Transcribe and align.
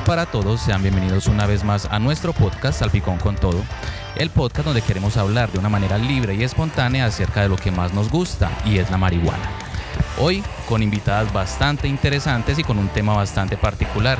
para 0.00 0.26
todos, 0.26 0.60
sean 0.60 0.82
bienvenidos 0.82 1.26
una 1.26 1.46
vez 1.46 1.62
más 1.64 1.86
a 1.90 1.98
nuestro 1.98 2.32
podcast 2.32 2.78
Salpicón 2.78 3.18
con 3.18 3.36
Todo, 3.36 3.62
el 4.16 4.30
podcast 4.30 4.66
donde 4.66 4.82
queremos 4.82 5.16
hablar 5.16 5.52
de 5.52 5.58
una 5.58 5.68
manera 5.68 5.98
libre 5.98 6.34
y 6.34 6.42
espontánea 6.42 7.06
acerca 7.06 7.42
de 7.42 7.48
lo 7.48 7.56
que 7.56 7.70
más 7.70 7.92
nos 7.92 8.10
gusta 8.10 8.50
y 8.64 8.78
es 8.78 8.90
la 8.90 8.98
marihuana. 8.98 9.50
Hoy 10.18 10.42
con 10.68 10.82
invitadas 10.82 11.32
bastante 11.32 11.88
interesantes 11.88 12.58
y 12.58 12.64
con 12.64 12.78
un 12.78 12.88
tema 12.88 13.14
bastante 13.14 13.56
particular. 13.56 14.18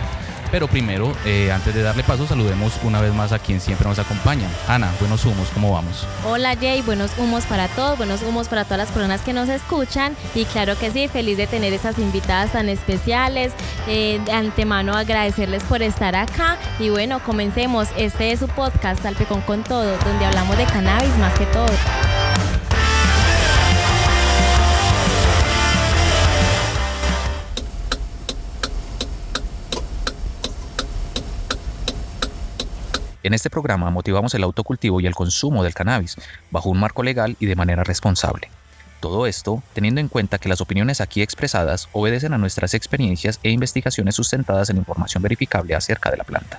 Pero 0.50 0.68
primero, 0.68 1.12
eh, 1.24 1.50
antes 1.52 1.74
de 1.74 1.82
darle 1.82 2.04
paso, 2.04 2.26
saludemos 2.26 2.74
una 2.82 3.00
vez 3.00 3.12
más 3.12 3.32
a 3.32 3.38
quien 3.38 3.60
siempre 3.60 3.88
nos 3.88 3.98
acompaña. 3.98 4.48
Ana, 4.68 4.90
buenos 5.00 5.24
humos, 5.24 5.48
¿cómo 5.52 5.72
vamos? 5.72 6.06
Hola 6.26 6.56
Jay, 6.56 6.82
buenos 6.82 7.10
humos 7.18 7.44
para 7.44 7.68
todos, 7.68 7.98
buenos 7.98 8.22
humos 8.22 8.48
para 8.48 8.64
todas 8.64 8.78
las 8.78 8.88
personas 8.88 9.20
que 9.22 9.32
nos 9.32 9.48
escuchan. 9.48 10.16
Y 10.34 10.44
claro 10.44 10.78
que 10.78 10.90
sí, 10.90 11.08
feliz 11.08 11.36
de 11.36 11.46
tener 11.46 11.72
esas 11.72 11.98
invitadas 11.98 12.52
tan 12.52 12.68
especiales. 12.68 13.52
Eh, 13.86 14.20
de 14.24 14.32
antemano 14.32 14.94
agradecerles 14.94 15.62
por 15.64 15.82
estar 15.82 16.14
acá. 16.16 16.56
Y 16.78 16.90
bueno, 16.90 17.20
comencemos. 17.20 17.88
Este 17.96 18.32
es 18.32 18.40
su 18.40 18.48
podcast, 18.48 19.02
Salpicón 19.02 19.40
con 19.42 19.62
Todo, 19.64 19.96
donde 19.98 20.24
hablamos 20.24 20.56
de 20.56 20.64
cannabis 20.64 21.16
más 21.18 21.36
que 21.38 21.46
todo. 21.46 21.66
En 33.24 33.32
este 33.32 33.48
programa 33.48 33.90
motivamos 33.90 34.34
el 34.34 34.42
autocultivo 34.42 35.00
y 35.00 35.06
el 35.06 35.14
consumo 35.14 35.64
del 35.64 35.72
cannabis 35.72 36.16
bajo 36.50 36.68
un 36.68 36.78
marco 36.78 37.02
legal 37.02 37.38
y 37.40 37.46
de 37.46 37.56
manera 37.56 37.82
responsable. 37.82 38.50
Todo 39.00 39.26
esto 39.26 39.62
teniendo 39.72 40.02
en 40.02 40.08
cuenta 40.08 40.36
que 40.36 40.50
las 40.50 40.60
opiniones 40.60 41.00
aquí 41.00 41.22
expresadas 41.22 41.88
obedecen 41.92 42.34
a 42.34 42.38
nuestras 42.38 42.74
experiencias 42.74 43.40
e 43.42 43.48
investigaciones 43.48 44.14
sustentadas 44.14 44.68
en 44.68 44.76
información 44.76 45.22
verificable 45.22 45.74
acerca 45.74 46.10
de 46.10 46.18
la 46.18 46.24
planta. 46.24 46.58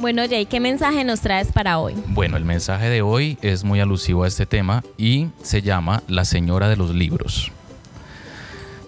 Bueno, 0.00 0.22
Jay, 0.26 0.46
¿qué 0.46 0.60
mensaje 0.60 1.04
nos 1.04 1.20
traes 1.20 1.52
para 1.52 1.78
hoy? 1.78 1.94
Bueno, 2.06 2.38
el 2.38 2.44
mensaje 2.46 2.88
de 2.88 3.02
hoy 3.02 3.36
es 3.42 3.64
muy 3.64 3.80
alusivo 3.80 4.24
a 4.24 4.28
este 4.28 4.46
tema 4.46 4.82
y 4.96 5.28
se 5.42 5.60
llama 5.60 6.02
La 6.08 6.24
Señora 6.24 6.70
de 6.70 6.76
los 6.76 6.94
Libros. 6.94 7.52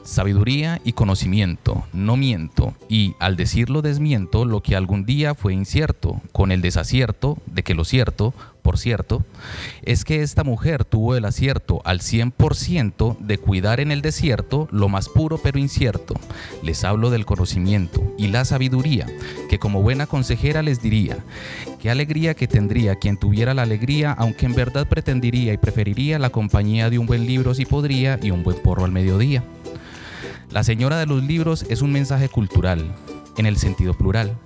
Sabiduría 0.05 0.81
y 0.85 0.95
conocimiento, 0.95 1.85
no 1.93 2.17
miento, 2.17 2.73
y 2.89 3.15
al 3.19 3.37
decirlo 3.37 3.83
desmiento 3.83 4.47
lo 4.47 4.63
que 4.63 4.75
algún 4.75 5.05
día 5.05 5.35
fue 5.35 5.53
incierto, 5.53 6.23
con 6.33 6.51
el 6.51 6.63
desacierto 6.63 7.37
de 7.45 7.63
que 7.63 7.75
lo 7.75 7.85
cierto, 7.85 8.33
por 8.63 8.79
cierto, 8.79 9.25
es 9.83 10.05
que 10.05 10.23
esta 10.23 10.45
mujer 10.45 10.85
tuvo 10.85 11.17
el 11.17 11.25
acierto 11.25 11.83
al 11.85 12.01
100% 12.01 13.19
de 13.19 13.39
cuidar 13.39 13.81
en 13.81 13.91
el 13.91 14.03
desierto 14.03 14.69
lo 14.71 14.89
más 14.89 15.09
puro 15.09 15.39
pero 15.39 15.59
incierto. 15.59 16.15
Les 16.63 16.85
hablo 16.85 17.11
del 17.11 17.27
conocimiento 17.27 18.01
y 18.17 18.29
la 18.29 18.45
sabiduría, 18.45 19.07
que 19.51 19.59
como 19.59 19.83
buena 19.83 20.07
consejera 20.07 20.63
les 20.63 20.81
diría, 20.81 21.19
qué 21.81 21.91
alegría 21.91 22.35
que 22.35 22.47
tendría 22.47 22.95
quien 22.95 23.17
tuviera 23.17 23.53
la 23.53 23.63
alegría, 23.63 24.13
aunque 24.13 24.47
en 24.47 24.55
verdad 24.55 24.87
pretendería 24.87 25.53
y 25.53 25.59
preferiría 25.59 26.21
la 26.21 26.31
compañía 26.31 26.89
de 26.89 26.99
un 26.99 27.07
buen 27.07 27.27
libro 27.27 27.55
si 27.55 27.67
podría 27.67 28.19
y 28.23 28.31
un 28.31 28.45
buen 28.45 28.63
porro 28.63 28.85
al 28.85 28.93
mediodía. 28.93 29.43
La 30.51 30.63
señora 30.63 30.99
de 30.99 31.07
los 31.07 31.25
libros 31.25 31.65
es 31.69 31.83
un 31.83 31.91
mensaje 31.91 32.29
cultural, 32.29 32.95
en 33.39 33.47
el 33.47 33.57
sentido 33.57 33.95
plural. 33.95 34.37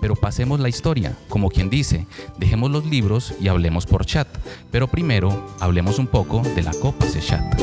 Pero 0.00 0.16
pasemos 0.16 0.60
la 0.60 0.68
historia, 0.68 1.16
como 1.28 1.50
quien 1.50 1.70
dice, 1.70 2.06
dejemos 2.38 2.70
los 2.70 2.86
libros 2.86 3.34
y 3.40 3.48
hablemos 3.48 3.86
por 3.86 4.06
chat. 4.06 4.28
Pero 4.70 4.88
primero, 4.88 5.54
hablemos 5.60 5.98
un 5.98 6.06
poco 6.06 6.40
de 6.40 6.62
la 6.62 6.72
copa 6.72 7.06
de 7.06 7.20
chat. 7.20 7.60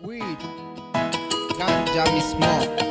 Weed, 0.00 0.22
ganja 1.58 2.12
me 2.12 2.20
smoke. 2.20 2.82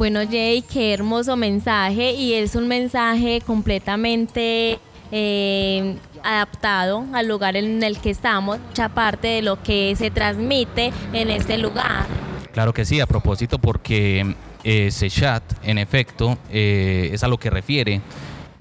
Bueno, 0.00 0.20
Jay, 0.30 0.62
qué 0.62 0.94
hermoso 0.94 1.36
mensaje 1.36 2.14
y 2.14 2.32
es 2.32 2.54
un 2.54 2.66
mensaje 2.66 3.42
completamente 3.42 4.78
eh, 5.12 5.96
adaptado 6.22 7.04
al 7.12 7.28
lugar 7.28 7.56
en 7.56 7.82
el 7.82 7.98
que 7.98 8.10
estamos, 8.10 8.58
mucha 8.58 8.88
parte 8.88 9.28
de 9.28 9.42
lo 9.42 9.62
que 9.62 9.94
se 9.96 10.10
transmite 10.10 10.92
en 11.12 11.30
este 11.30 11.58
lugar. 11.58 12.06
Claro 12.52 12.72
que 12.72 12.84
sí, 12.84 13.00
a 13.00 13.06
propósito 13.06 13.58
porque 13.58 14.34
eh, 14.64 14.90
Sechat, 14.90 15.42
en 15.62 15.78
efecto, 15.78 16.38
eh, 16.50 17.10
es 17.12 17.22
a 17.22 17.28
lo 17.28 17.38
que 17.38 17.50
refiere 17.50 18.00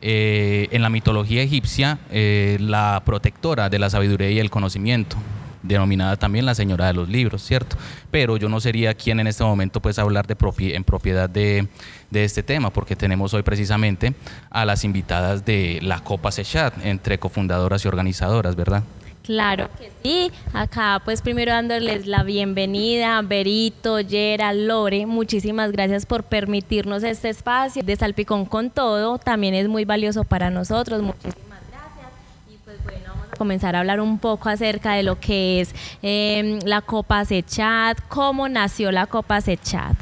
eh, 0.01 0.67
en 0.71 0.81
la 0.81 0.89
mitología 0.89 1.41
egipcia 1.41 1.99
eh, 2.09 2.57
la 2.61 3.01
protectora 3.05 3.69
de 3.69 3.79
la 3.79 3.89
sabiduría 3.89 4.29
y 4.31 4.39
el 4.39 4.49
conocimiento 4.49 5.17
denominada 5.63 6.15
también 6.17 6.45
la 6.45 6.55
señora 6.55 6.87
de 6.87 6.93
los 6.93 7.09
libros, 7.09 7.41
¿cierto? 7.43 7.75
Pero 8.11 8.37
yo 8.37 8.49
no 8.49 8.59
sería 8.59 8.93
quien 8.93 9.19
en 9.19 9.27
este 9.27 9.43
momento 9.43 9.81
pues 9.81 9.99
hablar 9.99 10.25
de 10.27 10.37
propie- 10.37 10.75
en 10.75 10.83
propiedad 10.83 11.29
de, 11.29 11.67
de 12.09 12.23
este 12.23 12.43
tema, 12.43 12.69
porque 12.69 12.95
tenemos 12.95 13.33
hoy 13.33 13.43
precisamente 13.43 14.13
a 14.49 14.65
las 14.65 14.83
invitadas 14.83 15.45
de 15.45 15.79
la 15.81 15.99
Copa 15.99 16.31
Sechat, 16.31 16.73
entre 16.85 17.19
cofundadoras 17.19 17.83
y 17.85 17.87
organizadoras, 17.87 18.55
¿verdad? 18.55 18.83
Claro 19.23 19.69
que 19.77 19.91
sí. 20.01 20.31
Acá 20.53 21.01
pues 21.05 21.21
primero 21.21 21.51
dándoles 21.51 22.07
la 22.07 22.23
bienvenida, 22.23 23.21
Berito, 23.21 23.99
Yera, 23.99 24.53
Lore, 24.53 25.05
muchísimas 25.05 25.71
gracias 25.71 26.07
por 26.07 26.23
permitirnos 26.23 27.03
este 27.03 27.29
espacio 27.29 27.83
de 27.83 27.95
Salpicón 27.95 28.45
con 28.45 28.71
todo. 28.71 29.19
También 29.19 29.53
es 29.53 29.67
muy 29.67 29.85
valioso 29.85 30.23
para 30.23 30.49
nosotros. 30.49 31.03
Muchísimas 31.03 31.59
gracias. 31.69 32.07
Y 32.51 32.57
pues 32.65 32.83
bueno, 32.83 33.01
vamos 33.09 33.27
a 33.28 33.28
comenzar 33.39 33.75
a 33.75 33.79
hablar 33.79 34.01
un 34.01 34.19
poco 34.19 34.49
acerca 34.49 34.93
de 34.93 35.01
lo 35.01 35.19
que 35.19 35.61
es 35.61 35.73
eh, 36.03 36.59
la 36.65 36.81
Copa 36.81 37.25
Sechat, 37.25 37.97
cómo 38.07 38.47
nació 38.47 38.91
la 38.91 39.07
Copa 39.07 39.41
Sechat. 39.41 39.95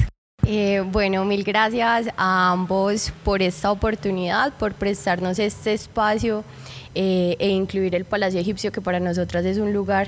Eh, 0.50 0.82
bueno, 0.92 1.26
mil 1.26 1.44
gracias 1.44 2.08
a 2.16 2.52
ambos 2.52 3.12
por 3.26 3.42
esta 3.42 3.70
oportunidad, 3.70 4.54
por 4.54 4.74
prestarnos 4.74 5.40
este 5.40 5.74
espacio 5.74 6.46
eh, 6.96 7.36
e 7.38 7.50
incluir 7.50 7.94
el 7.96 8.06
Palacio 8.06 8.40
Egipcio, 8.40 8.72
que 8.72 8.80
para 8.80 9.02
nosotras 9.02 9.44
es 9.46 9.58
un 9.58 9.74
lugar 9.74 10.08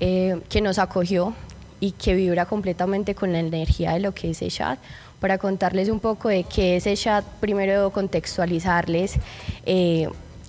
eh, 0.00 0.40
que 0.48 0.62
nos 0.62 0.78
acogió 0.78 1.34
y 1.80 1.92
que 1.92 2.14
vibra 2.14 2.46
completamente 2.46 3.14
con 3.14 3.32
la 3.32 3.40
energía 3.40 3.92
de 3.92 4.00
lo 4.00 4.14
que 4.14 4.30
es 4.30 4.40
Echat. 4.40 4.78
Para 5.20 5.36
contarles 5.36 5.90
un 5.90 6.00
poco 6.00 6.30
de 6.30 6.44
qué 6.44 6.76
es 6.76 6.86
Echat, 6.86 7.24
primero 7.40 7.90
contextualizarles 7.90 9.18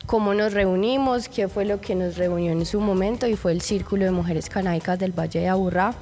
cómo 0.05 0.33
nos 0.33 0.53
reunimos, 0.53 1.29
qué 1.29 1.47
fue 1.47 1.65
lo 1.65 1.81
que 1.81 1.95
nos 1.95 2.17
reunió 2.17 2.51
en 2.51 2.65
su 2.65 2.79
momento 2.79 3.27
y 3.27 3.35
fue 3.35 3.51
el 3.51 3.61
Círculo 3.61 4.05
de 4.05 4.11
Mujeres 4.11 4.49
Canáicas 4.49 4.99
del 4.99 5.11
Valle 5.11 5.39
de 5.39 5.47
Aburrá. 5.47 5.93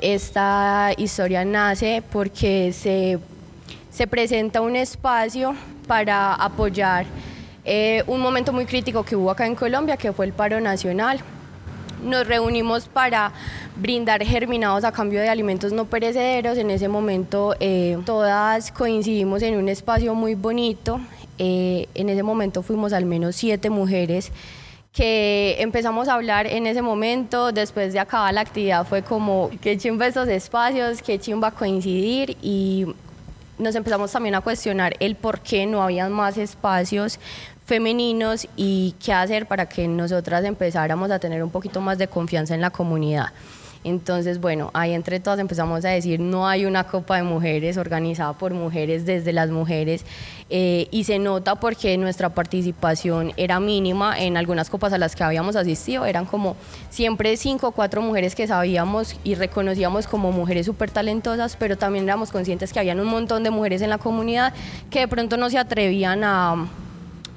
Esta 0.00 0.92
historia 0.96 1.44
nace 1.44 2.02
porque 2.12 2.72
se, 2.72 3.18
se 3.90 4.06
presenta 4.06 4.60
un 4.60 4.76
espacio 4.76 5.54
para 5.86 6.34
apoyar 6.34 7.06
eh, 7.64 8.02
un 8.06 8.20
momento 8.20 8.52
muy 8.52 8.66
crítico 8.66 9.04
que 9.04 9.16
hubo 9.16 9.30
acá 9.30 9.46
en 9.46 9.54
Colombia, 9.54 9.96
que 9.96 10.12
fue 10.12 10.26
el 10.26 10.32
paro 10.32 10.60
nacional. 10.60 11.20
Nos 12.02 12.26
reunimos 12.26 12.86
para 12.86 13.32
brindar 13.76 14.22
germinados 14.22 14.84
a 14.84 14.92
cambio 14.92 15.20
de 15.20 15.28
alimentos 15.28 15.72
no 15.72 15.86
perecederos. 15.86 16.58
En 16.58 16.70
ese 16.70 16.88
momento 16.88 17.54
eh, 17.60 17.96
todas 18.04 18.72
coincidimos 18.72 19.42
en 19.42 19.56
un 19.56 19.68
espacio 19.68 20.14
muy 20.14 20.34
bonito. 20.34 21.00
Eh, 21.38 21.88
en 21.94 22.08
ese 22.08 22.22
momento 22.22 22.62
fuimos 22.62 22.92
al 22.92 23.04
menos 23.04 23.36
siete 23.36 23.70
mujeres 23.70 24.30
que 24.92 25.56
empezamos 25.58 26.06
a 26.06 26.14
hablar 26.14 26.46
en 26.46 26.68
ese 26.68 26.80
momento, 26.80 27.50
después 27.50 27.92
de 27.92 27.98
acabar 27.98 28.32
la 28.32 28.42
actividad 28.42 28.86
fue 28.86 29.02
como, 29.02 29.50
qué 29.60 29.76
chimba 29.76 30.06
estos 30.06 30.28
espacios, 30.28 31.02
qué 31.02 31.18
chimba 31.18 31.50
coincidir 31.50 32.36
y 32.40 32.86
nos 33.58 33.74
empezamos 33.74 34.12
también 34.12 34.36
a 34.36 34.40
cuestionar 34.40 34.94
el 35.00 35.16
por 35.16 35.40
qué 35.40 35.66
no 35.66 35.82
había 35.82 36.08
más 36.08 36.38
espacios 36.38 37.18
femeninos 37.66 38.46
y 38.56 38.94
qué 39.04 39.12
hacer 39.12 39.46
para 39.46 39.68
que 39.68 39.88
nosotras 39.88 40.44
empezáramos 40.44 41.10
a 41.10 41.18
tener 41.18 41.42
un 41.42 41.50
poquito 41.50 41.80
más 41.80 41.98
de 41.98 42.06
confianza 42.06 42.54
en 42.54 42.60
la 42.60 42.70
comunidad. 42.70 43.32
Entonces, 43.84 44.40
bueno, 44.40 44.70
ahí 44.72 44.92
entre 44.92 45.20
todas 45.20 45.38
empezamos 45.38 45.84
a 45.84 45.90
decir, 45.90 46.18
no 46.18 46.48
hay 46.48 46.64
una 46.64 46.84
copa 46.84 47.16
de 47.16 47.22
mujeres 47.22 47.76
organizada 47.76 48.32
por 48.32 48.54
mujeres 48.54 49.04
desde 49.04 49.32
las 49.32 49.50
mujeres 49.50 50.04
eh, 50.50 50.88
y 50.90 51.04
se 51.04 51.18
nota 51.18 51.56
porque 51.56 51.96
nuestra 51.98 52.30
participación 52.30 53.32
era 53.36 53.60
mínima. 53.60 54.18
En 54.18 54.36
algunas 54.36 54.70
copas 54.70 54.92
a 54.94 54.98
las 54.98 55.14
que 55.14 55.22
habíamos 55.22 55.54
asistido, 55.54 56.06
eran 56.06 56.24
como 56.24 56.56
siempre 56.88 57.36
cinco 57.36 57.68
o 57.68 57.72
cuatro 57.72 58.00
mujeres 58.00 58.34
que 58.34 58.46
sabíamos 58.46 59.16
y 59.22 59.34
reconocíamos 59.34 60.06
como 60.06 60.32
mujeres 60.32 60.66
súper 60.66 60.90
talentosas, 60.90 61.56
pero 61.56 61.76
también 61.76 62.04
éramos 62.04 62.30
conscientes 62.30 62.72
que 62.72 62.80
habían 62.80 63.00
un 63.00 63.08
montón 63.08 63.44
de 63.44 63.50
mujeres 63.50 63.82
en 63.82 63.90
la 63.90 63.98
comunidad 63.98 64.54
que 64.90 65.00
de 65.00 65.08
pronto 65.08 65.36
no 65.36 65.50
se 65.50 65.58
atrevían 65.58 66.24
a 66.24 66.66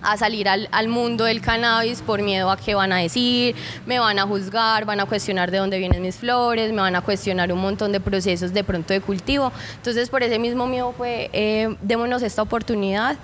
a 0.01 0.17
salir 0.17 0.47
al, 0.47 0.69
al, 0.71 0.88
mundo 0.88 1.25
del 1.25 1.41
cannabis 1.41 2.01
por 2.01 2.21
miedo 2.21 2.49
a 2.51 2.57
qué 2.57 2.75
van 2.75 2.91
a 2.91 2.97
decir, 2.97 3.55
me 3.85 3.99
van 3.99 4.19
a 4.19 4.27
juzgar, 4.27 4.85
van 4.85 4.99
a 4.99 5.05
cuestionar 5.05 5.51
de 5.51 5.57
dónde 5.57 5.79
vienen 5.79 6.01
mis 6.01 6.15
flores, 6.15 6.71
me 6.71 6.81
van 6.81 6.95
a 6.95 7.01
cuestionar 7.01 7.51
un 7.51 7.59
montón 7.59 7.91
de 7.91 7.99
procesos 7.99 8.53
de 8.53 8.63
pronto 8.63 8.94
de 8.94 9.01
cultivo. 9.01 9.51
Entonces 9.75 10.09
por 10.09 10.23
ese 10.23 10.39
mismo 10.39 10.67
miedo 10.67 10.94
fue, 10.95 11.29
eh, 11.33 11.75
démonos 11.81 12.21
esta 12.21 12.41
oportunidad. 12.41 13.17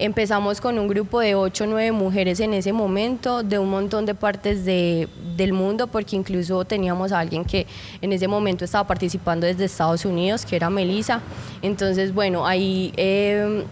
Empezamos 0.00 0.60
con 0.60 0.78
un 0.78 0.86
grupo 0.86 1.18
de 1.18 1.34
8 1.34 1.64
o 1.64 1.66
9 1.66 1.90
mujeres 1.90 2.38
en 2.38 2.54
ese 2.54 2.72
momento, 2.72 3.42
de 3.42 3.58
un 3.58 3.68
montón 3.68 4.06
de 4.06 4.14
partes 4.14 4.64
de, 4.64 5.08
del 5.36 5.52
mundo, 5.52 5.88
porque 5.88 6.14
incluso 6.14 6.64
teníamos 6.64 7.10
a 7.10 7.18
alguien 7.18 7.44
que 7.44 7.66
en 8.00 8.12
ese 8.12 8.28
momento 8.28 8.64
estaba 8.64 8.86
participando 8.86 9.44
desde 9.44 9.64
Estados 9.64 10.04
Unidos, 10.04 10.46
que 10.46 10.54
era 10.54 10.70
Melissa. 10.70 11.20
Entonces, 11.62 12.14
bueno, 12.14 12.46
ahí 12.46 12.92
eh, 12.96 13.64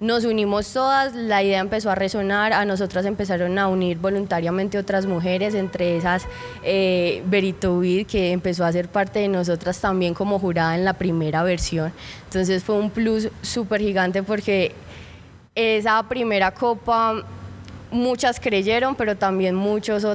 nos 0.00 0.24
unimos 0.24 0.72
todas, 0.72 1.14
la 1.14 1.42
idea 1.42 1.60
empezó 1.60 1.90
a 1.90 1.94
resonar, 1.94 2.54
a 2.54 2.64
nosotras 2.64 3.04
empezaron 3.04 3.58
a 3.58 3.68
unir 3.68 3.98
voluntariamente 3.98 4.78
otras 4.78 5.04
mujeres, 5.04 5.54
entre 5.54 5.98
esas 5.98 6.26
eh, 6.62 7.22
que 8.08 8.32
empezó 8.32 8.64
a 8.64 8.72
ser 8.72 8.88
parte 8.88 9.18
de 9.18 9.28
nosotras 9.28 9.78
también 9.78 10.14
como 10.14 10.38
jurada 10.38 10.74
en 10.74 10.86
la 10.86 10.94
primera 10.94 11.42
versión. 11.42 11.92
Entonces 12.24 12.64
fue 12.64 12.76
un 12.76 12.88
plus 12.88 13.28
súper 13.42 13.82
gigante 13.82 14.22
porque 14.22 14.72
esa 15.54 16.02
primera 16.08 16.50
copa 16.52 17.22
muchas 17.90 18.40
creyeron, 18.40 18.94
pero 18.94 19.16
también 19.16 19.54
muchos, 19.54 20.06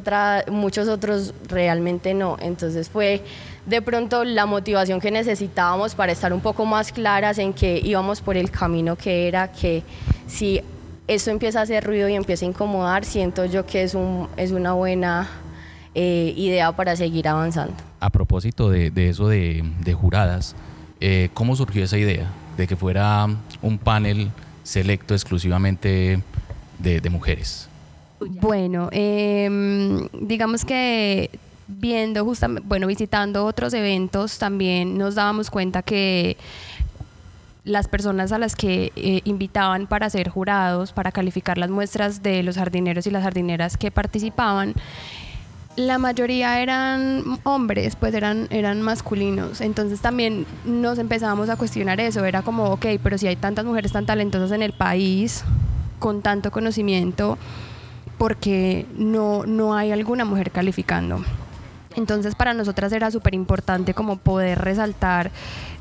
muchos 0.48 0.88
otros 0.88 1.34
realmente 1.48 2.16
no. 2.16 2.38
Entonces 2.42 2.90
fue 2.90 3.22
de 3.66 3.82
pronto 3.82 4.24
la 4.24 4.46
motivación 4.46 5.00
que 5.00 5.12
necesitábamos 5.12 5.96
para 5.96 6.12
estar 6.12 6.34
un 6.34 6.42
poco 6.42 6.66
más 6.66 6.92
claras 6.92 7.38
en 7.38 7.54
que 7.54 7.82
íbamos 7.84 8.22
por 8.22 8.38
el 8.38 8.52
camino 8.52 8.96
que 8.96 9.28
era 9.28 9.52
que 9.52 9.84
si 10.28 10.62
esto 11.08 11.32
empieza 11.32 11.60
a 11.60 11.64
hacer 11.64 11.84
ruido 11.84 12.10
y 12.10 12.16
empieza 12.16 12.46
a 12.46 12.50
incomodar, 12.50 13.06
siento 13.06 13.46
yo 13.46 13.66
que 13.66 13.84
es, 13.84 13.94
un, 13.94 14.28
es 14.38 14.52
una 14.52 14.74
buena 14.74 15.30
eh, 15.94 16.34
idea 16.36 16.72
para 16.72 16.96
seguir 16.96 17.28
avanzando. 17.28 17.76
A 18.00 18.10
propósito 18.10 18.70
de, 18.70 18.92
de 18.92 19.10
eso 19.10 19.28
de, 19.28 19.64
de 19.82 19.94
juradas, 19.94 20.56
eh, 21.00 21.30
¿cómo 21.34 21.56
surgió 21.56 21.84
esa 21.84 21.98
idea 21.98 22.32
de 22.58 22.68
que 22.68 22.76
fuera 22.76 23.28
un 23.62 23.78
panel 23.78 24.30
selecto 24.64 25.14
exclusivamente 25.14 26.22
de, 26.80 27.02
de 27.02 27.10
mujeres? 27.10 27.70
Bueno, 28.20 28.90
eh, 28.92 30.08
digamos 30.20 30.66
que 30.66 31.30
viendo 31.68 32.24
justamente, 32.24 32.68
bueno, 32.68 32.88
visitando 32.88 33.46
otros 33.46 33.74
eventos 33.74 34.38
también 34.38 34.98
nos 34.98 35.16
dábamos 35.16 35.50
cuenta 35.50 35.82
que 35.82 36.38
las 37.64 37.88
personas 37.88 38.32
a 38.32 38.38
las 38.38 38.56
que 38.56 38.92
eh, 38.96 39.22
invitaban 39.26 39.88
para 39.88 40.10
ser 40.10 40.30
jurados, 40.30 40.94
para 40.94 41.12
calificar 41.12 41.58
las 41.58 41.72
muestras 41.72 42.22
de 42.22 42.44
los 42.44 42.58
jardineros 42.58 43.08
y 43.08 43.12
las 43.12 43.24
jardineras 43.24 43.76
que 43.76 43.90
participaban, 43.90 44.76
la 45.76 45.98
mayoría 45.98 46.62
eran 46.62 47.40
hombres, 47.44 47.96
pues 47.96 48.14
eran, 48.14 48.48
eran 48.52 48.82
masculinos. 48.82 49.62
Entonces 49.62 50.00
también 50.00 50.46
nos 50.64 51.00
empezábamos 51.00 51.50
a 51.50 51.58
cuestionar 51.58 52.00
eso. 52.00 52.24
Era 52.24 52.44
como, 52.44 52.66
ok, 52.66 52.86
pero 53.04 53.18
si 53.18 53.28
hay 53.28 53.36
tantas 53.36 53.66
mujeres 53.66 53.92
tan 53.92 54.06
talentosas 54.06 54.52
en 54.52 54.62
el 54.62 54.72
país, 54.72 55.44
con 56.00 56.22
tanto 56.22 56.52
conocimiento, 56.52 57.38
porque 58.18 58.86
no, 58.96 59.46
no 59.46 59.76
hay 59.76 59.92
alguna 59.92 60.24
mujer 60.24 60.52
calificando? 60.52 61.24
Entonces 61.96 62.36
para 62.36 62.54
nosotras 62.54 62.92
era 62.92 63.12
súper 63.12 63.34
importante 63.34 63.94
como 63.94 64.18
poder 64.18 64.60
resaltar 64.60 65.32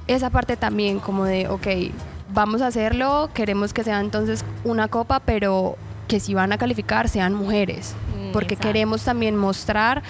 esa 0.07 0.31
parte 0.31 0.57
también 0.57 1.01
como 1.01 1.25
de, 1.25 1.49
ok, 1.49 1.67
vamos 2.33 2.63
a 2.63 2.67
hacerlo, 2.69 3.31
queremos 3.35 3.73
que 3.73 3.85
sea 3.85 4.01
entonces 4.01 4.45
una 4.65 4.89
copa, 4.89 5.21
pero 5.21 5.77
que 6.09 6.21
si 6.21 6.35
van 6.35 6.53
a 6.53 6.59
calificar 6.59 7.09
sean 7.09 7.33
mujeres, 7.35 7.95
mm, 8.15 8.33
porque 8.33 8.57
queremos 8.57 9.05
también 9.05 9.37
mostrar 9.37 10.03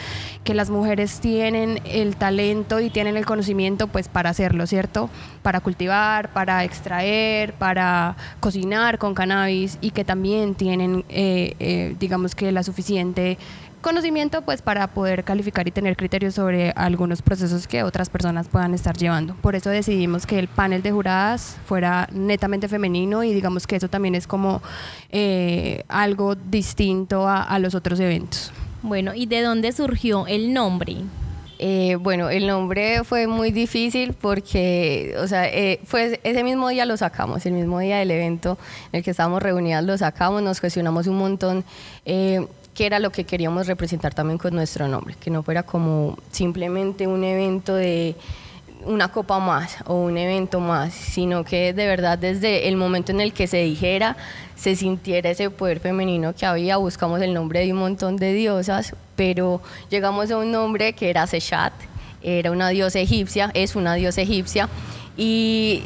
que 0.43 0.53
las 0.53 0.69
mujeres 0.69 1.21
tienen 1.21 1.81
el 1.85 2.17
talento 2.17 2.81
y 2.81 2.91
tienen 2.91 3.17
el 3.17 3.25
conocimiento 3.25 3.87
pues 3.87 4.09
para 4.09 4.31
hacerlo, 4.31 4.67
¿cierto? 4.67 5.09
Para 5.43 5.61
cultivar, 5.61 6.33
para 6.33 6.65
extraer, 6.65 7.53
para 7.55 8.17
cocinar 8.41 8.99
con 8.99 9.15
cannabis 9.15 9.79
y 9.81 9.93
que 9.93 10.05
también 10.05 10.57
tienen, 10.57 11.05
eh, 11.09 11.55
eh, 11.61 11.97
digamos 12.01 12.35
que 12.35 12.51
la 12.51 12.65
suficiente 12.65 13.39
conocimiento 13.85 14.41
pues 14.43 14.63
para 14.63 14.89
poder 14.89 15.25
calificar 15.25 15.69
y 15.69 15.71
tener 15.71 15.95
criterios 15.95 16.35
sobre 16.35 16.71
algunos 16.71 17.21
procesos 17.21 17.69
que 17.69 17.83
otras 17.83 18.09
personas 18.09 18.49
puedan 18.49 18.73
estar 18.73 18.97
llevando. 18.97 19.35
Por 19.37 19.55
eso 19.55 19.69
decidimos 19.69 20.25
que 20.25 20.39
el 20.39 20.49
panel 20.49 20.83
de 20.83 20.91
juradas 20.91 21.59
fuera 21.67 22.09
netamente 22.11 22.67
femenino 22.67 23.23
y 23.23 23.35
digamos 23.35 23.67
que 23.67 23.77
eso 23.77 23.89
también 23.89 24.15
es 24.15 24.27
como 24.27 24.63
eh, 25.11 25.85
algo 25.89 26.35
distinto 26.35 27.29
a, 27.29 27.59
los 27.59 27.75
otros 27.75 28.01
eventos. 28.01 28.53
Bueno, 28.83 29.13
¿y 29.15 29.27
de 29.27 29.43
dónde 29.43 29.71
surgió 29.71 30.27
el 30.27 30.55
nombre? 30.55 30.97
Eh, 31.59 31.97
bueno, 32.01 32.31
el 32.31 32.47
nombre 32.47 33.05
fue 33.05 33.27
muy 33.27 33.51
difícil 33.51 34.15
porque, 34.15 35.15
o 35.19 35.29
sea, 35.29 35.47
eh, 35.47 35.81
fue 35.85 36.21
ese 36.25 36.43
mismo 36.43 36.69
día 36.71 36.87
lo 36.87 36.97
sacamos, 36.97 37.45
el 37.45 37.53
mismo 37.53 37.79
día 37.81 37.99
del 37.99 38.11
evento 38.11 38.59
en 38.93 38.99
el 38.99 39.05
que 39.05 39.11
estábamos 39.11 39.43
reunidas 39.43 39.85
lo 39.85 39.97
sacamos, 39.99 40.43
nos 40.43 40.61
cuestionamos 40.61 41.07
un 41.07 41.19
montón 41.19 41.65
que 42.75 42.87
era 42.87 42.99
lo 42.99 43.11
que 43.11 43.25
queríamos 43.25 43.67
representar 43.67 44.15
también 44.15 44.39
con 44.39 44.55
nuestro 44.55 44.89
nombre, 44.89 45.15
que 45.19 45.31
no 45.31 45.43
fuera 45.43 45.63
como 45.63 46.19
simplemente 46.33 47.07
un 47.07 47.25
evento 47.25 47.75
de 47.75 48.17
una 48.85 49.09
copa 49.09 49.39
más 49.39 49.79
o 49.87 49.95
un 49.95 50.19
evento 50.19 50.61
más, 50.61 50.93
sino 50.93 51.45
que 51.45 51.73
de 51.73 51.87
verdad 51.87 52.19
desde 52.19 52.69
el 52.69 52.77
momento 52.77 53.13
en 53.13 53.21
el 53.21 53.33
que 53.33 53.47
se 53.47 53.63
dijera, 53.63 54.17
se 54.57 54.77
sintiera 54.77 55.31
ese 55.31 55.51
poder 55.51 55.81
femenino 55.81 56.35
que 56.35 56.47
había, 56.47 56.77
buscamos 56.77 57.23
el 57.23 57.33
nombre 57.33 57.61
de 57.61 57.73
un 57.73 57.79
montón 57.79 58.17
de 58.17 58.35
diosas, 58.35 58.95
pero 59.17 59.63
llegamos 59.89 60.31
a 60.31 60.39
un 60.39 60.53
nombre 60.53 60.93
que 60.93 61.11
era 61.11 61.27
Sechat, 61.27 61.73
era 62.23 62.51
una 62.51 62.69
diosa 62.71 62.99
egipcia, 62.99 63.51
es 63.55 63.77
una 63.77 63.95
diosa 63.95 64.21
egipcia, 64.23 64.69
y 65.17 65.85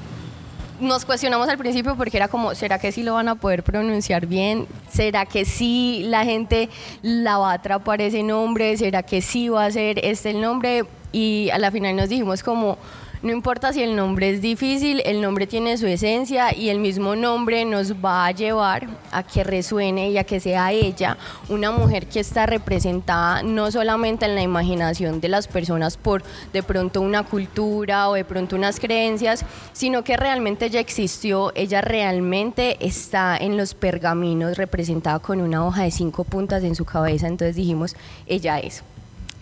nos 0.81 1.05
cuestionamos 1.05 1.49
al 1.49 1.59
principio 1.59 1.97
porque 1.97 2.17
era 2.17 2.29
como, 2.29 2.55
¿será 2.55 2.79
que 2.79 2.93
sí 2.93 3.03
lo 3.03 3.15
van 3.15 3.29
a 3.29 3.35
poder 3.35 3.63
pronunciar 3.63 4.27
bien? 4.27 4.67
¿Será 4.91 5.27
que 5.27 5.45
sí 5.45 6.03
la 6.07 6.25
gente 6.25 6.69
la 7.03 7.39
va 7.39 7.53
a 7.53 7.55
atrapar 7.55 8.01
ese 8.01 8.23
nombre? 8.23 8.77
¿Será 8.77 9.03
que 9.03 9.21
sí 9.21 9.49
va 9.49 9.65
a 9.65 9.71
ser 9.71 10.05
este 10.05 10.31
el 10.31 10.41
nombre? 10.41 10.85
Y 11.13 11.51
a 11.51 11.59
la 11.59 11.71
final 11.71 11.97
nos 11.97 12.09
dijimos 12.09 12.43
como, 12.43 12.79
no 13.23 13.33
importa 13.33 13.73
si 13.73 13.83
el 13.83 13.97
nombre 13.97 14.31
es 14.31 14.41
difícil, 14.41 15.03
el 15.05 15.21
nombre 15.21 15.47
tiene 15.47 15.77
su 15.77 15.87
esencia 15.87 16.55
y 16.55 16.69
el 16.69 16.79
mismo 16.79 17.17
nombre 17.17 17.65
nos 17.65 17.95
va 17.95 18.27
a 18.27 18.31
llevar 18.31 18.87
a 19.11 19.23
que 19.23 19.43
resuene 19.43 20.11
y 20.11 20.19
a 20.19 20.25
que 20.25 20.39
sea 20.39 20.71
ella 20.73 21.17
una 21.49 21.73
mujer 21.73 22.07
que 22.07 22.21
está 22.21 22.47
representada 22.47 23.43
no 23.43 23.71
solamente 23.71 24.25
en 24.25 24.35
la 24.35 24.43
imaginación 24.43 25.21
de 25.21 25.29
las 25.29 25.49
personas 25.49 25.97
por 25.97 26.23
de 26.53 26.63
pronto 26.63 27.01
una 27.01 27.25
cultura 27.25 28.09
o 28.09 28.15
de 28.15 28.25
pronto 28.25 28.55
unas 28.55 28.79
creencias, 28.79 29.45
sino 29.73 30.05
que 30.05 30.17
realmente 30.17 30.67
ella 30.67 30.81
existió, 30.81 31.53
ella 31.55 31.81
realmente 31.81 32.77
está 32.87 33.37
en 33.37 33.57
los 33.57 33.75
pergaminos 33.75 34.57
representada 34.57 35.19
con 35.19 35.41
una 35.41 35.67
hoja 35.67 35.83
de 35.83 35.91
cinco 35.91 36.25
puntas 36.25 36.63
en 36.63 36.75
su 36.75 36.85
cabeza, 36.85 37.27
entonces 37.27 37.57
dijimos, 37.57 37.97
ella 38.27 38.59
es 38.61 38.85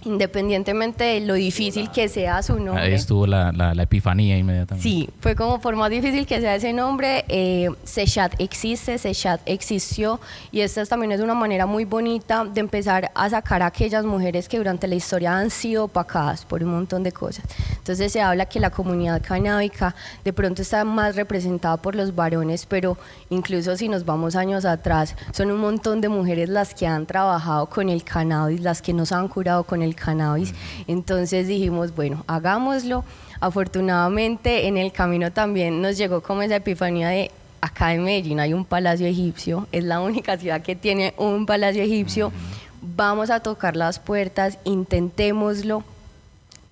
independientemente 0.06 1.02
de 1.02 1.20
lo 1.20 1.34
difícil 1.34 1.90
que 1.90 2.08
sea 2.08 2.40
su 2.42 2.58
nombre. 2.60 2.84
Ahí 2.84 2.94
estuvo 2.94 3.26
la, 3.26 3.50
la, 3.52 3.82
epifanía 3.82 4.38
inmediatamente. 4.38 4.88
Sí, 4.88 5.08
fue 5.20 5.34
como 5.34 5.60
por 5.60 5.75
más 5.75 5.90
difícil 5.90 6.26
que 6.26 6.40
sea 6.40 6.54
ese 6.54 6.72
nombre, 6.72 7.25
eh, 7.28 7.68
Sechat 7.82 8.40
existe, 8.40 8.98
Sechat 8.98 9.40
existió 9.46 10.20
y 10.52 10.60
esta 10.60 10.86
también 10.86 11.10
es 11.12 11.20
una 11.20 11.34
manera 11.34 11.66
muy 11.66 11.84
bonita 11.84 12.44
de 12.44 12.60
empezar 12.60 13.10
a 13.14 13.28
sacar 13.28 13.62
a 13.62 13.66
aquellas 13.66 14.04
mujeres 14.04 14.48
que 14.48 14.58
durante 14.58 14.86
la 14.86 14.94
historia 14.94 15.36
han 15.36 15.50
sido 15.50 15.84
opacadas 15.84 16.44
por 16.44 16.62
un 16.62 16.70
montón 16.70 17.02
de 17.02 17.10
cosas. 17.10 17.44
Entonces 17.76 18.12
se 18.12 18.20
habla 18.20 18.46
que 18.46 18.60
la 18.60 18.70
comunidad 18.70 19.20
canábica 19.26 19.94
de 20.25 20.32
pronto 20.32 20.62
está 20.62 20.84
más 20.84 21.16
representada 21.16 21.76
por 21.78 21.96
los 21.96 22.14
varones, 22.14 22.64
pero 22.64 22.96
incluso 23.30 23.76
si 23.76 23.88
nos 23.88 24.04
vamos 24.04 24.36
años 24.36 24.64
atrás, 24.64 25.16
son 25.32 25.50
un 25.50 25.60
montón 25.60 26.00
de 26.00 26.08
mujeres 26.08 26.48
las 26.48 26.75
que 26.75 26.86
han 26.86 27.06
trabajado 27.06 27.66
con 27.66 27.88
el 27.88 28.04
cannabis, 28.04 28.60
las 28.60 28.82
que 28.82 28.92
nos 28.92 29.10
han 29.10 29.26
curado 29.26 29.64
con 29.64 29.82
el 29.82 29.95
cannabis. 29.96 30.54
Entonces 30.86 31.48
dijimos, 31.48 31.94
bueno, 31.96 32.24
hagámoslo. 32.28 33.04
Afortunadamente 33.40 34.66
en 34.66 34.76
el 34.76 34.92
camino 34.92 35.32
también 35.32 35.82
nos 35.82 35.98
llegó 35.98 36.22
como 36.22 36.42
esa 36.42 36.56
epifanía 36.56 37.08
de 37.08 37.30
acá 37.60 37.92
en 37.92 38.04
Medellín 38.04 38.40
hay 38.40 38.54
un 38.54 38.64
palacio 38.64 39.06
egipcio, 39.06 39.66
es 39.72 39.84
la 39.84 40.00
única 40.00 40.36
ciudad 40.36 40.62
que 40.62 40.76
tiene 40.76 41.14
un 41.16 41.46
palacio 41.46 41.82
egipcio, 41.82 42.32
vamos 42.80 43.30
a 43.30 43.40
tocar 43.40 43.76
las 43.76 43.98
puertas, 43.98 44.58
intentémoslo. 44.64 45.82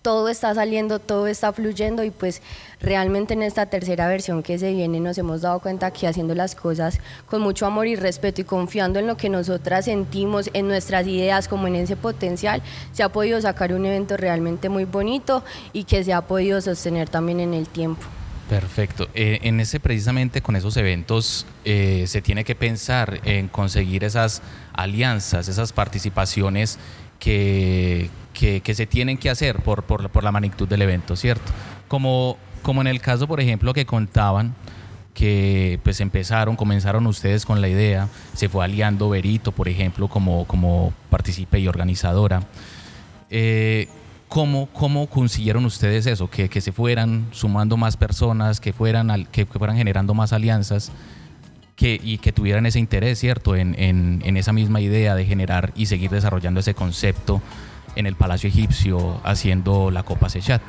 Todo 0.04 0.28
está 0.28 0.54
saliendo, 0.54 0.98
todo 0.98 1.26
está 1.28 1.50
fluyendo 1.54 2.04
y 2.04 2.10
pues 2.10 2.42
realmente 2.78 3.32
en 3.32 3.42
esta 3.42 3.64
tercera 3.64 4.06
versión 4.06 4.42
que 4.42 4.58
se 4.58 4.70
viene 4.70 5.00
nos 5.00 5.16
hemos 5.16 5.40
dado 5.40 5.60
cuenta 5.60 5.92
que 5.92 6.06
haciendo 6.06 6.34
las 6.34 6.54
cosas 6.54 7.00
con 7.24 7.40
mucho 7.40 7.64
amor 7.64 7.86
y 7.86 7.96
respeto 7.96 8.42
y 8.42 8.44
confiando 8.44 8.98
en 8.98 9.06
lo 9.06 9.16
que 9.16 9.30
nosotras 9.30 9.86
sentimos, 9.86 10.50
en 10.52 10.68
nuestras 10.68 11.06
ideas, 11.06 11.48
como 11.48 11.68
en 11.68 11.76
ese 11.76 11.96
potencial, 11.96 12.62
se 12.92 13.02
ha 13.02 13.08
podido 13.08 13.40
sacar 13.40 13.72
un 13.72 13.86
evento 13.86 14.18
realmente 14.18 14.68
muy 14.68 14.84
bonito 14.84 15.42
y 15.72 15.84
que 15.84 16.04
se 16.04 16.12
ha 16.12 16.20
podido 16.20 16.60
sostener 16.60 17.08
también 17.08 17.40
en 17.40 17.54
el 17.54 17.66
tiempo. 17.66 18.02
Perfecto. 18.50 19.08
Eh, 19.14 19.38
en 19.40 19.58
ese 19.58 19.80
precisamente 19.80 20.42
con 20.42 20.54
esos 20.54 20.76
eventos 20.76 21.46
eh, 21.64 22.04
se 22.06 22.20
tiene 22.20 22.44
que 22.44 22.54
pensar 22.54 23.22
en 23.24 23.48
conseguir 23.48 24.04
esas 24.04 24.42
alianzas, 24.74 25.48
esas 25.48 25.72
participaciones 25.72 26.78
que, 27.18 28.10
que, 28.34 28.74
se 28.74 28.86
tienen 28.86 29.16
que 29.16 29.30
hacer 29.30 29.62
por, 29.62 29.84
por, 29.84 30.10
por, 30.10 30.24
la 30.24 30.32
magnitud 30.32 30.68
del 30.68 30.82
evento, 30.82 31.16
¿cierto? 31.16 31.50
Como, 31.88 32.36
como 32.62 32.82
en 32.82 32.88
el 32.88 33.00
caso, 33.00 33.26
por 33.26 33.40
ejemplo, 33.40 33.72
que 33.72 33.86
contaban 33.86 34.54
que 35.14 35.78
pues 35.84 36.00
empezaron, 36.00 36.56
comenzaron 36.56 37.06
ustedes 37.06 37.46
con 37.46 37.60
la 37.60 37.68
idea, 37.68 38.08
se 38.34 38.48
fue 38.48 38.64
aliando 38.64 39.08
Berito, 39.08 39.52
por 39.52 39.68
ejemplo, 39.68 40.08
como, 40.08 40.44
como 40.46 40.92
participe 41.08 41.60
y 41.60 41.68
organizadora. 41.68 42.42
Eh, 43.30 43.88
¿cómo, 44.28 44.66
¿Cómo 44.72 45.06
consiguieron 45.06 45.64
ustedes 45.64 46.06
eso? 46.06 46.28
Que, 46.28 46.48
que, 46.48 46.60
se 46.60 46.72
fueran 46.72 47.26
sumando 47.30 47.76
más 47.76 47.96
personas, 47.96 48.60
que 48.60 48.72
fueran, 48.72 49.26
que, 49.30 49.46
fueran 49.46 49.76
generando 49.76 50.14
más 50.14 50.32
alianzas 50.32 50.90
que, 51.76 52.00
y 52.02 52.18
que 52.18 52.32
tuvieran 52.32 52.66
ese 52.66 52.80
interés, 52.80 53.20
¿cierto? 53.20 53.54
En, 53.54 53.76
en, 53.78 54.20
en 54.24 54.36
esa 54.36 54.52
misma 54.52 54.80
idea 54.80 55.14
de 55.14 55.24
generar 55.24 55.72
y 55.76 55.86
seguir 55.86 56.10
desarrollando 56.10 56.58
ese 56.58 56.74
concepto 56.74 57.40
en 57.96 58.06
el 58.06 58.16
Palacio 58.16 58.48
Egipcio 58.48 59.20
haciendo 59.24 59.90
la 59.90 60.02
Copa 60.02 60.28
Sechat. 60.28 60.62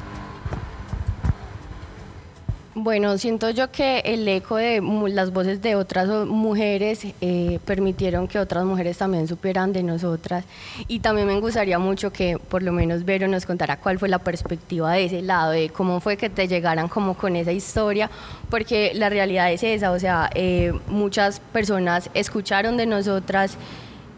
Bueno, 2.78 3.18
siento 3.18 3.50
yo 3.52 3.72
que 3.72 4.00
el 4.00 4.28
eco 4.28 4.58
de 4.58 4.82
las 5.08 5.32
voces 5.32 5.62
de 5.62 5.76
otras 5.76 6.10
mujeres 6.28 7.08
eh, 7.22 7.58
permitieron 7.64 8.28
que 8.28 8.38
otras 8.38 8.66
mujeres 8.66 8.98
también 8.98 9.30
supieran 9.30 9.72
de 9.72 9.82
nosotras 9.82 10.44
y 10.90 11.00
también 11.00 11.26
me 11.26 11.40
gustaría 11.40 11.80
mucho 11.80 12.12
que 12.12 12.38
por 12.38 12.64
lo 12.64 12.74
menos 12.74 13.06
Vero 13.06 13.30
nos 13.30 13.46
contara 13.46 13.78
cuál 13.78 13.98
fue 13.98 14.10
la 14.10 14.20
perspectiva 14.20 14.92
de 14.92 15.06
ese 15.06 15.22
lado, 15.22 15.52
de 15.52 15.70
cómo 15.70 16.02
fue 16.02 16.18
que 16.18 16.30
te 16.30 16.50
llegaran 16.50 16.90
como 16.90 17.14
con 17.14 17.38
esa 17.38 17.54
historia, 17.54 18.12
porque 18.50 18.92
la 18.94 19.08
realidad 19.08 19.54
es 19.54 19.64
esa, 19.64 19.92
o 19.92 20.00
sea, 20.00 20.30
eh, 20.36 20.74
muchas 20.90 21.40
personas 21.40 22.10
escucharon 22.14 22.76
de 22.76 22.88
nosotras 22.88 23.58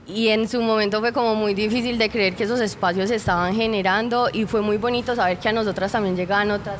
y 0.07 0.29
en 0.29 0.47
su 0.47 0.61
momento 0.61 0.99
fue 0.99 1.11
como 1.11 1.35
muy 1.35 1.53
difícil 1.53 1.97
de 1.97 2.09
creer 2.09 2.35
que 2.35 2.45
esos 2.45 2.61
espacios 2.61 3.09
se 3.09 3.15
estaban 3.15 3.53
generando 3.55 4.29
y 4.31 4.45
fue 4.45 4.61
muy 4.61 4.77
bonito 4.77 5.15
saber 5.15 5.37
que 5.37 5.49
a 5.49 5.53
nosotras 5.53 5.91
también 5.91 6.15
llegaban 6.15 6.51
otras 6.51 6.77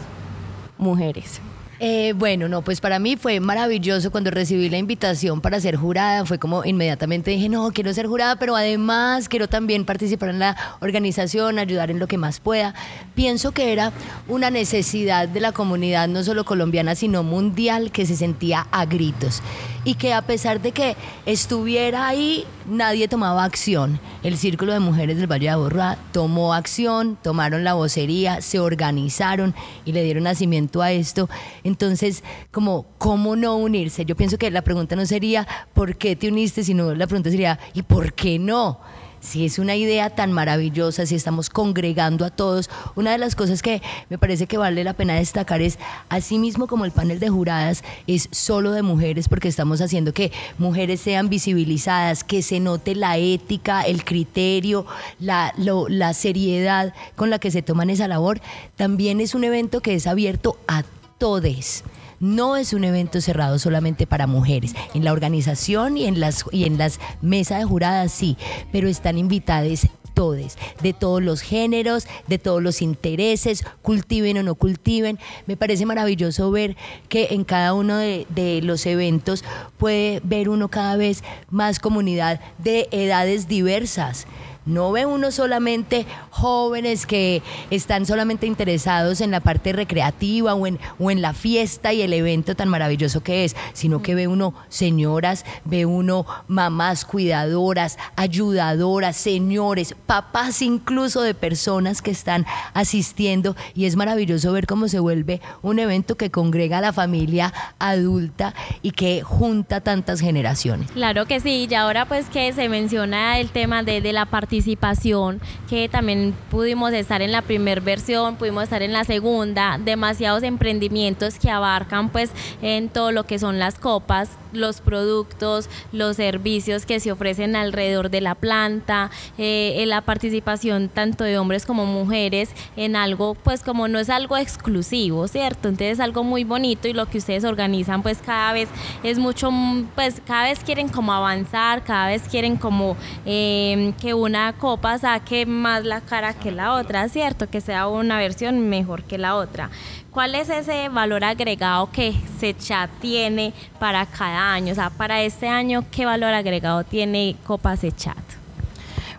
mujeres. 0.77 1.41
Eh, 1.79 2.13
bueno, 2.15 2.48
no, 2.48 2.63
pues 2.63 2.81
para 2.81 2.98
mí 2.98 3.17
fue 3.17 3.39
maravilloso 3.39 4.12
cuando 4.12 4.31
recibí 4.31 4.67
la 4.67 4.77
invitación 4.77 5.41
para 5.41 5.60
ser 5.60 5.75
jurada. 5.75 6.25
Fue 6.25 6.39
como 6.39 6.65
inmediatamente 6.65 7.29
dije, 7.29 7.50
no, 7.50 7.72
quiero 7.72 7.93
ser 7.93 8.07
jurada, 8.07 8.38
pero 8.38 8.55
además 8.55 9.29
quiero 9.29 9.48
también 9.48 9.86
participar 9.86 10.29
en 10.29 10.39
la 10.39 10.57
organización, 10.79 11.60
ayudar 11.60 11.91
en 11.91 12.00
lo 12.00 12.07
que 12.07 12.17
más 12.17 12.39
pueda. 12.39 12.74
Pienso 13.13 13.51
que 13.51 13.74
era 13.74 13.91
una 14.27 14.50
necesidad 14.50 15.27
de 15.27 15.39
la 15.39 15.51
comunidad, 15.51 16.07
no 16.07 16.24
solo 16.24 16.46
colombiana, 16.46 16.96
sino 16.96 17.22
mundial, 17.22 17.91
que 17.91 18.07
se 18.07 18.15
sentía 18.15 18.65
a 18.72 18.86
gritos. 18.86 19.43
Y 19.84 19.96
que 19.96 20.13
a 20.13 20.24
pesar 20.24 20.62
de 20.62 20.72
que 20.72 20.96
estuviera 21.27 22.07
ahí, 22.07 22.46
nadie 22.67 23.07
tomaba 23.07 23.43
acción. 23.43 24.00
El 24.24 24.38
Círculo 24.38 24.74
de 24.74 24.79
Mujeres 24.79 25.17
del 25.17 25.31
Valle 25.31 25.45
de 25.45 25.50
Aburrá 25.50 25.97
tomó 26.12 26.53
acción, 26.53 27.17
tomaron 27.21 27.63
la 27.63 27.74
vocería, 27.74 28.41
se 28.41 28.59
organizaron 28.59 29.55
y 29.86 29.93
le 29.93 30.03
dieron 30.03 30.24
nacimiento 30.24 30.81
a 30.81 30.91
esto. 30.91 31.29
Entonces, 31.63 32.24
como, 32.51 32.86
¿cómo 32.97 33.36
no 33.36 33.55
unirse? 33.55 34.05
Yo 34.05 34.15
pienso 34.15 34.38
que 34.38 34.51
la 34.51 34.62
pregunta 34.62 34.95
no 34.95 35.05
sería 35.05 35.47
¿por 35.74 35.95
qué 35.95 36.15
te 36.15 36.27
uniste? 36.27 36.63
sino 36.63 36.93
la 36.93 37.07
pregunta 37.07 37.29
sería 37.29 37.59
¿y 37.74 37.81
por 37.81 38.13
qué 38.13 38.39
no? 38.39 38.79
Si 39.19 39.45
es 39.45 39.59
una 39.59 39.75
idea 39.75 40.09
tan 40.09 40.31
maravillosa, 40.31 41.05
si 41.05 41.15
estamos 41.15 41.50
congregando 41.50 42.25
a 42.25 42.29
todos, 42.29 42.69
una 42.95 43.12
de 43.12 43.17
las 43.17 43.36
cosas 43.36 43.62
que 43.62 43.81
me 44.09 44.17
parece 44.17 44.47
que 44.47 44.57
vale 44.57 44.83
la 44.83 44.93
pena 44.93 45.15
destacar 45.15 45.62
es, 45.62 45.79
así 46.09 46.38
mismo 46.38 46.67
como 46.67 46.86
el 46.86 46.91
panel 46.91 47.19
de 47.19 47.29
juradas 47.29 47.83
es 48.07 48.29
solo 48.31 48.71
de 48.71 48.81
mujeres, 48.81 49.27
porque 49.27 49.47
estamos 49.47 49.81
haciendo 49.81 50.13
que 50.13 50.31
mujeres 50.57 51.01
sean 51.01 51.29
visibilizadas, 51.29 52.24
que 52.24 52.41
se 52.41 52.59
note 52.59 52.95
la 52.95 53.17
ética, 53.17 53.81
el 53.81 54.03
criterio, 54.03 54.86
la, 55.19 55.53
la 55.57 56.13
seriedad 56.13 56.93
con 57.15 57.29
la 57.29 57.39
que 57.39 57.51
se 57.51 57.62
toman 57.62 57.89
esa 57.89 58.07
labor, 58.07 58.39
también 58.75 59.21
es 59.21 59.36
un 59.36 59.43
evento 59.43 59.81
que 59.81 59.95
es 59.95 60.07
abierto 60.07 60.57
a 60.67 60.83
todes. 61.17 61.83
No 62.19 62.55
es 62.55 62.74
un 62.74 62.83
evento 62.83 63.21
cerrado 63.21 63.59
solamente 63.59 64.07
para 64.07 64.27
mujeres. 64.27 64.75
En 64.93 65.03
la 65.03 65.12
organización 65.12 65.97
y 65.97 66.05
en 66.05 66.19
las, 66.19 66.45
y 66.51 66.65
en 66.65 66.77
las 66.77 67.00
mesas 67.21 67.59
de 67.59 67.65
juradas 67.65 68.12
sí, 68.12 68.38
pero 68.71 68.88
están 68.88 69.17
invitadas 69.17 69.88
todos, 70.17 70.57
de 70.81 70.93
todos 70.93 71.21
los 71.21 71.41
géneros, 71.41 72.07
de 72.25 72.39
todos 72.39 72.63
los 72.63 72.81
intereses, 72.81 73.63
cultiven 73.83 74.39
o 74.39 74.43
no 74.43 74.55
cultiven. 74.55 75.19
Me 75.45 75.57
parece 75.57 75.86
maravilloso 75.86 76.50
ver 76.50 76.75
que 77.07 77.27
en 77.31 77.43
cada 77.43 77.75
uno 77.75 77.97
de, 77.97 78.25
de, 78.29 78.63
los 78.63 78.88
eventos 78.88 79.43
puede 79.77 80.19
ver 80.24 80.50
uno 80.50 80.69
cada 80.69 80.97
vez 80.97 81.24
más 81.51 81.77
comunidad 81.77 82.41
de 82.57 82.88
edades 82.89 83.47
diversas. 83.47 84.25
No 84.67 84.91
ve 84.91 85.05
uno 85.05 85.31
solamente 85.31 86.05
jóvenes 86.29 87.05
que 87.05 87.41
están 87.71 88.05
solamente 88.05 88.45
interesados 88.45 89.21
en 89.21 89.31
la 89.31 89.39
parte 89.39 89.71
recreativa 89.71 90.53
o 90.53 90.67
en, 90.67 90.77
o 91.00 91.09
en 91.09 91.21
la 91.21 91.33
fiesta 91.33 91.93
y 91.93 92.01
el 92.01 92.12
evento 92.12 92.53
tan 92.53 92.67
maravilloso 92.67 93.24
que 93.24 93.45
es, 93.45 93.55
sino 93.71 94.01
que 94.01 94.13
ve 94.13 94.27
uno 94.27 94.53
señoras, 94.67 95.45
ve 95.63 95.86
uno 95.86 96.25
mamás 96.47 97.05
cuidadoras, 97.05 97.97
ayudadoras, 98.17 99.15
señores, 99.15 99.95
papás 100.05 100.62
incluso 100.62 101.21
de 101.21 101.33
personas 101.33 102.01
que 102.01 102.12
están 102.12 102.45
asistiendo 102.74 103.55
y 103.74 103.86
es 103.86 103.95
maravilloso 103.95 104.51
ver 104.51 104.67
cómo 104.67 104.89
se 104.89 105.00
vuelve 105.00 105.39
un 105.62 105.79
evento 105.79 106.17
que 106.17 106.29
congrega 106.29 106.79
a 106.79 106.81
la 106.81 106.91
familia 106.91 107.53
adulta 107.79 108.53
y 108.81 108.91
que 108.91 109.24
junta 109.24 109.79
tantas 109.79 110.19
generaciones. 110.19 110.91
Claro 110.91 111.25
que 111.25 111.39
sí, 111.39 111.67
y 111.69 111.74
ahora 111.74 112.05
pues 112.05 112.25
que 112.25 112.51
se 112.51 112.67
menciona 112.67 113.39
el 113.39 113.50
tema 113.50 113.83
de, 113.83 114.01
de 114.01 114.12
la 114.12 114.25
participación 114.25 114.56
participación, 114.57 115.39
que 115.69 115.87
también 115.87 116.33
pudimos 116.49 116.91
estar 116.93 117.21
en 117.21 117.31
la 117.31 117.41
primera 117.41 117.79
versión, 117.79 118.37
pudimos 118.37 118.63
estar 118.63 118.81
en 118.81 118.91
la 118.91 119.03
segunda, 119.03 119.77
demasiados 119.77 120.43
emprendimientos 120.43 121.37
que 121.37 121.49
abarcan 121.51 122.09
pues 122.09 122.31
en 122.61 122.89
todo 122.89 123.11
lo 123.11 123.25
que 123.25 123.37
son 123.37 123.59
las 123.59 123.77
copas, 123.77 124.29
los 124.57 124.81
productos, 124.81 125.69
los 125.91 126.17
servicios 126.17 126.85
que 126.85 126.99
se 126.99 127.11
ofrecen 127.11 127.55
alrededor 127.55 128.09
de 128.09 128.21
la 128.21 128.35
planta, 128.35 129.11
eh, 129.37 129.83
la 129.87 130.01
participación 130.01 130.89
tanto 130.89 131.23
de 131.23 131.37
hombres 131.37 131.65
como 131.65 131.85
mujeres 131.85 132.49
en 132.75 132.95
algo, 132.95 133.35
pues 133.35 133.63
como 133.63 133.87
no 133.87 133.99
es 133.99 134.09
algo 134.09 134.37
exclusivo, 134.37 135.27
¿cierto? 135.27 135.69
Entonces 135.69 135.93
es 135.93 135.99
algo 135.99 136.23
muy 136.23 136.43
bonito 136.43 136.87
y 136.87 136.93
lo 136.93 137.05
que 137.07 137.19
ustedes 137.19 137.43
organizan 137.43 138.01
pues 138.01 138.17
cada 138.19 138.53
vez 138.53 138.69
es 139.03 139.19
mucho, 139.19 139.51
pues 139.95 140.21
cada 140.25 140.43
vez 140.43 140.59
quieren 140.59 140.89
como 140.89 141.13
avanzar, 141.13 141.83
cada 141.83 142.07
vez 142.07 142.23
quieren 142.29 142.57
como 142.57 142.97
eh, 143.25 143.93
que 144.01 144.13
una 144.13 144.53
copa 144.53 144.97
saque 144.97 145.45
más 145.45 145.85
la 145.85 146.01
cara 146.01 146.33
que 146.33 146.51
la 146.51 146.73
otra, 146.73 147.07
¿cierto? 147.09 147.49
Que 147.49 147.61
sea 147.61 147.87
una 147.87 148.17
versión 148.17 148.69
mejor 148.69 149.03
que 149.03 149.17
la 149.17 149.35
otra. 149.35 149.69
¿Cuál 150.17 150.33
es 150.33 150.50
ese 150.50 150.89
valor 150.89 151.24
agregado 151.24 151.91
que 151.91 152.15
Sechat 152.39 152.89
tiene 153.00 153.53
para 153.77 154.03
cada 154.07 154.51
año? 154.51 154.71
O 154.71 154.75
sea, 154.75 154.89
para 154.89 155.21
este 155.21 155.47
año, 155.47 155.86
¿qué 155.91 156.07
valor 156.07 156.33
agregado 156.33 156.83
tiene 156.83 157.36
Copa 157.45 157.77
Sechat? 157.77 158.17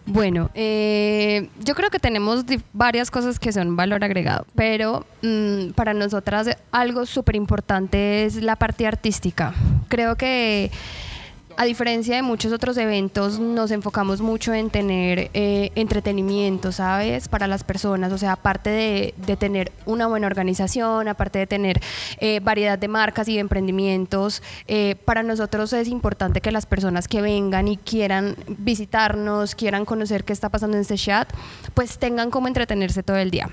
Bueno, 0.07 0.50
eh, 0.55 1.50
yo 1.61 1.76
creo 1.76 1.90
que 1.90 2.00
tenemos 2.00 2.45
varias 2.73 3.12
cosas 3.12 3.38
que 3.38 3.52
son 3.52 3.76
valor 3.76 4.02
agregado, 4.02 4.45
pero 4.57 5.07
mm, 5.23 5.69
para 5.76 5.95
nosotras 5.95 6.49
algo 6.73 7.07
súper 7.07 7.37
importante 7.37 8.25
es 8.25 8.43
la 8.43 8.57
parte 8.57 8.85
artística. 8.85 9.55
Creo 9.87 10.17
que 10.17 10.73
a 11.59 11.65
diferencia 11.65 12.15
de 12.15 12.23
muchos 12.23 12.53
otros 12.53 12.77
eventos, 12.77 13.41
nos 13.41 13.73
enfocamos 13.73 14.21
mucho 14.21 14.55
en 14.55 14.71
tener 14.71 15.29
eh, 15.35 15.73
entretenimiento, 15.75 16.71
¿sabes? 16.71 17.27
Para 17.27 17.49
las 17.49 17.65
personas, 17.65 18.12
o 18.12 18.19
sea, 18.19 18.35
aparte 18.35 18.71
de, 18.71 19.37
tener 19.37 19.73
una 19.85 20.07
buena 20.07 20.29
organización, 20.29 21.09
aparte 21.09 21.41
de 21.41 21.49
tener 21.49 21.81
eh, 22.19 22.38
variedad 22.38 22.79
de 22.79 22.87
marcas 22.87 23.27
y 23.29 23.35
de 23.35 23.41
emprendimientos, 23.41 24.41
eh, 24.69 24.95
para 25.05 25.25
nosotros 25.25 25.73
es 25.73 25.88
importante 25.88 26.41
que 26.41 26.53
las 26.53 26.65
personas 26.65 27.09
que 27.09 27.23
vengan 27.23 27.67
y 27.67 27.77
quieran 27.77 28.37
visitarnos, 28.47 29.57
quieran 29.57 29.85
conocer 29.85 30.23
qué 30.23 30.33
está 30.33 30.50
pasando 30.50 30.77
en 30.77 30.83
este 30.83 30.95
chat, 30.95 31.29
pues 31.75 31.99
tengan 31.99 32.31
como 32.31 32.47
entretenerse 32.47 33.03
todo 33.03 33.17
el 33.17 33.33
día. 33.33 33.50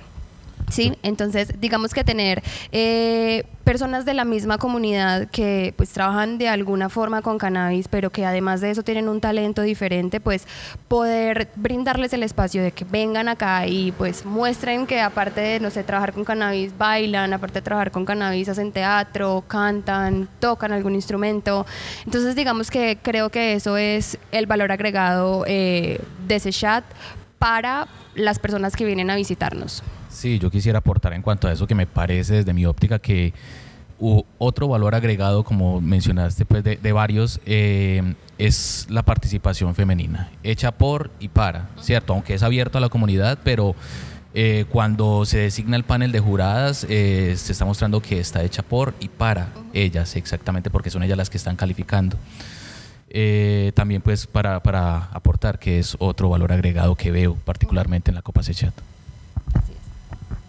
¿Sí? 0.70 0.98
Entonces, 1.04 1.50
digamos 1.60 1.94
que 1.94 2.04
tener 2.04 2.44
eh, 2.72 3.44
personas 3.64 4.06
de 4.06 4.14
la 4.14 4.26
misma 4.26 4.58
comunidad 4.58 5.28
que 5.30 5.74
pues 5.76 5.90
trabajan 5.90 6.38
de 6.38 6.48
alguna 6.48 6.90
forma 6.90 7.22
con 7.22 7.38
cannabis, 7.38 7.88
pero 7.88 8.12
que 8.12 8.26
además 8.26 8.62
de 8.62 8.72
eso 8.72 8.84
tienen 8.84 9.10
un 9.10 9.22
talento 9.22 9.62
diferente, 9.62 10.20
pues 10.20 10.48
poder 10.88 11.50
brindarles 11.56 12.14
el 12.14 12.24
espacio 12.24 12.64
de 12.64 12.72
que 12.72 12.86
vengan 12.86 13.28
acá 13.28 13.68
y 13.68 13.92
pues 13.92 14.26
muestren 14.26 14.86
que 14.86 15.02
aparte 15.02 15.42
de, 15.42 15.60
no 15.60 15.70
sé, 15.70 15.84
trabajar 15.84 16.14
con 16.14 16.24
cannabis, 16.26 16.78
bailan, 16.78 17.34
aparte 17.34 17.60
de 17.60 17.64
trabajar 17.64 17.92
con 17.92 18.06
cannabis, 18.06 18.50
hacen 18.50 18.72
teatro, 18.72 19.44
cantan, 19.48 20.30
tocan 20.40 20.72
algún 20.72 20.96
instrumento. 20.96 21.66
Entonces, 22.06 22.36
digamos 22.36 22.70
que 22.70 22.98
creo 23.02 23.30
que 23.30 23.54
eso 23.54 23.78
es 23.78 24.18
el 24.32 24.46
valor 24.46 24.72
agregado 24.72 25.44
eh, 25.48 26.00
de 26.28 26.36
ese 26.36 26.52
chat 26.52 26.84
para 27.40 27.88
las 28.16 28.40
personas 28.40 28.76
que 28.76 28.86
vienen 28.86 29.10
a 29.10 29.16
visitarnos. 29.16 29.84
Sí, 30.16 30.40
yo 30.40 30.50
quisiera 30.50 30.80
aportar 30.80 31.14
en 31.14 31.22
cuanto 31.22 31.48
a 31.48 31.52
eso 31.52 31.68
que 31.68 31.76
me 31.76 31.86
parece 31.86 32.36
desde 32.36 32.54
mi 32.54 32.66
óptica 32.66 33.00
que 33.00 33.34
otro 34.38 34.68
valor 34.68 34.96
agregado, 34.96 35.44
como 35.44 35.82
mencionaste, 35.82 36.46
pues 36.46 36.64
de, 36.64 36.78
de 36.78 36.92
varios, 36.92 37.40
eh, 37.46 38.16
es 38.38 38.88
la 38.90 39.04
participación 39.04 39.76
femenina, 39.76 40.32
hecha 40.44 40.72
por 40.72 41.12
y 41.20 41.28
para, 41.28 41.70
¿cierto? 41.80 42.14
Aunque 42.14 42.34
es 42.34 42.44
abierto 42.44 42.78
a 42.78 42.82
la 42.82 42.90
comunidad, 42.90 43.40
pero 43.44 43.76
eh, 44.34 44.66
cuando 44.70 45.26
se 45.26 45.40
designa 45.40 45.78
el 45.78 45.84
panel 45.84 46.12
de 46.12 46.20
juradas, 46.20 46.86
eh, 46.90 47.36
se 47.38 47.52
está 47.52 47.66
mostrando 47.66 48.02
que 48.02 48.20
está 48.20 48.44
hecha 48.44 48.64
por 48.64 48.94
y 49.00 49.10
para 49.10 49.50
ellas, 49.74 50.16
exactamente, 50.16 50.70
porque 50.70 50.90
son 50.90 51.04
ellas 51.04 51.18
las 51.18 51.30
que 51.30 51.38
están 51.38 51.56
calificando. 51.56 52.18
Eh, 53.10 53.72
también 53.76 54.02
pues 54.02 54.28
para, 54.28 54.62
para 54.62 55.10
aportar 55.14 55.60
que 55.60 55.80
es 55.80 55.96
otro 56.00 56.30
valor 56.30 56.52
agregado 56.52 56.96
que 56.96 57.12
veo 57.12 57.36
particularmente 57.36 58.12
en 58.12 58.16
la 58.16 58.22
Copa 58.22 58.44
Sechat. 58.44 58.74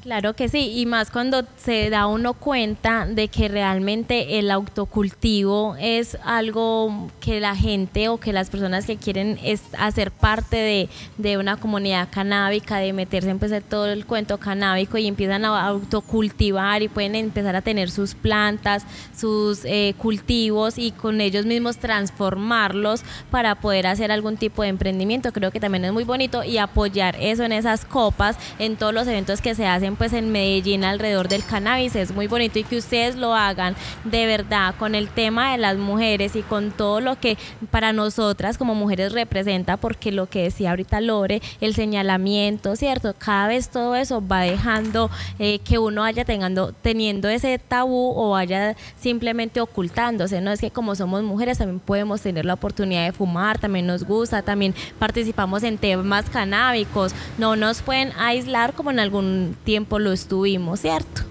Claro 0.06 0.34
que 0.34 0.48
sí, 0.48 0.70
y 0.76 0.86
más 0.86 1.10
cuando 1.10 1.42
se 1.56 1.90
da 1.90 2.06
uno 2.06 2.34
cuenta 2.34 3.06
de 3.06 3.26
que 3.26 3.48
realmente 3.48 4.38
el 4.38 4.52
autocultivo 4.52 5.74
es 5.80 6.16
algo 6.22 7.10
que 7.18 7.40
la 7.40 7.56
gente 7.56 8.08
o 8.08 8.20
que 8.20 8.32
las 8.32 8.48
personas 8.48 8.86
que 8.86 8.98
quieren 8.98 9.36
es 9.42 9.62
hacer 9.76 10.12
parte 10.12 10.58
de, 10.58 10.88
de 11.18 11.38
una 11.38 11.56
comunidad 11.56 12.06
canábica, 12.08 12.76
de 12.76 12.92
meterse 12.92 13.30
en 13.30 13.40
pues, 13.40 13.50
en 13.50 13.64
todo 13.64 13.86
el 13.86 14.06
cuento 14.06 14.38
canábico 14.38 14.96
y 14.96 15.08
empiezan 15.08 15.44
a 15.44 15.66
autocultivar 15.66 16.82
y 16.82 16.88
pueden 16.88 17.16
empezar 17.16 17.56
a 17.56 17.62
tener 17.62 17.90
sus 17.90 18.14
plantas, 18.14 18.84
sus 19.12 19.64
eh, 19.64 19.96
cultivos 19.98 20.78
y 20.78 20.92
con 20.92 21.20
ellos 21.20 21.46
mismos 21.46 21.78
transformarlos 21.78 23.02
para 23.32 23.56
poder 23.56 23.88
hacer 23.88 24.12
algún 24.12 24.36
tipo 24.36 24.62
de 24.62 24.68
emprendimiento. 24.68 25.32
Creo 25.32 25.50
que 25.50 25.58
también 25.58 25.84
es 25.84 25.92
muy 25.92 26.04
bonito 26.04 26.44
y 26.44 26.58
apoyar 26.58 27.16
eso 27.18 27.42
en 27.42 27.50
esas 27.50 27.84
copas, 27.84 28.38
en 28.60 28.76
todos 28.76 28.94
los 28.94 29.08
eventos 29.08 29.40
que 29.40 29.56
se 29.56 29.66
hacen 29.66 29.95
pues 29.96 30.12
en 30.12 30.30
Medellín 30.32 30.84
alrededor 30.84 31.28
del 31.28 31.44
cannabis 31.44 31.96
es 31.96 32.12
muy 32.12 32.26
bonito 32.26 32.58
y 32.58 32.64
que 32.64 32.76
ustedes 32.76 33.16
lo 33.16 33.34
hagan 33.34 33.74
de 34.04 34.26
verdad 34.26 34.74
con 34.78 34.94
el 34.94 35.08
tema 35.08 35.52
de 35.52 35.58
las 35.58 35.76
mujeres 35.76 36.36
y 36.36 36.42
con 36.42 36.70
todo 36.70 37.00
lo 37.00 37.18
que 37.18 37.38
para 37.70 37.92
nosotras 37.92 38.58
como 38.58 38.74
mujeres 38.74 39.12
representa 39.12 39.76
porque 39.76 40.12
lo 40.12 40.26
que 40.26 40.42
decía 40.42 40.70
ahorita 40.70 41.00
Lore, 41.00 41.42
el 41.60 41.74
señalamiento, 41.74 42.76
¿cierto? 42.76 43.14
Cada 43.18 43.48
vez 43.48 43.68
todo 43.68 43.94
eso 43.96 44.26
va 44.26 44.40
dejando 44.40 45.10
eh, 45.38 45.58
que 45.60 45.78
uno 45.78 46.02
vaya 46.02 46.24
teniendo, 46.24 46.72
teniendo 46.72 47.28
ese 47.28 47.58
tabú 47.58 48.12
o 48.16 48.30
vaya 48.30 48.76
simplemente 49.00 49.60
ocultándose, 49.60 50.40
¿no? 50.40 50.52
Es 50.52 50.60
que 50.60 50.70
como 50.70 50.94
somos 50.94 51.22
mujeres 51.22 51.58
también 51.58 51.80
podemos 51.80 52.20
tener 52.20 52.44
la 52.44 52.54
oportunidad 52.54 53.04
de 53.04 53.12
fumar, 53.12 53.58
también 53.58 53.86
nos 53.86 54.04
gusta, 54.04 54.42
también 54.42 54.74
participamos 54.98 55.62
en 55.62 55.78
temas 55.78 56.28
canábicos, 56.30 57.12
no 57.38 57.56
nos 57.56 57.82
pueden 57.82 58.12
aislar 58.18 58.72
como 58.74 58.90
en 58.90 58.98
algún 58.98 59.56
tiempo 59.64 59.85
lo 59.90 60.12
estuvimos, 60.12 60.80
¿cierto? 60.80 61.22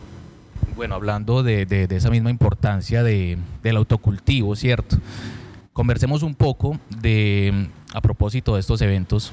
Bueno, 0.75 0.95
hablando 0.95 1.43
de, 1.43 1.87
esa 1.89 2.09
misma 2.09 2.29
importancia 2.29 3.03
de- 3.03 3.37
del 3.63 3.77
autocultivo, 3.77 4.55
¿cierto? 4.55 4.97
Conversemos 5.73 6.23
un 6.23 6.35
poco 6.35 6.77
de, 7.01 7.67
a 7.93 8.01
propósito 8.01 8.55
de 8.55 8.59
estos 8.61 8.81
eventos, 8.81 9.31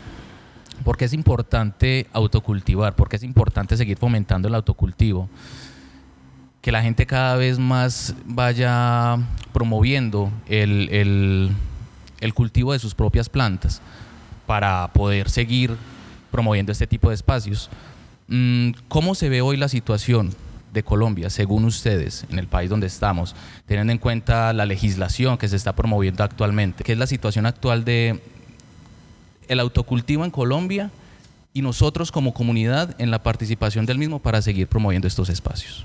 ¿por 0.85 0.97
qué 0.97 1.05
es 1.07 1.13
importante 1.13 2.07
autocultivar? 2.13 2.95
¿Por 2.97 3.09
qué 3.09 3.17
es 3.17 3.23
importante 3.23 3.77
seguir 3.77 3.97
fomentando 3.97 4.49
el 4.49 4.55
autocultivo? 4.55 5.29
Que 6.61 6.71
la 6.73 6.83
gente 6.83 7.07
cada 7.07 7.37
vez 7.37 7.59
más 7.59 8.15
vaya 8.25 9.19
promoviendo 9.53 10.31
el- 10.49 11.51
el 12.21 12.35
cultivo 12.35 12.73
de 12.73 12.79
sus 12.79 12.95
propias 12.95 13.29
plantas 13.29 13.81
para 14.47 14.89
poder 14.93 15.29
seguir 15.29 15.77
promoviendo 16.31 16.71
este 16.73 16.87
tipo 16.87 17.09
de 17.09 17.15
espacios. 17.17 17.69
Mm, 18.35 18.71
¿Cómo 18.89 19.15
se 19.15 19.29
ve 19.29 19.43
hoy 19.43 19.59
la 19.59 19.69
situación 19.69 20.35
de 20.73 20.83
Colombia, 20.83 21.29
según 21.29 21.67
ustedes, 21.67 22.25
en 22.31 22.39
el 22.39 22.47
país 22.47 22.71
donde 22.71 22.87
estamos, 22.87 23.37
teniendo 23.67 23.93
en 23.93 23.99
cuenta 23.99 24.55
la 24.55 24.65
legislación 24.65 25.37
que 25.37 25.49
se 25.49 25.57
está 25.57 25.75
promoviendo 25.75 26.25
actualmente? 26.25 26.83
¿Qué 26.83 26.93
es 26.93 26.99
la 26.99 27.07
situación 27.07 27.45
actual 27.45 27.85
de 27.85 28.21
el 29.49 29.61
autocultivo 29.61 30.25
en 30.25 30.31
Colombia 30.31 30.91
y 31.53 31.61
nosotros 31.61 32.11
como 32.11 32.33
comunidad 32.33 32.95
en 32.99 33.11
la 33.11 33.23
participación 33.23 33.85
del 33.85 33.99
mismo 33.99 34.19
para 34.19 34.41
seguir 34.41 34.67
promoviendo 34.67 35.07
estos 35.07 35.29
espacios? 35.29 35.85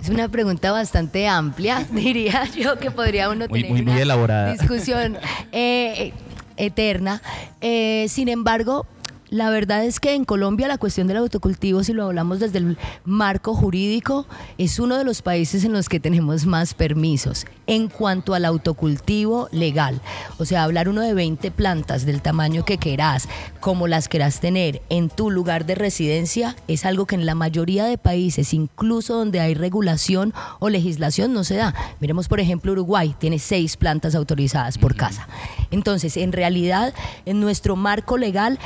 Es 0.00 0.10
una 0.10 0.28
pregunta 0.28 0.70
bastante 0.70 1.26
amplia, 1.26 1.84
diría 1.92 2.44
yo, 2.56 2.78
que 2.78 2.92
podría 2.92 3.30
uno 3.30 3.48
Muy- 3.48 3.62
tener 3.62 3.72
muy- 3.72 3.82
muy 3.82 3.92
una 3.94 4.00
elaborada. 4.00 4.52
discusión 4.52 5.18
eh, 5.50 6.12
eterna. 6.56 7.20
Eh, 7.60 8.06
sin 8.08 8.28
embargo, 8.28 8.86
la 9.30 9.48
verdad 9.50 9.84
es 9.84 10.00
que 10.00 10.14
en 10.14 10.24
Colombia 10.24 10.66
la 10.66 10.76
cuestión 10.76 11.06
del 11.06 11.16
autocultivo, 11.16 11.84
si 11.84 11.92
lo 11.92 12.04
hablamos 12.04 12.40
desde 12.40 12.58
el 12.58 12.76
marco 13.04 13.54
jurídico, 13.54 14.26
es 14.58 14.80
uno 14.80 14.98
de 14.98 15.04
los 15.04 15.22
países 15.22 15.64
en 15.64 15.72
los 15.72 15.88
que 15.88 16.00
tenemos 16.00 16.46
más 16.46 16.74
permisos 16.74 17.46
en 17.68 17.88
cuanto 17.88 18.34
al 18.34 18.44
autocultivo 18.44 19.48
legal. 19.52 20.00
O 20.38 20.44
sea, 20.44 20.64
hablar 20.64 20.88
uno 20.88 21.02
de 21.02 21.14
20 21.14 21.52
plantas 21.52 22.04
del 22.04 22.22
tamaño 22.22 22.64
que 22.64 22.78
querás, 22.78 23.28
como 23.60 23.86
las 23.86 24.08
querás 24.08 24.40
tener 24.40 24.82
en 24.88 25.08
tu 25.08 25.30
lugar 25.30 25.64
de 25.64 25.76
residencia, 25.76 26.56
es 26.66 26.84
algo 26.84 27.06
que 27.06 27.14
en 27.14 27.24
la 27.24 27.36
mayoría 27.36 27.84
de 27.84 27.98
países, 27.98 28.52
incluso 28.52 29.14
donde 29.14 29.38
hay 29.38 29.54
regulación 29.54 30.34
o 30.58 30.68
legislación, 30.68 31.32
no 31.32 31.44
se 31.44 31.54
da. 31.54 31.74
Miremos, 32.00 32.26
por 32.26 32.40
ejemplo, 32.40 32.72
Uruguay 32.72 33.14
tiene 33.20 33.38
seis 33.38 33.76
plantas 33.76 34.16
autorizadas 34.16 34.76
por 34.76 34.96
casa. 34.96 35.28
Entonces, 35.70 36.16
en 36.16 36.32
realidad, 36.32 36.92
en 37.26 37.38
nuestro 37.38 37.76
marco 37.76 38.18
legal 38.18 38.58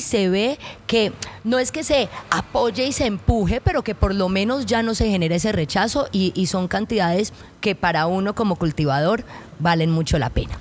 se 0.00 0.28
ve 0.28 0.58
que 0.86 1.12
no 1.44 1.58
es 1.58 1.72
que 1.72 1.84
se 1.84 2.08
apoye 2.30 2.86
y 2.86 2.92
se 2.92 3.06
empuje, 3.06 3.60
pero 3.60 3.82
que 3.82 3.94
por 3.94 4.14
lo 4.14 4.28
menos 4.28 4.66
ya 4.66 4.82
no 4.82 4.94
se 4.94 5.08
genera 5.08 5.36
ese 5.36 5.52
rechazo 5.52 6.08
y, 6.12 6.46
son 6.46 6.68
cantidades 6.68 7.32
que 7.60 7.74
para 7.74 8.06
uno 8.06 8.34
como 8.34 8.56
cultivador 8.56 9.24
valen 9.58 9.90
mucho 9.90 10.18
la 10.18 10.30
pena. 10.30 10.58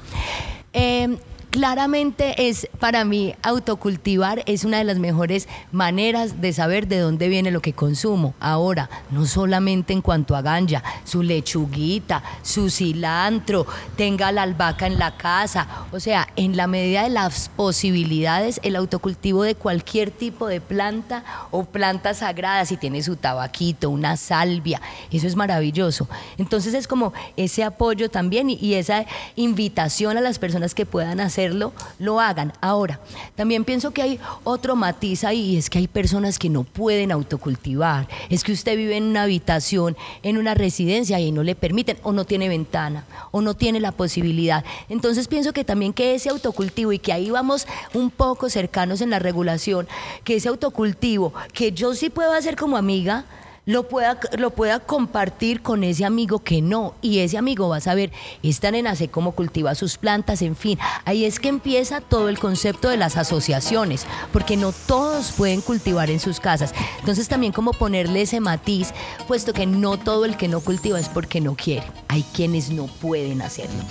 Eh, 0.73 1.17
claramente 1.51 2.47
es 2.47 2.67
para 2.79 3.03
mí 3.03 3.35
autocultivar 3.43 4.41
es 4.45 4.63
una 4.63 4.77
de 4.77 4.85
las 4.85 4.99
mejores 4.99 5.49
maneras 5.71 6.39
de 6.39 6.53
saber 6.53 6.87
de 6.87 6.99
dónde 6.99 7.27
viene 7.27 7.51
lo 7.51 7.61
que 7.61 7.73
consumo. 7.73 8.33
Ahora, 8.39 8.89
no 9.11 9.25
solamente 9.25 9.91
en 9.91 10.01
cuanto 10.01 10.35
a 10.35 10.41
ganja, 10.41 10.81
su 11.03 11.21
lechuguita, 11.21 12.23
su 12.41 12.69
cilantro, 12.69 13.67
tenga 13.97 14.31
la 14.31 14.43
albahaca 14.43 14.87
en 14.87 14.97
la 14.97 15.17
casa, 15.17 15.67
o 15.91 15.99
sea, 15.99 16.27
en 16.37 16.55
la 16.55 16.67
medida 16.67 17.03
de 17.03 17.09
las 17.09 17.49
posibilidades, 17.49 18.61
el 18.63 18.77
autocultivo 18.77 19.43
de 19.43 19.55
cualquier 19.55 20.09
tipo 20.09 20.47
de 20.47 20.61
planta 20.61 21.23
o 21.51 21.65
planta 21.65 22.13
sagrada, 22.13 22.65
si 22.65 22.77
tiene 22.77 23.03
su 23.03 23.17
tabaquito, 23.17 23.89
una 23.89 24.15
salvia, 24.15 24.81
eso 25.11 25.27
es 25.27 25.35
maravilloso. 25.35 26.07
Entonces 26.37 26.73
es 26.73 26.87
como 26.87 27.11
ese 27.35 27.65
apoyo 27.65 28.09
también 28.09 28.49
y, 28.49 28.57
y 28.61 28.75
esa 28.75 29.05
invitación 29.35 30.17
a 30.17 30.21
las 30.21 30.39
personas 30.39 30.73
que 30.73 30.85
puedan 30.85 31.19
lo 31.49 32.19
hagan. 32.19 32.53
Ahora, 32.61 32.99
también 33.35 33.65
pienso 33.65 33.91
que 33.91 34.01
hay 34.01 34.19
otro 34.43 34.75
matiz 34.75 35.23
ahí 35.23 35.57
es 35.57 35.69
que 35.69 35.79
hay 35.79 35.87
personas 35.87 36.39
que 36.39 36.49
no 36.49 36.63
pueden 36.63 37.11
autocultivar. 37.11 38.07
Es 38.29 38.43
que 38.43 38.51
usted 38.51 38.77
vive 38.77 38.97
en 38.97 39.05
una 39.05 39.23
habitación, 39.23 39.97
en 40.23 40.37
una 40.37 40.53
residencia 40.53 41.19
y 41.19 41.31
no 41.31 41.43
le 41.43 41.55
permiten 41.55 41.97
o 42.03 42.11
no 42.11 42.25
tiene 42.25 42.49
ventana 42.49 43.05
o 43.31 43.41
no 43.41 43.53
tiene 43.53 43.79
la 43.79 43.91
posibilidad. 43.91 44.63
Entonces 44.89 45.27
pienso 45.27 45.53
que 45.53 45.63
también 45.63 45.93
que 45.93 46.15
ese 46.15 46.29
autocultivo 46.29 46.91
y 46.91 46.99
que 46.99 47.13
ahí 47.13 47.29
vamos 47.29 47.67
un 47.93 48.09
poco 48.09 48.49
cercanos 48.49 49.01
en 49.01 49.09
la 49.09 49.19
regulación, 49.19 49.87
que 50.23 50.35
ese 50.35 50.49
autocultivo 50.49 51.33
que 51.53 51.71
yo 51.71 51.93
sí 51.93 52.09
puedo 52.09 52.33
hacer 52.33 52.55
como 52.55 52.77
amiga, 52.77 53.25
lo 53.65 53.87
pueda, 53.87 54.19
lo 54.37 54.49
pueda 54.49 54.79
compartir 54.79 55.61
con 55.61 55.83
ese 55.83 56.03
amigo 56.03 56.39
que 56.39 56.61
no. 56.61 56.95
Y 57.01 57.19
ese 57.19 57.37
amigo 57.37 57.69
va 57.69 57.77
a 57.77 57.81
saber, 57.81 58.11
esta 58.41 58.71
nena 58.71 58.95
sé 58.95 59.07
cómo 59.09 59.33
cultiva 59.33 59.75
sus 59.75 59.97
plantas, 59.97 60.41
en 60.41 60.55
fin. 60.55 60.79
Ahí 61.05 61.25
es 61.25 61.39
que 61.39 61.49
empieza 61.49 62.01
todo 62.01 62.27
el 62.27 62.39
concepto 62.39 62.89
de 62.89 62.97
las 62.97 63.17
asociaciones, 63.17 64.05
porque 64.33 64.57
no 64.57 64.71
todos 64.71 65.31
pueden 65.31 65.61
cultivar 65.61 66.09
en 66.09 66.19
sus 66.19 66.39
casas. 66.39 66.73
Entonces 66.99 67.27
también 67.27 67.53
como 67.53 67.71
ponerle 67.73 68.23
ese 68.23 68.39
matiz, 68.39 68.93
puesto 69.27 69.53
que 69.53 69.65
no 69.65 69.97
todo 69.97 70.25
el 70.25 70.37
que 70.37 70.47
no 70.47 70.61
cultiva 70.61 70.99
es 70.99 71.09
porque 71.09 71.39
no 71.39 71.55
quiere. 71.55 71.85
Hay 72.07 72.23
quienes 72.33 72.71
no 72.71 72.87
pueden 72.87 73.41
hacerlo. 73.41 73.83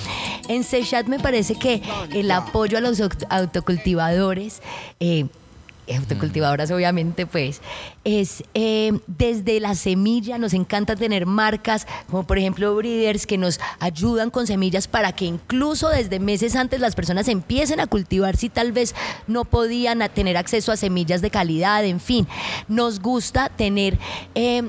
En 0.49 0.65
Sechat 0.65 1.07
me 1.07 1.21
parece 1.21 1.55
que 1.55 1.81
el 2.13 2.31
apoyo 2.33 2.77
a 2.77 2.81
los 2.81 3.01
aut- 3.01 3.27
autocultivadores... 3.31 4.63
eh, 4.99 5.27
autocultivadoras 5.97 6.71
obviamente, 6.71 7.27
pues, 7.27 7.61
es 8.05 8.45
eh, 8.55 8.99
desde 9.07 9.61
la 9.61 9.75
semilla, 9.75 10.39
nos 10.39 10.55
encanta 10.55 10.97
tener 10.97 11.27
marcas 11.27 11.87
como 12.11 12.25
por 12.27 12.39
ejemplo 12.39 12.75
Breeders 12.75 13.27
que 13.27 13.39
nos 13.39 13.61
ayudan 13.79 14.31
con 14.31 14.47
semillas 14.47 14.89
para 14.89 15.13
que 15.13 15.25
incluso 15.25 15.89
desde 15.89 16.21
meses 16.21 16.57
antes 16.57 16.81
las 16.81 16.95
personas 16.95 17.29
empiecen 17.29 17.81
a 17.81 17.87
cultivar 17.87 18.37
si 18.37 18.49
tal 18.49 18.73
vez 18.73 18.95
no 19.27 19.45
podían 19.45 20.01
tener 20.15 20.37
acceso 20.37 20.73
a 20.73 20.77
semillas 20.77 21.23
de 21.23 21.31
calidad, 21.31 21.85
en 21.85 22.01
fin. 22.01 22.27
Nos 22.69 23.01
gusta 23.01 23.49
tener... 23.49 23.99
eh, 24.35 24.63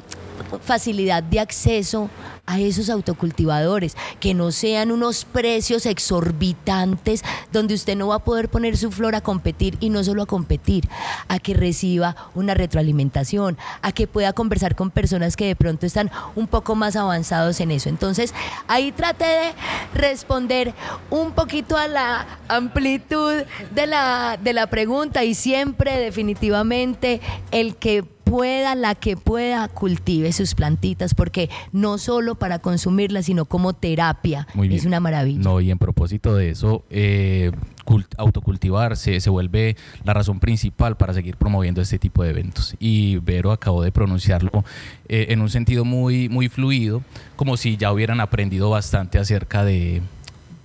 facilidad 0.64 1.24
de 1.24 1.40
acceso 1.40 2.10
a 2.46 2.60
esos 2.60 2.90
autocultivadores, 2.90 3.96
que 4.20 4.34
no 4.34 4.52
sean 4.52 4.92
unos 4.92 5.26
precios 5.26 5.86
exorbitantes 5.86 7.24
donde 7.52 7.74
usted 7.74 7.96
no 7.96 8.08
va 8.08 8.16
a 8.16 8.24
poder 8.24 8.50
poner 8.50 8.78
su 8.78 8.92
flor 8.92 9.16
a 9.16 9.22
competir 9.22 9.78
y 9.80 9.90
no 9.90 10.04
solo 10.04 10.24
a 10.24 10.26
competir, 10.26 10.88
a 11.28 11.40
que 11.40 11.54
reciba 11.54 12.16
una 12.36 12.54
retroalimentación, 12.54 13.58
a 13.82 13.92
que 13.92 14.08
pueda 14.08 14.34
conversar 14.34 14.76
con 14.76 14.90
personas 14.90 15.36
que 15.36 15.48
de 15.48 15.56
pronto 15.56 15.86
están 15.86 16.12
un 16.36 16.48
poco 16.48 16.76
más 16.76 16.96
avanzados 16.96 17.60
en 17.60 17.72
eso. 17.72 17.90
Entonces, 17.90 18.34
ahí 18.68 18.92
traté 18.92 19.26
de 19.26 19.54
responder 19.94 20.74
un 21.10 21.32
poquito 21.32 21.78
a 21.78 21.88
la 21.88 22.26
amplitud 22.48 23.44
de 23.74 23.88
la, 23.88 24.38
de 24.42 24.54
la 24.54 24.68
pregunta 24.68 25.24
y 25.24 25.36
siempre 25.36 25.98
definitivamente 26.00 27.22
el 27.52 27.76
que 27.76 28.04
pueda, 28.32 28.76
la 28.76 28.96
que 28.96 29.18
pueda, 29.18 29.68
cultive 29.68 30.32
sus 30.32 30.56
plantitas, 30.56 31.14
porque 31.14 31.50
no 31.74 31.98
solo 31.98 32.36
para 32.36 32.60
consumirlas, 32.60 33.26
sino 33.26 33.44
como 33.46 33.74
terapia. 33.74 34.48
Muy 34.54 34.70
bien. 34.70 34.80
Es 34.80 34.86
una 34.86 35.00
maravilla. 35.02 35.40
No, 35.42 35.60
y 35.60 35.70
en 35.70 35.78
propósito 35.78 36.34
de 36.36 36.52
eso, 36.52 36.84
eh, 36.90 37.52
cult- 37.86 38.08
autocultivarse 38.18 39.20
se 39.20 39.30
vuelve 39.30 39.76
la 40.06 40.14
razón 40.14 40.40
principal 40.40 40.96
para 40.96 41.14
seguir 41.14 41.36
promoviendo 41.36 41.82
este 41.82 42.00
tipo 42.00 42.24
de 42.24 42.30
eventos. 42.30 42.76
Y 42.80 43.18
Vero 43.18 43.52
acabó 43.52 43.84
de 43.84 43.92
pronunciarlo 43.92 44.64
eh, 45.10 45.26
en 45.30 45.42
un 45.42 45.50
sentido 45.50 45.84
muy, 45.84 46.30
muy 46.30 46.48
fluido, 46.48 47.02
como 47.36 47.58
si 47.58 47.76
ya 47.76 47.92
hubieran 47.92 48.22
aprendido 48.22 48.70
bastante 48.70 49.20
acerca 49.20 49.66
de, 49.66 50.02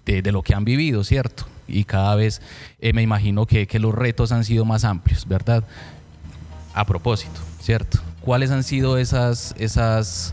de- 0.05 0.23
de 0.23 0.33
lo 0.33 0.43
que 0.43 0.55
han 0.55 0.65
vivido, 0.65 1.03
¿cierto? 1.03 1.47
Y 1.69 1.83
cada 1.83 2.15
vez 2.15 2.41
eh, 2.81 2.93
me 2.93 3.03
imagino 3.03 3.45
que, 3.45 3.67
que 3.67 3.81
los 3.81 3.93
retos 3.93 4.31
han 4.31 4.45
sido 4.45 4.65
más 4.65 4.85
amplios, 4.85 5.27
¿verdad? 5.27 5.65
A 6.75 6.85
propósito, 6.85 7.41
¿cierto? 7.67 7.99
¿Cuáles 8.21 8.53
han 8.53 8.63
sido 8.63 8.97
esas, 8.97 9.53
esas, 9.59 10.33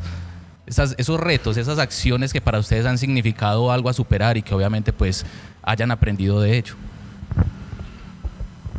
esos 0.67 1.19
retos, 1.19 1.57
esas 1.57 1.79
acciones 1.79 2.31
que 2.31 2.41
para 2.41 2.59
ustedes 2.59 2.85
han 2.85 2.99
significado 2.99 3.71
algo 3.71 3.89
a 3.89 3.93
superar 3.93 4.37
y 4.37 4.43
que 4.43 4.53
obviamente 4.53 4.93
pues 4.93 5.25
hayan 5.63 5.89
aprendido 5.89 6.39
de 6.39 6.57
ello? 6.59 6.75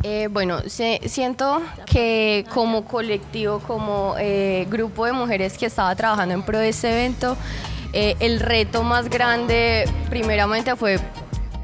Eh, 0.05 0.29
bueno, 0.31 0.61
siento 0.69 1.63
que 1.85 2.45
como 2.55 2.85
colectivo, 2.85 3.59
como 3.59 4.15
eh, 4.21 4.69
grupo 4.71 5.05
de 5.07 5.13
mujeres 5.13 5.59
que 5.59 5.67
estaba 5.67 5.97
trabajando 5.97 6.35
en 6.35 6.43
pro 6.45 6.59
de 6.59 6.69
este 6.69 6.93
evento, 6.93 7.37
eh, 7.93 8.15
el 8.21 8.39
reto 8.39 8.85
más 8.85 9.11
grande 9.11 9.85
primeramente 10.11 10.77
fue 10.77 11.01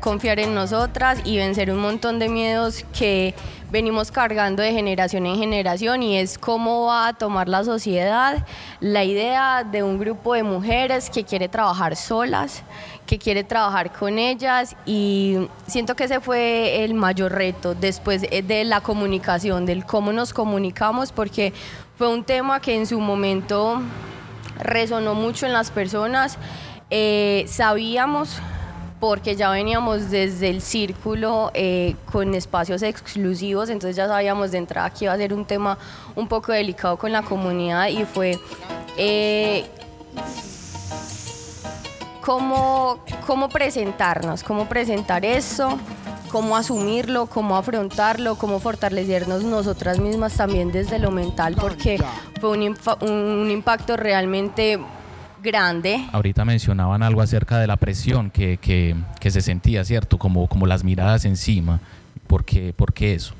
confiar 0.00 0.40
en 0.40 0.54
nosotras 0.54 1.20
y 1.24 1.36
vencer 1.36 1.70
un 1.70 1.78
montón 1.78 2.18
de 2.18 2.28
miedos 2.28 2.84
que 2.98 3.34
venimos 3.70 4.10
cargando 4.10 4.62
de 4.62 4.72
generación 4.72 5.26
en 5.26 5.36
generación 5.36 6.02
y 6.02 6.18
es 6.18 6.38
cómo 6.38 6.86
va 6.86 7.08
a 7.08 7.12
tomar 7.12 7.48
la 7.48 7.64
sociedad 7.64 8.44
la 8.80 9.04
idea 9.04 9.64
de 9.64 9.82
un 9.82 9.98
grupo 9.98 10.34
de 10.34 10.42
mujeres 10.42 11.10
que 11.10 11.24
quiere 11.24 11.48
trabajar 11.48 11.96
solas, 11.96 12.62
que 13.06 13.18
quiere 13.18 13.44
trabajar 13.44 13.92
con 13.92 14.18
ellas 14.18 14.76
y 14.86 15.48
siento 15.66 15.94
que 15.94 16.04
ese 16.04 16.20
fue 16.20 16.84
el 16.84 16.94
mayor 16.94 17.32
reto 17.32 17.74
después 17.74 18.24
eh, 18.30 18.42
de 18.42 18.64
la 18.64 18.80
comunicación, 18.80 19.66
del 19.66 19.84
cómo 19.84 20.12
nos 20.12 20.32
comunicamos, 20.32 21.12
porque 21.12 21.52
fue 21.98 22.08
un 22.08 22.24
tema 22.24 22.60
que 22.60 22.74
en 22.74 22.86
su 22.86 23.00
momento 23.00 23.82
resonó 24.58 25.14
mucho 25.14 25.46
en 25.46 25.52
las 25.52 25.70
personas. 25.70 26.38
Eh, 26.90 27.44
sabíamos, 27.48 28.40
porque 29.00 29.34
ya 29.34 29.50
veníamos 29.50 30.10
desde 30.10 30.50
el 30.50 30.60
círculo 30.60 31.50
eh, 31.54 31.96
con 32.12 32.34
espacios 32.34 32.82
exclusivos, 32.82 33.70
entonces 33.70 33.96
ya 33.96 34.06
sabíamos 34.06 34.50
de 34.52 34.58
entrada 34.58 34.90
que 34.90 35.06
iba 35.06 35.14
a 35.14 35.16
ser 35.16 35.32
un 35.32 35.46
tema 35.46 35.78
un 36.14 36.28
poco 36.28 36.52
delicado 36.52 36.98
con 36.98 37.10
la 37.10 37.22
comunidad 37.22 37.88
y 37.88 38.04
fue 38.04 38.38
eh, 38.98 39.64
cómo, 42.20 43.00
cómo 43.26 43.48
presentarnos, 43.48 44.44
cómo 44.44 44.68
presentar 44.68 45.24
eso, 45.24 45.78
cómo 46.30 46.56
asumirlo, 46.56 47.26
cómo 47.26 47.56
afrontarlo, 47.56 48.36
cómo 48.36 48.60
fortalecernos 48.60 49.42
nosotras 49.44 49.98
mismas 49.98 50.36
también 50.36 50.70
desde 50.70 50.98
lo 50.98 51.10
mental, 51.10 51.56
porque 51.60 51.98
fue 52.40 52.50
un, 52.50 53.50
impacto 53.50 53.96
realmente 53.96 54.78
grande. 55.42 56.04
Ahorita 56.12 56.44
mencionaban 56.44 57.02
algo 57.02 57.22
acerca 57.22 57.58
de 57.58 57.66
la 57.66 57.76
presión 57.76 58.30
que, 58.30 58.56
que- 58.58 58.94
que 59.20 59.30
se 59.30 59.40
sentía, 59.42 59.84
¿cierto? 59.84 60.18
Como, 60.18 60.46
como 60.48 60.66
las 60.66 60.84
miradas 60.84 61.24
encima. 61.24 61.80
¿Por 62.26 62.44
qué, 62.44 62.72
por 62.76 62.92
qué 62.92 63.14
eso? 63.14 63.34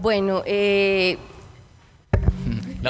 Bueno, 0.00 0.42
eh, 0.46 1.18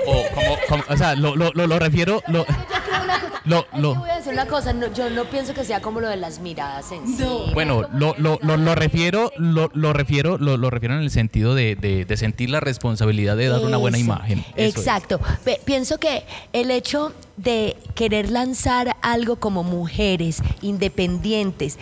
La- 0.05 0.11
o, 0.13 0.25
como- 0.35 0.57
como- 0.69 0.85
o 0.89 0.97
sea, 0.97 1.15
lo, 1.15 1.35
lo- 1.37 1.51
lo- 1.55 1.67
lo 1.67 1.79
refiero... 1.79 2.23
Lo, 2.29 2.45
lo- 3.45 3.65
lo- 3.77 3.93
te 3.93 3.99
voy 3.99 4.11
a 4.11 4.17
decir 4.17 4.33
una 4.33 4.47
cosa, 4.47 4.73
no- 4.73 4.93
yo 4.93 5.09
no 5.11 5.25
pienso 5.27 5.55
que 5.55 5.65
sea 5.65 5.81
como 5.81 6.01
lo 6.01 6.09
de 6.09 6.17
las 6.17 6.41
miradas 6.41 6.91
en 6.93 7.07
sí. 7.17 7.25
Bueno, 7.55 7.83
lo, 7.93 8.15
lo, 8.19 8.39
lo, 8.43 8.57
lo 8.57 8.75
refiero, 8.75 9.31
lo, 9.37 9.71
lo 9.73 9.93
refiero, 9.93 10.37
lo, 10.39 10.57
lo 10.57 10.69
refiero 10.71 10.97
en 10.97 11.03
el 11.03 11.11
sentido 11.11 11.55
de, 11.55 11.77
de- 11.77 12.05
de 12.05 12.17
sentir 12.17 12.51
la 12.51 12.59
responsabilidad 12.61 13.37
de 13.37 13.49
dar 13.49 13.61
una 13.61 13.77
buena 13.77 13.99
imagen. 13.99 14.45
Eso. 14.57 14.79
Exacto. 14.81 15.21
Pienso 15.65 15.99
que 15.99 16.25
el 16.53 16.71
hecho 16.73 17.13
de 17.37 17.77
querer 17.95 18.31
lanzar 18.31 18.97
algo 19.03 19.37
como 19.37 19.63
mujeres 19.63 20.43
independientes, 20.63 21.79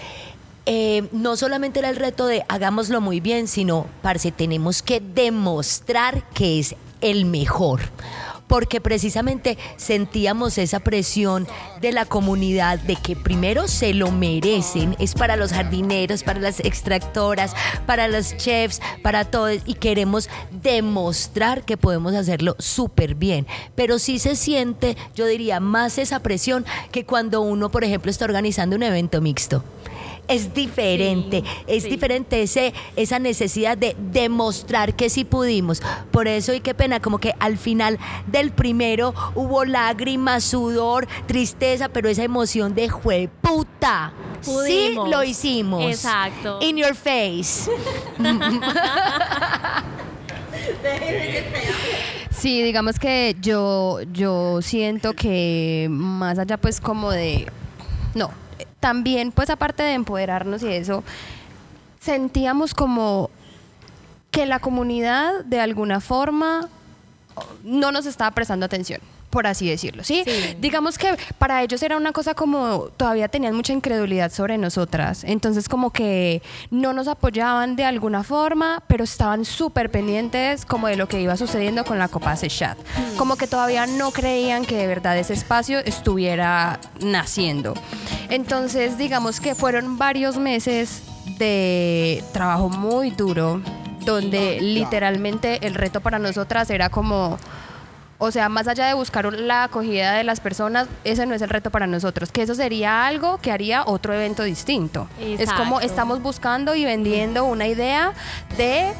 eh, 0.66 1.04
no 1.12 1.36
solamente 1.36 1.78
era 1.80 1.90
el 1.90 1.96
reto 1.96 2.26
de 2.26 2.42
hagámoslo 2.48 3.00
muy 3.00 3.20
bien, 3.20 3.48
sino, 3.48 3.86
parce, 4.02 4.32
tenemos 4.32 4.82
que 4.82 5.00
demostrar 5.00 6.24
que 6.34 6.58
es 6.58 6.74
el 7.04 7.26
mejor. 7.26 7.80
Porque 8.46 8.80
precisamente 8.80 9.56
sentíamos 9.76 10.58
esa 10.58 10.80
presión 10.80 11.46
de 11.80 11.92
la 11.92 12.04
comunidad 12.04 12.78
de 12.78 12.96
que 12.96 13.16
primero 13.16 13.68
se 13.68 13.94
lo 13.94 14.10
merecen, 14.10 14.96
es 14.98 15.14
para 15.14 15.36
los 15.36 15.52
jardineros, 15.52 16.22
para 16.22 16.40
las 16.40 16.60
extractoras, 16.60 17.54
para 17.86 18.06
los 18.06 18.36
chefs, 18.36 18.82
para 19.02 19.24
todos, 19.24 19.60
y 19.64 19.74
queremos 19.74 20.28
demostrar 20.62 21.64
que 21.64 21.78
podemos 21.78 22.14
hacerlo 22.14 22.54
súper 22.58 23.14
bien. 23.14 23.46
Pero 23.74 23.98
sí 23.98 24.18
se 24.18 24.36
siente, 24.36 24.96
yo 25.14 25.24
diría, 25.26 25.58
más 25.58 25.96
esa 25.96 26.20
presión 26.20 26.66
que 26.92 27.06
cuando 27.06 27.40
uno, 27.40 27.70
por 27.70 27.82
ejemplo, 27.82 28.10
está 28.10 28.26
organizando 28.26 28.76
un 28.76 28.82
evento 28.82 29.22
mixto. 29.22 29.64
Es 30.28 30.54
diferente, 30.54 31.42
Sí, 31.44 31.62
es 31.66 31.82
sí. 31.84 31.90
diferente 31.90 32.42
ese, 32.42 32.72
esa 32.96 33.18
necesidad 33.18 33.76
de 33.76 33.94
demostrar 34.12 34.94
que 34.94 35.10
sí 35.10 35.24
pudimos. 35.24 35.82
Por 36.10 36.28
eso, 36.28 36.54
y 36.54 36.60
qué 36.60 36.74
pena, 36.74 37.00
como 37.00 37.18
que 37.18 37.34
al 37.40 37.58
final 37.58 37.98
del 38.26 38.50
primero 38.50 39.14
hubo 39.34 39.64
lágrimas, 39.64 40.44
sudor, 40.44 41.06
tristeza, 41.26 41.88
pero 41.90 42.08
esa 42.08 42.22
emoción 42.24 42.74
de 42.74 42.88
jueputa. 42.88 44.12
Sí, 44.40 44.50
Pudimos. 44.50 45.10
lo 45.10 45.24
hicimos. 45.24 45.84
Exacto. 45.84 46.58
In 46.62 46.76
your 46.76 46.94
face. 46.94 47.70
Sí, 52.30 52.62
digamos 52.62 52.98
que 52.98 53.36
yo, 53.40 54.00
yo 54.12 54.60
siento 54.60 55.14
que 55.14 55.86
más 55.90 56.38
allá 56.38 56.56
pues 56.58 56.80
como 56.80 57.10
de... 57.10 57.46
No, 58.14 58.30
también 58.80 59.32
pues 59.32 59.50
aparte 59.50 59.82
de 59.82 59.94
empoderarnos 59.94 60.62
y 60.62 60.68
eso, 60.68 61.04
sentíamos 62.00 62.74
como 62.74 63.30
que 64.30 64.46
la 64.46 64.58
comunidad 64.58 65.44
de 65.44 65.60
alguna 65.60 66.00
forma 66.00 66.68
no 67.62 67.92
nos 67.92 68.06
estaba 68.06 68.30
prestando 68.32 68.66
atención, 68.66 69.00
por 69.34 69.48
así 69.48 69.68
decirlo, 69.68 70.04
¿sí? 70.04 70.22
Sí. 70.24 70.56
Digamos 70.60 70.96
que 70.96 71.16
para 71.38 71.60
ellos 71.64 71.82
era 71.82 71.96
una 71.96 72.12
cosa 72.12 72.34
como 72.34 72.88
todavía 72.96 73.26
tenían 73.26 73.56
mucha 73.56 73.72
incredulidad 73.72 74.30
sobre 74.30 74.58
nosotras, 74.58 75.24
entonces 75.24 75.68
como 75.68 75.90
que 75.90 76.40
no 76.70 76.92
nos 76.92 77.08
apoyaban 77.08 77.74
de 77.74 77.84
alguna 77.84 78.22
forma, 78.22 78.80
pero 78.86 79.02
estaban 79.02 79.44
súper 79.44 79.90
pendientes 79.90 80.64
como 80.64 80.86
de 80.86 80.94
lo 80.94 81.08
que 81.08 81.20
iba 81.20 81.36
sucediendo 81.36 81.84
con 81.84 81.98
la 81.98 82.06
Copa 82.06 82.36
Chat. 82.36 82.78
Como 83.16 83.34
que 83.34 83.48
todavía 83.48 83.86
no 83.86 84.12
creían 84.12 84.64
que 84.64 84.76
de 84.76 84.86
verdad 84.86 85.18
ese 85.18 85.32
espacio 85.32 85.80
estuviera 85.80 86.78
naciendo. 87.00 87.74
Entonces, 88.28 88.98
digamos 88.98 89.40
que 89.40 89.56
fueron 89.56 89.98
varios 89.98 90.36
meses 90.36 91.02
de 91.38 92.22
trabajo 92.32 92.68
muy 92.68 93.10
duro, 93.10 93.60
donde 94.04 94.60
literalmente 94.60 95.66
el 95.66 95.74
reto 95.74 96.00
para 96.00 96.20
nosotras 96.20 96.70
era 96.70 96.88
como, 96.88 97.36
o 98.24 98.30
sea, 98.32 98.48
más 98.48 98.66
allá 98.68 98.86
de 98.86 98.94
buscar 98.94 99.32
la 99.32 99.64
acogida 99.64 100.12
de 100.14 100.24
las 100.24 100.40
personas, 100.40 100.88
ese 101.04 101.26
no 101.26 101.34
es 101.34 101.42
el 101.42 101.48
reto 101.50 101.70
para 101.70 101.86
nosotros, 101.86 102.32
que 102.32 102.42
eso 102.42 102.54
sería 102.54 103.06
algo 103.06 103.38
que 103.38 103.52
haría 103.52 103.84
otro 103.86 104.12
evento 104.14 104.42
distinto. 104.42 105.06
Es 105.42 105.52
como 105.52 105.80
estamos 105.80 106.20
buscando 106.22 106.74
y 106.74 106.84
vendiendo 106.84 107.44
una 107.44 107.66
idea 107.68 108.12
de 108.56 108.92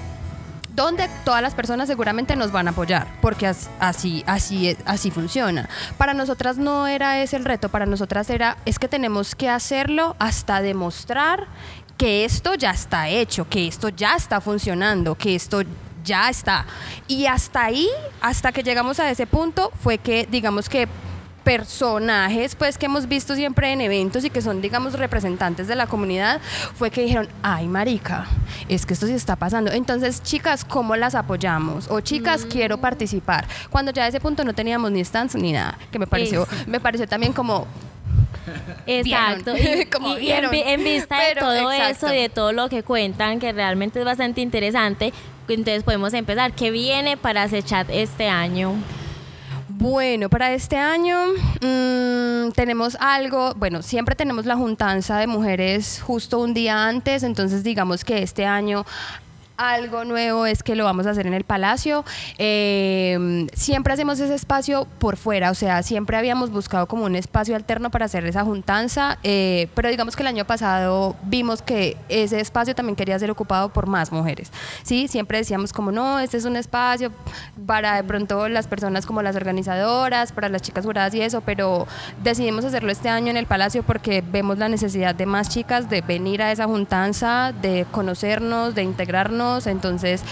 donde 0.75 1.09
todas 1.25 1.41
las 1.41 1.55
personas 1.55 1.87
seguramente 1.87 2.35
nos 2.35 2.51
van 2.51 2.67
a 2.67 2.73
apoyar, 2.73 3.07
porque 3.21 3.47
as- 3.47 3.71
así, 3.79 4.25
así, 4.27 4.77
así 4.87 5.11
funciona. 5.13 5.69
Para 5.99 6.15
nosotras 6.15 6.57
no 6.57 6.89
era 6.89 7.21
ese 7.23 7.37
el 7.37 7.45
reto, 7.45 7.69
para 7.69 7.87
nosotras 7.87 8.29
era, 8.29 8.57
es 8.65 8.79
que 8.81 8.89
tenemos 8.89 9.37
que 9.37 9.49
hacerlo 9.49 10.17
hasta 10.19 10.61
demostrar 10.63 11.47
que 11.97 12.25
esto 12.25 12.55
ya 12.55 12.73
está 12.73 13.09
hecho, 13.09 13.49
que 13.49 13.69
esto 13.69 13.89
ya 13.89 14.17
está 14.17 14.41
funcionando, 14.41 15.15
que 15.15 15.37
esto 15.37 15.63
ya 16.05 16.29
está. 16.29 16.67
Y 17.09 17.27
hasta 17.27 17.65
ahí, 17.65 17.89
hasta 18.21 18.53
que 18.53 18.63
llegamos 18.63 19.01
a 19.01 19.11
ese 19.11 19.27
punto, 19.27 19.73
fue 19.83 19.99
que, 19.99 20.29
digamos 20.31 20.69
que 20.69 20.87
personajes 21.45 22.55
pues 22.55 22.79
que 22.79 22.87
hemos 22.87 23.07
visto 23.07 23.35
siempre 23.35 23.71
en 23.71 23.83
eventos 23.83 24.25
y 24.25 24.31
que 24.31 24.41
son 24.41 24.63
digamos 24.63 24.95
representantes 24.95 25.69
de 25.69 25.77
la 25.77 25.87
comunidad 25.87 26.41
fue 26.75 26.91
que 26.91 27.03
dijeron 27.03 27.29
ay 27.43 27.69
marica 27.69 28.27
es 28.69 28.87
que 28.87 28.95
esto 28.95 29.07
sí 29.07 29.13
está 29.13 29.37
pasando 29.37 29.71
entonces 29.71 30.23
chicas 30.23 30.65
cómo 30.65 30.97
las 30.97 31.15
apoyamos 31.15 31.91
o 31.91 32.01
chicas 32.01 32.47
quiero 32.47 32.79
participar 32.79 33.47
cuando 33.69 33.93
ya 33.93 34.05
a 34.05 34.09
ese 34.09 34.21
punto 34.21 34.43
no 34.43 34.55
teníamos 34.55 34.91
ni 34.91 35.05
stands 35.05 35.35
ni 35.35 35.53
nada 35.53 35.77
que 35.91 35.99
me 35.99 36.07
pareció 36.07 36.49
me 36.67 36.81
pareció 36.81 37.07
también 37.07 37.35
como 37.35 37.67
Exacto. 38.87 39.55
Y, 39.57 39.87
Como 39.87 40.19
y- 40.19 40.31
en, 40.31 40.53
en 40.53 40.85
vista 40.85 41.17
de 41.17 41.23
Pero, 41.35 41.41
todo 41.47 41.73
exacto. 41.73 42.07
eso 42.07 42.15
y 42.15 42.19
de 42.23 42.29
todo 42.29 42.53
lo 42.53 42.69
que 42.69 42.83
cuentan, 42.83 43.41
que 43.41 43.53
realmente 43.53 43.99
es 43.99 44.05
bastante 44.05 44.41
interesante, 44.41 45.13
entonces 45.49 45.83
podemos 45.83 46.13
empezar. 46.15 46.53
¿Qué 46.53 46.71
viene 46.71 47.17
para 47.17 47.49
Sechat 47.49 47.89
este 47.91 48.29
año? 48.29 48.75
Bueno, 49.69 50.31
para 50.31 50.53
este 50.55 50.77
año 50.77 51.19
mm, 51.61 52.53
tenemos 52.53 52.97
algo, 53.01 53.55
bueno, 53.57 53.83
siempre 53.83 54.15
tenemos 54.15 54.47
la 54.47 54.57
juntanza 54.57 55.19
de 55.19 55.27
mujeres 55.27 56.01
justo 56.03 56.39
un 56.39 56.55
día 56.55 56.87
antes, 56.89 57.23
entonces 57.23 57.63
digamos 57.65 58.05
que 58.05 58.23
este 58.23 58.47
año 58.47 58.87
algo 59.57 60.05
nuevo 60.05 60.47
es 60.47 60.63
que 60.63 60.75
lo 60.75 60.85
vamos 60.85 61.07
a 61.07 61.11
hacer 61.11 61.27
en 61.27 61.35
el 61.35 61.45
Palacio. 61.45 62.05
Eh, 62.39 63.47
siempre 63.53 63.93
hacemos 63.93 64.19
ese 64.21 64.35
espacio 64.35 64.87
por 64.99 65.17
fuera, 65.17 65.51
o 65.51 65.55
sea, 65.55 65.83
siempre 65.83 66.17
habíamos 66.17 66.51
buscado 66.51 66.87
como 66.87 67.05
un 67.05 67.17
espacio 67.17 67.55
alterno 67.57 67.91
para 67.91 68.07
hacer 68.07 68.25
esa 68.27 68.45
juntanza, 68.45 69.19
eh, 69.23 69.69
pero 69.75 69.89
digamos 69.89 70.17
que 70.17 70.23
el 70.23 70.29
año 70.29 70.45
pasado 70.45 71.17
vimos 71.25 71.63
que 71.63 71.97
ese 72.09 72.41
espacio 72.41 72.75
también 72.75 72.97
quería 72.97 73.19
ser 73.19 73.31
ocupado 73.31 73.69
por 73.69 73.87
más 73.87 74.13
mujeres. 74.13 74.51
Sí, 74.83 75.09
siempre 75.09 75.39
decíamos 75.39 75.73
como 75.73 75.93
no, 75.93 76.19
este 76.19 76.37
es 76.37 76.45
un 76.45 76.57
espacio 76.57 77.13
para 77.67 77.97
de 77.97 78.05
pronto 78.05 78.49
las 78.49 78.67
personas 78.67 79.07
como 79.07 79.23
las 79.23 79.37
organizadoras, 79.37 80.33
para 80.33 80.49
las 80.49 80.63
chicas 80.63 80.85
juradas 80.85 81.15
y 81.15 81.21
eso, 81.21 81.41
pero 81.43 81.87
decidimos 82.23 82.65
hacerlo 82.65 82.91
este 82.91 83.09
año 83.09 83.31
en 83.31 83.37
el 83.37 83.47
Palacio 83.47 83.83
porque 83.83 84.23
vemos 84.23 84.59
la 84.59 84.69
necesidad 84.69 85.15
de 85.15 85.27
más 85.27 85.49
chicas 85.49 85.89
de 85.89 86.01
venir 86.01 86.43
a 86.43 86.51
esa 86.51 86.67
juntanza, 86.67 87.53
de 87.53 87.87
conocernos, 87.91 88.75
de 88.75 88.83
integrarnos, 88.83 89.44
entonces 89.67 90.23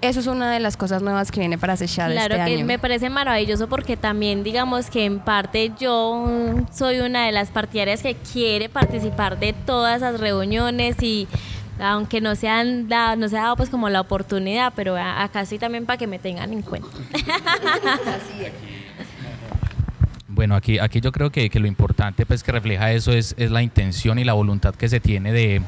eso 0.00 0.20
es 0.20 0.26
una 0.26 0.50
de 0.52 0.60
las 0.60 0.76
cosas 0.76 1.02
nuevas 1.02 1.30
que 1.30 1.40
viene 1.40 1.58
para 1.58 1.76
Sechad 1.76 2.10
Claro 2.12 2.34
este 2.34 2.46
que 2.50 2.56
año. 2.56 2.66
me 2.66 2.78
parece 2.78 3.10
maravilloso 3.10 3.68
porque 3.68 3.96
también 3.96 4.42
digamos 4.44 4.90
que 4.90 5.04
en 5.04 5.18
parte 5.20 5.72
yo 5.80 6.26
soy 6.72 7.00
una 7.00 7.26
de 7.26 7.32
las 7.32 7.50
partidarias 7.50 8.02
que 8.02 8.14
quiere 8.14 8.68
participar 8.68 9.38
de 9.38 9.52
todas 9.52 9.96
esas 9.98 10.20
reuniones 10.20 11.02
y 11.02 11.26
aunque 11.80 12.20
no 12.20 12.34
se 12.34 12.48
han 12.48 12.88
dado, 12.88 13.16
no 13.16 13.28
se 13.28 13.38
ha 13.38 13.42
dado 13.42 13.56
pues 13.56 13.70
como 13.70 13.88
la 13.88 14.00
oportunidad, 14.00 14.72
pero 14.74 14.96
a- 14.96 15.22
acá 15.22 15.44
sí 15.46 15.58
también 15.58 15.86
para 15.86 15.96
que 15.96 16.06
me 16.06 16.18
tengan 16.18 16.52
en 16.52 16.62
cuenta. 16.62 16.88
Bueno, 20.30 20.54
aquí, 20.54 20.78
aquí 20.78 21.00
yo 21.00 21.10
creo 21.10 21.30
que, 21.30 21.50
que 21.50 21.58
lo 21.58 21.66
importante 21.66 22.24
pues 22.26 22.42
que 22.44 22.52
refleja 22.52 22.92
eso 22.92 23.12
es, 23.12 23.34
es 23.38 23.50
la 23.50 23.62
intención 23.62 24.18
y 24.18 24.24
la 24.24 24.34
voluntad 24.34 24.74
que 24.74 24.88
se 24.88 25.00
tiene 25.00 25.32
de, 25.32 25.62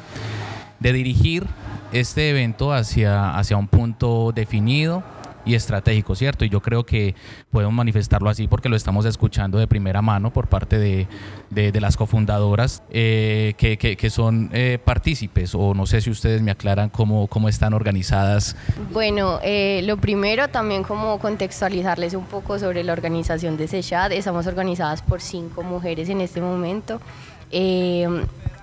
de 0.79 0.93
dirigir 0.93 1.45
este 1.93 2.31
evento 2.31 2.73
hacia, 2.73 3.37
hacia 3.37 3.57
un 3.57 3.69
punto 3.69 4.33
definido 4.35 5.03
y 5.43 5.55
estratégico, 5.55 6.15
¿cierto? 6.15 6.45
Y 6.45 6.51
yo 6.51 6.61
creo 6.61 6.85
que 6.85 7.15
podemos 7.51 7.73
manifestarlo 7.73 8.29
así 8.29 8.47
porque 8.47 8.69
lo 8.69 8.77
estamos 8.77 9.07
escuchando 9.07 9.59
de 9.59 9.67
primera 9.67 10.03
mano 10.03 10.31
por 10.35 10.49
parte 10.49 10.79
de, 10.79 11.09
de- 11.49 11.81
las 11.81 11.97
cofundadoras 11.97 12.83
eh, 12.91 13.55
que, 13.57 13.79
que- 13.79 14.11
son 14.11 14.51
eh, 14.53 14.79
partícipes 14.85 15.55
o 15.55 15.73
no 15.73 15.87
sé 15.87 16.03
si 16.03 16.11
ustedes 16.11 16.43
me 16.43 16.51
aclaran 16.51 16.91
cómo, 16.91 17.27
cómo 17.27 17.49
están 17.49 17.73
organizadas 17.73 18.55
Bueno, 18.93 19.41
eh, 19.43 19.81
lo 19.85 19.97
primero 19.97 20.49
también 20.49 20.83
como 20.83 21.19
contextualizarles 21.19 22.13
un 22.13 22.27
poco 22.27 22.59
sobre 22.59 22.85
la 22.85 22.93
organización 22.93 23.57
de 23.57 23.67
Sechad. 23.67 24.13
Estamos 24.13 24.47
organizadas 24.47 25.01
por 25.01 25.23
cinco 25.23 25.63
mujeres 25.63 26.11
en 26.11 26.21
este 26.21 26.43
momento. 26.43 27.01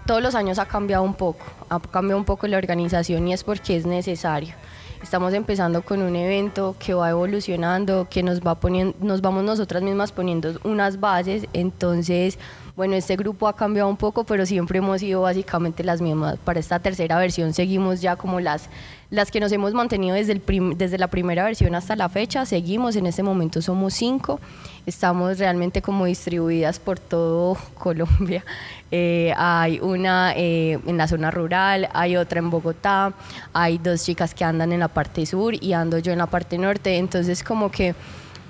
Todos 0.07 0.23
los 0.23 0.35
años 0.35 0.57
ha 0.57 0.65
cambiado 0.65 1.03
un 1.03 1.15
poco, 1.15 1.45
ha 1.67 1.81
cambiado 1.81 2.17
un 2.17 2.23
poco 2.23 2.47
la 2.47 2.57
organización 2.57 3.27
y 3.27 3.33
es 3.33 3.43
porque 3.43 3.75
es 3.75 3.85
necesario. 3.85 4.55
Estamos 5.03 5.33
empezando 5.33 5.81
con 5.81 6.01
un 6.01 6.15
evento 6.15 6.77
que 6.79 6.93
va 6.93 7.09
evolucionando, 7.09 8.07
que 8.09 8.23
nos 8.23 8.39
va 8.39 8.55
poniendo, 8.55 8.95
nos 9.01 9.19
vamos 9.19 9.43
nosotras 9.43 9.83
mismas 9.83 10.13
poniendo 10.13 10.57
unas 10.63 11.01
bases, 11.01 11.45
entonces 11.51 12.39
bueno, 12.77 12.93
este 12.93 13.15
grupo 13.15 13.47
ha 13.47 13.55
cambiado 13.55 13.89
un 13.89 13.97
poco, 13.97 14.23
pero 14.23 14.45
siempre 14.45 14.77
hemos 14.77 14.99
sido 14.99 15.21
básicamente 15.23 15.83
las 15.83 15.99
mismas. 15.99 16.37
Para 16.37 16.59
esta 16.59 16.77
tercera 16.77 17.17
versión 17.17 17.51
seguimos 17.55 18.01
ya 18.01 18.15
como 18.17 18.39
las, 18.39 18.69
las 19.09 19.31
que 19.31 19.39
nos 19.39 19.51
hemos 19.51 19.73
mantenido 19.73 20.15
desde, 20.15 20.33
el 20.33 20.77
desde 20.77 20.99
la 20.99 21.07
primera 21.07 21.43
versión 21.43 21.73
hasta 21.73 21.95
la 21.95 22.07
fecha. 22.07 22.45
Seguimos, 22.45 22.95
en 22.95 23.07
este 23.07 23.23
momento 23.23 23.63
somos 23.63 23.95
cinco. 23.95 24.39
Estamos 24.85 25.39
realmente 25.39 25.81
como 25.81 26.05
distribuidas 26.05 26.77
por 26.77 26.99
todo 26.99 27.57
Colombia. 27.79 28.45
Eh, 28.91 29.33
hay 29.35 29.79
una 29.79 30.33
eh, 30.35 30.77
en 30.85 30.97
la 30.97 31.07
zona 31.07 31.31
rural, 31.31 31.89
hay 31.93 32.15
otra 32.15 32.37
en 32.37 32.51
Bogotá, 32.51 33.11
hay 33.53 33.79
dos 33.79 34.03
chicas 34.03 34.35
que 34.35 34.43
andan 34.43 34.71
en 34.71 34.81
la 34.81 34.87
parte 34.87 35.25
sur 35.25 35.55
y 35.55 35.73
ando 35.73 35.97
yo 35.97 36.11
en 36.11 36.19
la 36.19 36.27
parte 36.27 36.59
norte. 36.59 36.97
Entonces 36.97 37.43
como 37.43 37.71
que 37.71 37.95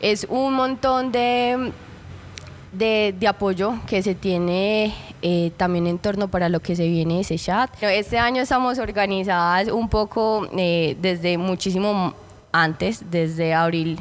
es 0.02 0.28
un 0.30 0.54
montón 0.54 1.14
de 1.14 1.72
de, 2.72 3.16
de 3.18 3.28
apoyo 3.28 3.74
que 3.88 4.02
se 4.02 4.16
tiene 4.16 4.94
eh, 5.22 5.52
también 5.58 5.88
en 5.88 5.98
torno 5.98 6.28
para 6.28 6.50
lo 6.50 6.60
que 6.60 6.76
se 6.76 6.88
viene 6.88 7.20
ese 7.20 7.38
chat. 7.38 7.72
Este 7.82 8.18
año 8.18 8.42
estamos 8.42 8.80
organizadas 8.80 9.70
un 9.70 9.90
poco 9.90 10.48
eh, 10.58 10.96
desde 11.02 11.38
muchísimo 11.38 12.14
antes, 12.52 13.04
desde 13.10 13.54
abril. 13.54 14.00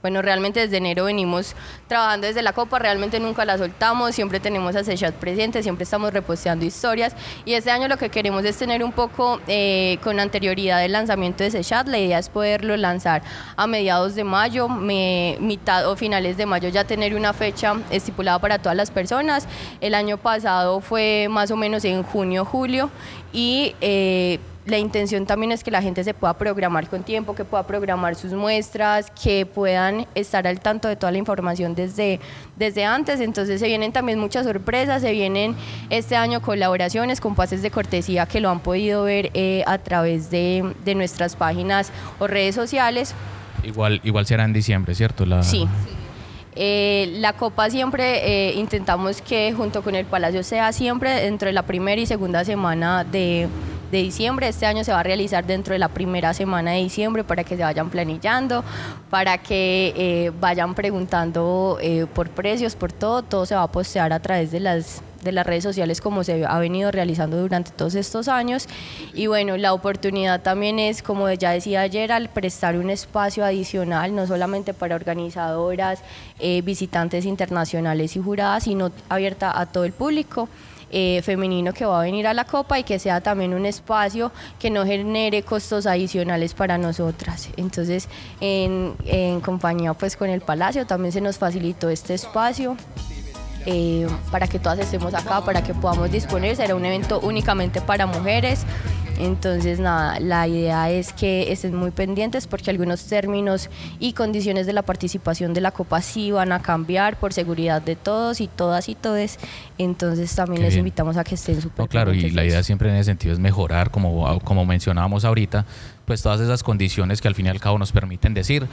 Bueno, 0.00 0.22
realmente 0.22 0.60
desde 0.60 0.76
enero 0.76 1.06
venimos 1.06 1.56
trabajando 1.88 2.28
desde 2.28 2.40
la 2.40 2.52
Copa, 2.52 2.78
realmente 2.78 3.18
nunca 3.18 3.44
la 3.44 3.58
soltamos, 3.58 4.14
siempre 4.14 4.38
tenemos 4.38 4.76
a 4.76 4.84
Sechat 4.84 5.12
presente, 5.16 5.60
siempre 5.60 5.82
estamos 5.82 6.12
reposteando 6.12 6.64
historias 6.64 7.16
y 7.44 7.54
este 7.54 7.72
año 7.72 7.88
lo 7.88 7.96
que 7.96 8.08
queremos 8.08 8.44
es 8.44 8.56
tener 8.56 8.84
un 8.84 8.92
poco 8.92 9.40
eh, 9.48 9.98
con 10.04 10.20
anterioridad 10.20 10.84
el 10.84 10.92
lanzamiento 10.92 11.42
de 11.42 11.50
Sechat, 11.50 11.88
la 11.88 11.98
idea 11.98 12.20
es 12.20 12.28
poderlo 12.28 12.76
lanzar 12.76 13.22
a 13.56 13.66
mediados 13.66 14.14
de 14.14 14.22
mayo, 14.22 14.68
me- 14.68 15.36
mitad 15.40 15.88
o 15.90 15.96
finales 15.96 16.36
de 16.36 16.46
mayo 16.46 16.68
ya 16.68 16.84
tener 16.84 17.16
una 17.16 17.32
fecha 17.32 17.74
estipulada 17.90 18.38
para 18.38 18.58
todas 18.58 18.76
las 18.76 18.92
personas. 18.92 19.48
El 19.80 19.94
año 19.96 20.16
pasado 20.16 20.80
fue 20.80 21.26
más 21.28 21.50
o 21.50 21.56
menos 21.56 21.84
en 21.84 22.04
junio, 22.04 22.44
julio 22.44 22.88
y 23.32 23.74
eh, 23.80 24.38
la 24.68 24.78
intención 24.78 25.26
también 25.26 25.50
es 25.52 25.64
que 25.64 25.70
la 25.70 25.80
gente 25.82 26.04
se 26.04 26.14
pueda 26.14 26.34
programar 26.34 26.88
con 26.88 27.02
tiempo, 27.02 27.34
que 27.34 27.44
pueda 27.44 27.62
programar 27.66 28.14
sus 28.14 28.32
muestras, 28.32 29.10
que 29.10 29.46
puedan 29.46 30.06
estar 30.14 30.46
al 30.46 30.60
tanto 30.60 30.88
de 30.88 30.96
toda 30.96 31.10
la 31.12 31.18
información 31.18 31.74
desde, 31.74 32.20
desde 32.56 32.84
antes. 32.84 33.20
Entonces 33.20 33.60
se 33.60 33.66
vienen 33.66 33.92
también 33.92 34.18
muchas 34.18 34.44
sorpresas, 34.46 35.02
se 35.02 35.12
vienen 35.12 35.56
este 35.90 36.16
año 36.16 36.40
colaboraciones 36.42 37.20
con 37.20 37.34
pases 37.34 37.62
de 37.62 37.70
cortesía 37.70 38.26
que 38.26 38.40
lo 38.40 38.50
han 38.50 38.60
podido 38.60 39.04
ver 39.04 39.30
eh, 39.34 39.64
a 39.66 39.78
través 39.78 40.30
de, 40.30 40.74
de 40.84 40.94
nuestras 40.94 41.34
páginas 41.36 41.90
o 42.18 42.26
redes 42.26 42.54
sociales. 42.54 43.14
igual 43.64 44.00
igual 44.04 44.26
será 44.26 44.44
en 44.44 44.52
diciembre, 44.52 44.94
¿cierto? 44.94 45.24
La- 45.26 45.42
Sí. 45.42 45.66
Eh, 46.60 47.14
la 47.18 47.34
copa 47.34 47.70
siempre 47.70 48.48
eh, 48.48 48.54
intentamos 48.54 49.22
que 49.22 49.52
junto 49.52 49.82
con 49.82 49.94
el 49.94 50.06
Palacio 50.06 50.42
sea 50.42 50.72
siempre 50.72 51.14
dentro 51.14 51.46
de 51.46 51.52
la 51.52 51.62
primera 51.62 52.00
y 52.00 52.06
segunda 52.06 52.44
semana 52.44 53.04
de, 53.04 53.46
de 53.90 53.98
diciembre. 53.98 54.48
Este 54.48 54.66
año 54.66 54.84
se 54.84 54.92
va 54.92 55.00
a 55.00 55.02
realizar 55.02 55.46
dentro 55.46 55.72
de 55.72 55.78
la 55.78 55.88
primera 55.88 56.34
semana 56.34 56.72
de 56.72 56.78
diciembre 56.78 57.24
para 57.24 57.44
que 57.44 57.56
se 57.56 57.62
vayan 57.62 57.90
planillando, 57.90 58.64
para 59.10 59.38
que 59.38 59.94
eh, 59.96 60.32
vayan 60.40 60.74
preguntando 60.74 61.78
eh, 61.80 62.06
por 62.12 62.28
precios, 62.30 62.74
por 62.74 62.92
todo. 62.92 63.22
Todo 63.22 63.46
se 63.46 63.54
va 63.54 63.62
a 63.62 63.68
postear 63.68 64.12
a 64.12 64.20
través 64.20 64.50
de 64.50 64.60
las 64.60 65.02
de 65.22 65.32
las 65.32 65.46
redes 65.46 65.64
sociales 65.64 66.00
como 66.00 66.24
se 66.24 66.44
ha 66.44 66.58
venido 66.58 66.90
realizando 66.90 67.36
durante 67.38 67.70
todos 67.70 67.94
estos 67.94 68.28
años. 68.28 68.66
Y 69.14 69.26
bueno, 69.26 69.56
la 69.56 69.72
oportunidad 69.72 70.42
también 70.42 70.78
es, 70.78 71.02
como 71.02 71.30
ya 71.30 71.50
decía 71.50 71.80
ayer, 71.80 72.12
al 72.12 72.28
prestar 72.28 72.76
un 72.76 72.90
espacio 72.90 73.44
adicional, 73.44 74.14
no 74.14 74.26
solamente 74.26 74.74
para 74.74 74.94
organizadoras, 74.94 76.00
eh, 76.38 76.62
visitantes 76.62 77.24
internacionales 77.24 78.16
y 78.16 78.20
juradas, 78.20 78.64
sino 78.64 78.92
abierta 79.08 79.58
a 79.58 79.66
todo 79.66 79.84
el 79.84 79.92
público. 79.92 80.48
eh, 80.90 81.20
femenino 81.22 81.72
que 81.72 81.84
va 81.84 82.00
a 82.00 82.02
venir 82.02 82.26
a 82.26 82.34
la 82.34 82.44
copa 82.44 82.78
y 82.78 82.82
que 82.84 82.98
sea 82.98 83.20
también 83.20 83.54
un 83.54 83.66
espacio 83.66 84.32
que 84.58 84.70
no 84.70 84.86
genere 84.86 85.42
costos 85.42 85.86
adicionales 85.86 86.54
para 86.54 86.78
nosotras. 86.78 87.48
Entonces, 87.56 88.08
en, 88.40 88.94
en 89.04 89.40
compañía 89.40 89.94
pues 89.94 90.16
con 90.16 90.30
el 90.30 90.40
Palacio 90.40 90.86
también 90.86 91.12
se 91.12 91.20
nos 91.20 91.38
facilitó 91.38 91.90
este 91.90 92.14
espacio 92.14 92.76
eh, 93.66 94.06
para 94.30 94.46
que 94.46 94.58
todas 94.58 94.78
estemos 94.78 95.14
acá, 95.14 95.44
para 95.44 95.62
que 95.62 95.74
podamos 95.74 96.10
disponer. 96.10 96.56
Será 96.56 96.74
un 96.74 96.84
evento 96.84 97.20
únicamente 97.20 97.80
para 97.80 98.06
mujeres. 98.06 98.64
Entonces, 99.20 99.80
nada, 99.80 100.20
la 100.20 100.46
idea 100.46 100.90
es 100.90 101.12
que 101.12 101.50
estén 101.50 101.74
muy 101.74 101.90
pendientes 101.90 102.46
porque 102.46 102.70
algunos 102.70 103.04
términos 103.06 103.68
y 103.98 104.12
condiciones 104.12 104.64
de 104.66 104.72
la 104.72 104.82
participación 104.82 105.54
de 105.54 105.60
la 105.60 105.72
Copa 105.72 106.00
sí 106.02 106.30
van 106.30 106.52
a 106.52 106.60
cambiar 106.62 107.18
por 107.18 107.32
seguridad 107.32 107.82
de 107.82 107.96
todos 107.96 108.40
y 108.40 108.46
todas 108.46 108.88
y 108.88 108.94
todes. 108.94 109.38
Entonces, 109.76 110.32
también 110.36 110.58
Qué 110.58 110.66
les 110.66 110.74
bien. 110.74 110.86
invitamos 110.86 111.16
a 111.16 111.24
que 111.24 111.34
estén 111.34 111.60
súper 111.60 111.80
No, 111.80 111.88
claro, 111.88 112.14
y 112.14 112.30
la 112.30 112.42
de 112.42 112.48
idea 112.48 112.62
siempre 112.62 112.90
en 112.90 112.94
ese 112.94 113.06
sentido 113.06 113.32
es 113.32 113.40
mejorar, 113.40 113.90
como, 113.90 114.38
como 114.40 114.64
mencionábamos 114.64 115.24
ahorita, 115.24 115.66
pues 116.08 116.22
todas 116.22 116.40
esas 116.40 116.62
condiciones 116.62 117.20
que 117.20 117.28
al 117.28 117.34
fin 117.34 117.46
y 117.46 117.48
al 117.50 117.60
cabo 117.60 117.78
nos 117.78 117.92
permiten 117.92 118.32
decir, 118.32 118.66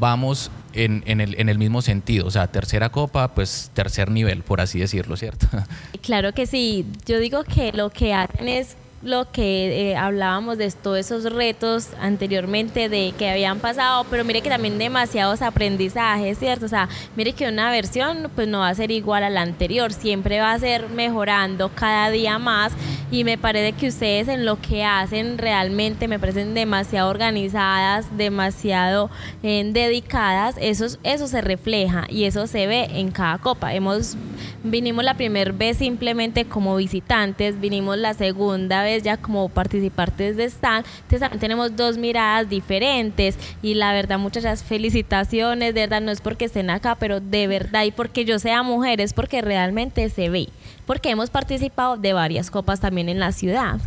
vamos 0.00 0.50
en, 0.72 1.04
en 1.06 1.20
el, 1.20 1.38
en 1.38 1.50
el 1.50 1.58
mismo 1.58 1.82
sentido, 1.82 2.26
o 2.26 2.30
sea, 2.30 2.46
tercera 2.46 2.88
copa, 2.88 3.28
pues 3.34 3.70
tercer 3.74 4.10
nivel, 4.10 4.42
por 4.42 4.62
así 4.62 4.80
decirlo, 4.80 5.16
¿cierto? 5.16 5.46
Claro 6.02 6.32
que 6.32 6.46
sí. 6.46 6.86
Yo 7.04 7.18
digo 7.18 7.44
que 7.44 7.72
lo 7.72 7.90
que 7.90 8.14
hacen 8.14 8.48
es 8.48 8.76
lo 9.02 9.30
que 9.30 9.90
eh, 9.90 9.96
hablábamos 9.96 10.58
de 10.58 10.70
todos 10.70 10.98
esos 10.98 11.24
retos 11.32 11.90
anteriormente 12.00 12.88
de 12.88 13.14
que 13.16 13.30
habían 13.30 13.60
pasado, 13.60 14.04
pero 14.10 14.24
mire 14.24 14.42
que 14.42 14.48
también 14.48 14.76
demasiados 14.76 15.40
aprendizajes, 15.40 16.38
¿cierto? 16.38 16.66
O 16.66 16.68
sea, 16.68 16.88
mire 17.14 17.32
que 17.32 17.48
una 17.48 17.70
versión 17.70 18.30
pues 18.34 18.48
no 18.48 18.60
va 18.60 18.68
a 18.68 18.74
ser 18.74 18.90
igual 18.90 19.22
a 19.22 19.30
la 19.30 19.42
anterior, 19.42 19.92
siempre 19.92 20.40
va 20.40 20.52
a 20.52 20.58
ser 20.58 20.88
mejorando 20.88 21.70
cada 21.74 22.10
día 22.10 22.38
más 22.38 22.72
y 23.10 23.22
me 23.22 23.38
parece 23.38 23.72
que 23.72 23.88
ustedes 23.88 24.28
en 24.28 24.44
lo 24.44 24.60
que 24.60 24.84
hacen 24.84 25.38
realmente 25.38 26.08
me 26.08 26.18
parecen 26.18 26.54
demasiado 26.54 27.08
organizadas, 27.08 28.16
demasiado 28.16 29.10
eh, 29.42 29.70
dedicadas, 29.72 30.56
eso, 30.60 30.86
eso 31.04 31.28
se 31.28 31.40
refleja 31.40 32.06
y 32.08 32.24
eso 32.24 32.46
se 32.48 32.66
ve 32.66 32.88
en 32.94 33.12
cada 33.12 33.38
copa. 33.38 33.74
Hemos 33.74 34.16
vinimos 34.64 35.04
la 35.04 35.14
primera 35.14 35.52
vez 35.52 35.78
simplemente 35.78 36.44
como 36.44 36.76
visitantes, 36.76 37.60
vinimos 37.60 37.96
la 37.96 38.14
segunda 38.14 38.82
vez 38.82 38.87
ya 39.02 39.16
como 39.16 39.48
participantes 39.48 40.36
de 40.36 40.44
stand, 40.44 40.86
entonces 40.86 41.20
también 41.20 41.40
tenemos 41.40 41.76
dos 41.76 41.98
miradas 41.98 42.48
diferentes 42.48 43.36
y 43.62 43.74
la 43.74 43.92
verdad 43.92 44.18
muchachas 44.18 44.62
felicitaciones, 44.62 45.74
de 45.74 45.80
verdad 45.80 46.00
no 46.00 46.10
es 46.10 46.20
porque 46.20 46.46
estén 46.46 46.70
acá, 46.70 46.94
pero 46.94 47.20
de 47.20 47.46
verdad 47.46 47.84
y 47.84 47.90
porque 47.90 48.24
yo 48.24 48.38
sea 48.38 48.62
mujer 48.62 49.00
es 49.00 49.12
porque 49.12 49.40
realmente 49.40 50.08
se 50.10 50.28
ve, 50.28 50.48
porque 50.86 51.10
hemos 51.10 51.30
participado 51.30 51.96
de 51.96 52.12
varias 52.12 52.50
copas 52.50 52.80
también 52.80 53.08
en 53.08 53.20
la 53.20 53.32
ciudad. 53.32 53.80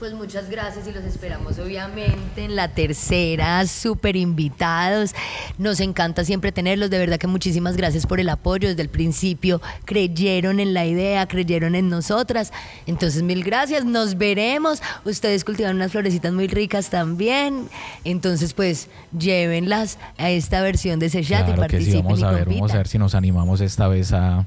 Pues 0.00 0.14
muchas 0.14 0.48
gracias 0.48 0.88
y 0.88 0.92
los 0.92 1.04
esperamos 1.04 1.58
obviamente 1.58 2.42
en 2.42 2.56
la 2.56 2.68
tercera, 2.68 3.66
súper 3.66 4.16
invitados. 4.16 5.14
Nos 5.58 5.78
encanta 5.78 6.24
siempre 6.24 6.52
tenerlos, 6.52 6.88
de 6.88 6.98
verdad 6.98 7.18
que 7.18 7.26
muchísimas 7.26 7.76
gracias 7.76 8.06
por 8.06 8.18
el 8.18 8.30
apoyo 8.30 8.70
desde 8.70 8.80
el 8.80 8.88
principio. 8.88 9.60
Creyeron 9.84 10.58
en 10.58 10.72
la 10.72 10.86
idea, 10.86 11.28
creyeron 11.28 11.74
en 11.74 11.90
nosotras. 11.90 12.50
Entonces 12.86 13.22
mil 13.22 13.44
gracias, 13.44 13.84
nos 13.84 14.16
veremos. 14.16 14.80
Ustedes 15.04 15.44
cultivan 15.44 15.76
unas 15.76 15.92
florecitas 15.92 16.32
muy 16.32 16.48
ricas 16.48 16.88
también. 16.88 17.68
Entonces 18.02 18.54
pues 18.54 18.88
llévenlas 19.18 19.98
a 20.16 20.30
esta 20.30 20.62
versión 20.62 20.98
de 20.98 21.10
Sechat 21.10 21.42
y 21.42 21.44
que 21.44 21.52
sí, 21.52 21.58
participen 21.58 22.04
vamos 22.04 22.20
y 22.20 22.24
a 22.24 22.30
ver, 22.30 22.48
vamos 22.48 22.72
a 22.72 22.78
ver 22.78 22.88
si 22.88 22.96
nos 22.96 23.14
animamos 23.14 23.60
esta 23.60 23.86
vez 23.86 24.14
a, 24.14 24.46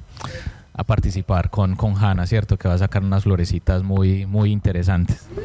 a 0.73 0.83
participar 0.83 1.49
con, 1.49 1.75
con 1.75 1.95
Hanna, 1.97 2.25
¿cierto? 2.25 2.57
Que 2.57 2.67
va 2.67 2.73
a 2.73 2.79
sacar 2.79 3.03
unas 3.03 3.23
florecitas 3.23 3.83
muy, 3.83 4.25
muy 4.25 4.51
interesantes. 4.51 5.27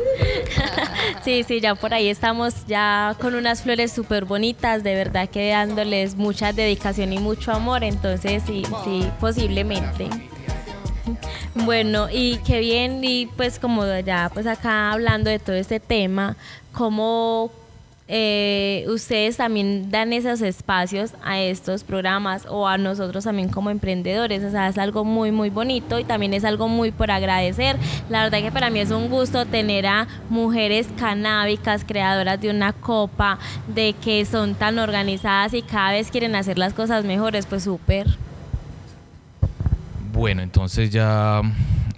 Sí, 1.25 1.43
sí, 1.43 1.61
ya 1.61 1.75
por 1.75 1.95
ahí 1.95 2.09
estamos 2.09 2.67
ya 2.67 3.17
con 3.21 3.35
unas 3.35 3.63
flores 3.63 3.93
súper 3.93 4.25
bonitas, 4.25 4.83
de 4.83 4.95
verdad 4.95 5.29
que 5.29 5.51
dándoles 5.51 6.17
mucha 6.17 6.53
dedicación 6.53 7.13
y 7.13 7.19
mucho 7.19 7.53
amor, 7.53 7.83
entonces 7.83 8.43
sí, 8.47 8.65
sí, 8.85 9.09
posiblemente. 9.21 10.09
Bueno, 11.65 12.09
y 12.13 12.37
qué 12.47 12.61
bien, 12.61 13.03
y 13.03 13.27
pues 13.27 13.59
como 13.59 13.85
ya 14.01 14.31
pues 14.33 14.47
acá 14.47 14.93
hablando 14.93 15.31
de 15.31 15.39
todo 15.39 15.57
este 15.57 15.81
tema, 15.81 16.37
cómo 16.73 17.51
eh, 18.11 18.87
ustedes 18.89 19.37
también 19.37 19.91
dan 19.91 20.15
esos 20.15 20.41
espacios 20.41 21.13
a 21.23 21.41
estos 21.41 21.85
programas 21.85 22.47
o 22.49 22.67
a 22.67 22.79
nosotros 22.79 23.25
también 23.25 23.51
como 23.51 23.69
emprendedores, 23.69 24.43
o 24.45 24.51
sea, 24.51 24.69
es 24.69 24.79
algo 24.79 25.05
muy, 25.05 25.31
muy 25.31 25.51
bonito 25.51 25.99
y 25.99 26.05
también 26.05 26.33
es 26.33 26.45
algo 26.45 26.69
muy 26.69 26.91
por 26.91 27.11
agradecer. 27.11 27.77
La 28.09 28.25
verdad 28.25 28.41
que 28.41 28.51
para 28.51 28.71
mí 28.71 28.81
es 28.81 28.91
un 28.91 29.11
gusto 29.11 29.45
tener 29.45 29.87
a 29.87 30.09
mujeres 30.31 30.89
canábicas, 30.99 31.85
creadoras 31.85 32.41
de 32.41 32.49
una 32.49 32.73
copa, 32.73 33.39
de 33.67 33.93
que 33.93 34.25
son 34.25 34.55
tan 34.55 34.79
organizadas 34.79 35.53
y 35.53 35.61
cada 35.61 35.93
vez 35.93 36.11
quieren 36.11 36.35
hacer 36.35 36.59
las 36.59 36.73
cosas 36.73 37.05
mejores, 37.05 37.45
pues 37.45 37.65
súper. 37.65 38.07
Bueno, 40.13 40.43
entonces 40.43 40.91
ya 40.91 41.43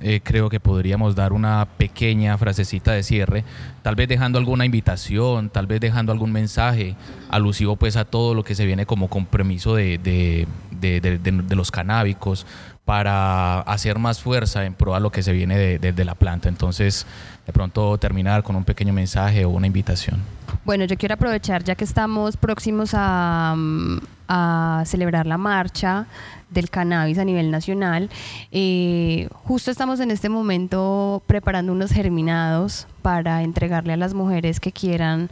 eh, 0.01 0.21
creo 0.23 0.49
que 0.51 0.61
podríamos 0.61 1.15
dar 1.15 1.33
una 1.33 1.67
pequeña 1.77 2.37
frasecita 2.39 2.93
de 2.93 3.03
cierre, 3.03 3.45
tal 3.83 3.95
vez 3.95 4.09
dejando 4.09 4.39
alguna 4.39 4.65
invitación, 4.65 5.49
tal 5.51 5.67
vez 5.67 5.81
dejando 5.81 6.13
algún 6.13 6.33
mensaje 6.33 6.97
alusivo 7.29 7.77
pues 7.77 7.97
a 7.97 8.05
todo 8.05 8.35
lo 8.35 8.43
que 8.45 8.55
se 8.55 8.67
viene 8.67 8.85
como 8.87 9.09
compromiso 9.09 9.75
de, 9.75 9.99
de- 9.99 10.47
de- 10.81 11.55
los 11.57 11.71
canábicos 11.71 12.47
para 12.85 13.61
hacer 13.61 13.99
más 13.99 14.21
fuerza 14.21 14.65
en 14.65 14.75
pro 14.75 14.95
a 14.95 15.01
lo 15.01 15.11
que 15.13 15.23
se 15.23 15.33
viene 15.33 15.57
de, 15.57 15.79
de- 15.79 15.93
de 15.93 16.05
la 16.05 16.15
planta. 16.15 16.49
Entonces, 16.49 17.07
de 17.47 17.53
pronto 17.53 17.97
terminar 17.99 18.43
con 18.43 18.57
un 18.57 18.65
pequeño 18.65 18.93
mensaje 18.93 19.45
o 19.45 19.51
una 19.51 19.67
invitación. 19.67 20.19
Bueno, 20.65 20.85
yo 20.85 20.97
quiero 20.97 21.15
aprovechar 21.15 21.63
ya 21.63 21.75
que 21.75 21.85
estamos 21.85 22.37
próximos 22.37 22.91
a, 22.95 23.55
mm, 23.57 23.99
a 24.29 24.83
celebrar 24.87 25.27
la 25.27 25.37
marcha 25.39 26.07
del 26.51 26.71
cannabis 26.71 27.19
a 27.19 27.25
nivel 27.25 27.51
nacional. 27.51 28.11
eh, 28.53 29.29
justo 29.45 29.71
estamos 29.71 30.01
en 30.01 30.11
este 30.11 30.29
momento 30.29 31.23
preparando 31.27 31.73
unos 31.73 31.93
germinados 31.93 32.87
para 33.03 33.43
entregarle 33.43 33.93
a 33.93 33.97
las 33.97 34.15
mujeres 34.15 34.61
que 34.61 34.73
quieran 34.73 35.31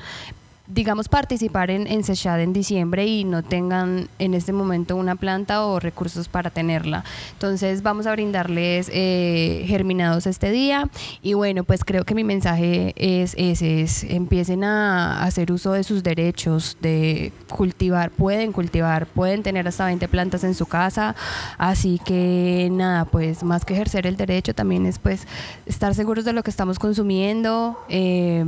digamos, 0.68 1.08
participar 1.08 1.70
en, 1.70 1.86
en 1.86 2.04
Sechad 2.04 2.40
en 2.40 2.52
diciembre 2.52 3.06
y 3.06 3.24
no 3.24 3.42
tengan 3.42 4.08
en 4.18 4.34
este 4.34 4.52
momento 4.52 4.96
una 4.96 5.16
planta 5.16 5.64
o 5.64 5.80
recursos 5.80 6.28
para 6.28 6.50
tenerla. 6.50 7.04
Entonces 7.32 7.82
vamos 7.82 8.06
a 8.06 8.12
brindarles 8.12 8.90
eh, 8.92 9.64
germinados 9.66 10.26
este 10.26 10.50
día. 10.50 10.88
Y 11.22 11.32
bueno, 11.32 11.64
pues 11.64 11.84
creo 11.84 12.04
que 12.04 12.14
mi 12.14 12.22
mensaje 12.22 12.92
es 12.96 13.34
ese, 13.38 13.82
es 13.82 14.04
empiecen 14.04 14.62
a 14.62 15.22
hacer 15.22 15.50
uso 15.52 15.72
de 15.72 15.84
sus 15.84 16.02
derechos, 16.02 16.76
de 16.82 17.32
cultivar, 17.48 18.10
pueden 18.10 18.52
cultivar, 18.52 19.06
pueden 19.06 19.42
tener 19.42 19.66
hasta 19.66 19.86
20 19.86 20.06
plantas 20.08 20.44
en 20.44 20.54
su 20.54 20.66
casa, 20.66 21.16
así 21.56 21.98
que 22.04 22.68
nada, 22.70 23.06
pues 23.06 23.42
más 23.42 23.64
que 23.64 23.74
ejercer 23.74 24.06
el 24.06 24.16
derecho 24.16 24.54
también 24.54 24.84
es 24.84 24.98
pues 24.98 25.26
estar 25.64 25.94
seguros 25.94 26.24
de 26.26 26.34
lo 26.34 26.42
que 26.42 26.50
estamos 26.50 26.78
consumiendo. 26.78 27.78
Eh, 27.88 28.44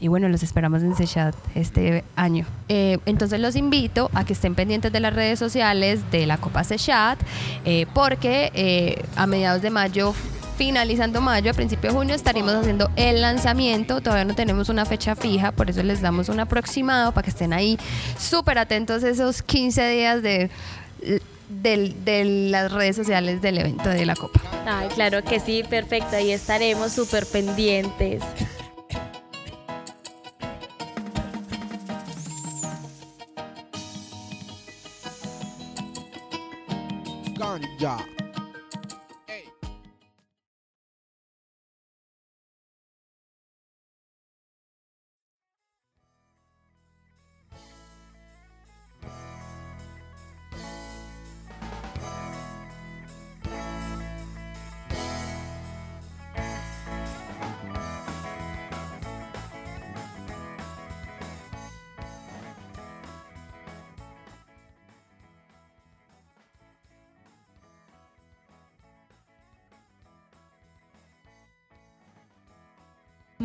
y 0.00 0.08
bueno, 0.08 0.28
los 0.28 0.42
esperamos 0.42 0.82
en 0.82 0.96
Sechad 0.96 1.34
este 1.54 2.04
año. 2.16 2.46
Eh, 2.68 2.98
entonces 3.06 3.40
los 3.40 3.56
invito 3.56 4.10
a 4.14 4.24
que 4.24 4.32
estén 4.32 4.54
pendientes 4.54 4.92
de 4.92 5.00
las 5.00 5.12
redes 5.14 5.38
sociales 5.38 6.00
de 6.10 6.26
la 6.26 6.36
Copa 6.38 6.64
Sechat, 6.64 7.18
eh, 7.64 7.86
porque 7.94 8.50
eh, 8.54 9.02
a 9.16 9.26
mediados 9.26 9.62
de 9.62 9.70
mayo, 9.70 10.14
finalizando 10.56 11.20
mayo, 11.20 11.50
a 11.50 11.54
principio 11.54 11.90
de 11.90 11.96
junio, 11.96 12.14
estaremos 12.14 12.52
haciendo 12.54 12.90
el 12.96 13.22
lanzamiento. 13.22 14.00
Todavía 14.00 14.24
no 14.26 14.34
tenemos 14.34 14.68
una 14.68 14.84
fecha 14.84 15.16
fija, 15.16 15.52
por 15.52 15.70
eso 15.70 15.82
les 15.82 16.00
damos 16.02 16.28
un 16.28 16.38
aproximado 16.40 17.12
para 17.12 17.24
que 17.24 17.30
estén 17.30 17.52
ahí 17.52 17.78
súper 18.18 18.58
atentos 18.58 19.02
esos 19.02 19.42
15 19.42 19.88
días 19.88 20.22
de, 20.22 20.50
del- 21.48 22.04
de 22.04 22.24
las 22.50 22.70
redes 22.72 22.94
sociales 22.96 23.40
del 23.42 23.58
evento 23.58 23.88
de 23.88 24.04
la 24.06 24.14
Copa. 24.14 24.40
Ay, 24.66 24.88
claro 24.94 25.24
que 25.24 25.40
sí, 25.40 25.64
perfecto, 25.68 26.16
ahí 26.16 26.30
estaremos 26.30 26.92
súper 26.92 27.26
pendientes. 27.26 28.22
Ganja. 37.80 38.19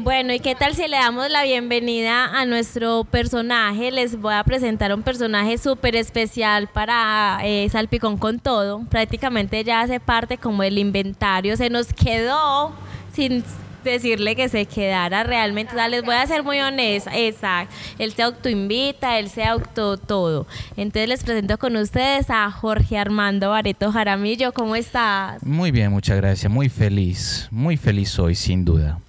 Bueno, 0.05 0.35
¿y 0.35 0.39
qué 0.39 0.53
tal 0.53 0.75
si 0.75 0.87
le 0.87 0.97
damos 0.97 1.31
la 1.31 1.41
bienvenida 1.41 2.25
a 2.25 2.45
nuestro 2.45 3.05
personaje? 3.05 3.89
Les 3.89 4.21
voy 4.21 4.35
a 4.35 4.43
presentar 4.43 4.93
un 4.93 5.01
personaje 5.01 5.57
súper 5.57 5.95
especial 5.95 6.67
para 6.67 7.39
eh, 7.43 7.67
Salpicón 7.71 8.19
con 8.19 8.37
todo. 8.37 8.85
Prácticamente 8.87 9.63
ya 9.63 9.81
hace 9.81 9.99
parte 9.99 10.37
como 10.37 10.61
el 10.61 10.77
inventario. 10.77 11.57
Se 11.57 11.71
nos 11.71 11.91
quedó 11.91 12.71
sin 13.13 13.43
decirle 13.83 14.35
que 14.35 14.47
se 14.47 14.67
quedara 14.67 15.23
realmente. 15.23 15.73
O 15.73 15.75
sea, 15.75 15.87
les 15.87 16.03
voy 16.05 16.13
a 16.13 16.27
ser 16.27 16.43
muy 16.43 16.59
honesta. 16.59 17.09
Exacto. 17.17 17.73
Él 17.97 18.13
se 18.13 18.21
autoinvita, 18.21 19.17
él 19.17 19.31
se 19.31 19.43
auto 19.43 19.97
todo. 19.97 20.45
Entonces 20.77 21.09
les 21.09 21.23
presento 21.23 21.57
con 21.57 21.75
ustedes 21.77 22.29
a 22.29 22.51
Jorge 22.51 22.99
Armando 22.99 23.49
Bareto 23.49 23.91
Jaramillo. 23.91 24.51
¿Cómo 24.53 24.75
estás? 24.75 25.41
Muy 25.41 25.71
bien, 25.71 25.89
muchas 25.89 26.17
gracias. 26.17 26.51
Muy 26.51 26.69
feliz. 26.69 27.47
Muy 27.49 27.75
feliz 27.75 28.19
hoy, 28.19 28.35
sin 28.35 28.63
duda. 28.63 28.99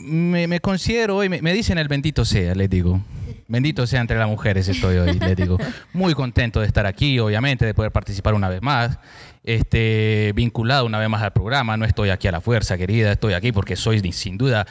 Me, 0.00 0.46
me 0.46 0.60
considero 0.60 1.16
hoy, 1.16 1.28
me, 1.28 1.42
me 1.42 1.52
dicen 1.52 1.78
el 1.78 1.88
bendito 1.88 2.24
sea, 2.24 2.54
les 2.54 2.68
digo. 2.68 3.00
Bendito 3.48 3.86
sea 3.86 4.00
entre 4.00 4.16
las 4.16 4.28
mujeres 4.28 4.68
estoy 4.68 4.96
hoy, 4.96 5.18
les 5.18 5.36
digo. 5.36 5.58
Muy 5.92 6.14
contento 6.14 6.60
de 6.60 6.66
estar 6.66 6.86
aquí, 6.86 7.18
obviamente, 7.18 7.66
de 7.66 7.74
poder 7.74 7.90
participar 7.90 8.34
una 8.34 8.48
vez 8.48 8.62
más. 8.62 8.98
Este, 9.42 10.32
vinculado 10.36 10.86
una 10.86 10.98
vez 10.98 11.08
más 11.08 11.22
al 11.22 11.32
programa. 11.32 11.76
No 11.76 11.84
estoy 11.84 12.10
aquí 12.10 12.28
a 12.28 12.32
la 12.32 12.40
fuerza, 12.40 12.78
querida. 12.78 13.10
Estoy 13.10 13.32
aquí 13.32 13.50
porque 13.50 13.74
soy 13.74 14.12
sin 14.12 14.38
duda 14.38 14.66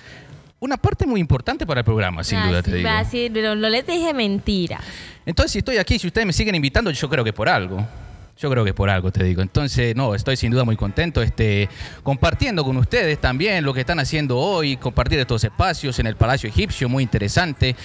una 0.61 0.77
parte 0.77 1.05
muy 1.05 1.21
importante 1.21 1.65
para 1.65 1.81
el 1.81 1.85
programa, 1.85 2.23
sin 2.23 2.41
duda 2.41 2.61
te 2.61 2.75
digo. 2.75 2.89
pero 3.33 3.55
no 3.55 3.69
les 3.69 3.85
dije 3.87 4.13
mentira. 4.13 4.79
Entonces, 5.25 5.53
si 5.53 5.59
estoy 5.59 5.77
aquí, 5.77 5.99
si 5.99 6.07
ustedes 6.07 6.27
me 6.27 6.33
siguen 6.33 6.55
invitando, 6.55 6.91
yo 6.91 7.09
creo 7.09 7.23
que 7.23 7.33
por 7.33 7.47
algo. 7.47 7.87
Yo 8.39 8.49
creo 8.49 8.63
que 8.63 8.73
por 8.73 8.89
algo 8.89 9.11
te 9.11 9.21
digo. 9.21 9.41
Entonces, 9.41 9.97
no, 9.97 10.15
estoy 10.15 10.37
sin 10.37 10.49
duda 10.49 10.63
muy 10.63 10.77
contento 10.77 11.21
este, 11.21 11.67
compartiendo 12.03 12.63
con 12.63 12.77
ustedes 12.77 13.19
también 13.19 13.65
lo 13.65 13.73
que 13.73 13.81
están 13.81 13.99
haciendo 13.99 14.37
hoy, 14.37 14.77
compartir 14.77 15.19
estos 15.19 15.43
espacios 15.43 15.99
en 15.99 16.07
el 16.07 16.15
Palacio 16.15 16.47
Egipcio, 16.47 16.87
muy 16.87 17.03
interesante, 17.03 17.75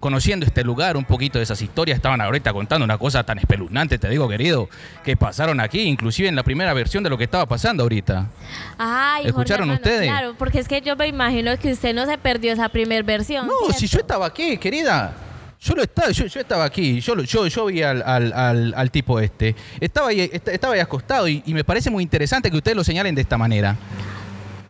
conociendo 0.00 0.44
este 0.44 0.64
lugar, 0.64 0.96
un 0.96 1.04
poquito 1.04 1.38
de 1.38 1.44
esas 1.44 1.62
historias. 1.62 1.94
Estaban 1.94 2.20
ahorita 2.20 2.52
contando 2.52 2.84
una 2.84 2.98
cosa 2.98 3.22
tan 3.22 3.38
espeluznante, 3.38 3.98
te 4.00 4.08
digo, 4.08 4.28
querido, 4.28 4.68
que 5.04 5.16
pasaron 5.16 5.60
aquí, 5.60 5.82
inclusive 5.82 6.28
en 6.28 6.34
la 6.34 6.42
primera 6.42 6.74
versión 6.74 7.04
de 7.04 7.10
lo 7.10 7.16
que 7.16 7.24
estaba 7.24 7.46
pasando 7.46 7.84
ahorita. 7.84 8.26
Ay, 8.78 9.26
¿Escucharon 9.26 9.70
ustedes? 9.70 10.08
Claro, 10.08 10.34
porque 10.36 10.58
es 10.58 10.66
que 10.66 10.80
yo 10.80 10.96
me 10.96 11.06
imagino 11.06 11.56
que 11.56 11.70
usted 11.70 11.94
no 11.94 12.04
se 12.06 12.18
perdió 12.18 12.52
esa 12.52 12.68
primer 12.68 13.04
versión. 13.04 13.46
No, 13.46 13.72
si 13.72 13.86
yo 13.86 14.00
estaba 14.00 14.26
aquí, 14.26 14.56
querida. 14.58 15.14
Yo 15.60 15.74
lo 15.74 15.82
estaba, 15.82 16.10
yo, 16.10 16.24
yo 16.26 16.40
estaba 16.40 16.64
aquí, 16.64 17.00
yo, 17.00 17.14
yo, 17.22 17.46
yo 17.46 17.66
vi 17.66 17.82
al, 17.82 18.02
al- 18.02 18.32
al- 18.32 18.74
al 18.74 18.90
tipo 18.90 19.20
este. 19.20 19.54
Estaba 19.78 20.08
ahí, 20.08 20.20
est- 20.32 20.48
estaba 20.48 20.72
ahí 20.74 20.80
acostado 20.80 21.28
y, 21.28 21.42
y 21.44 21.52
me 21.52 21.64
parece 21.64 21.90
muy 21.90 22.02
interesante 22.02 22.50
que 22.50 22.56
ustedes 22.56 22.76
lo 22.76 22.82
señalen 22.84 23.14
de 23.14 23.20
esta 23.20 23.36
manera. 23.36 23.76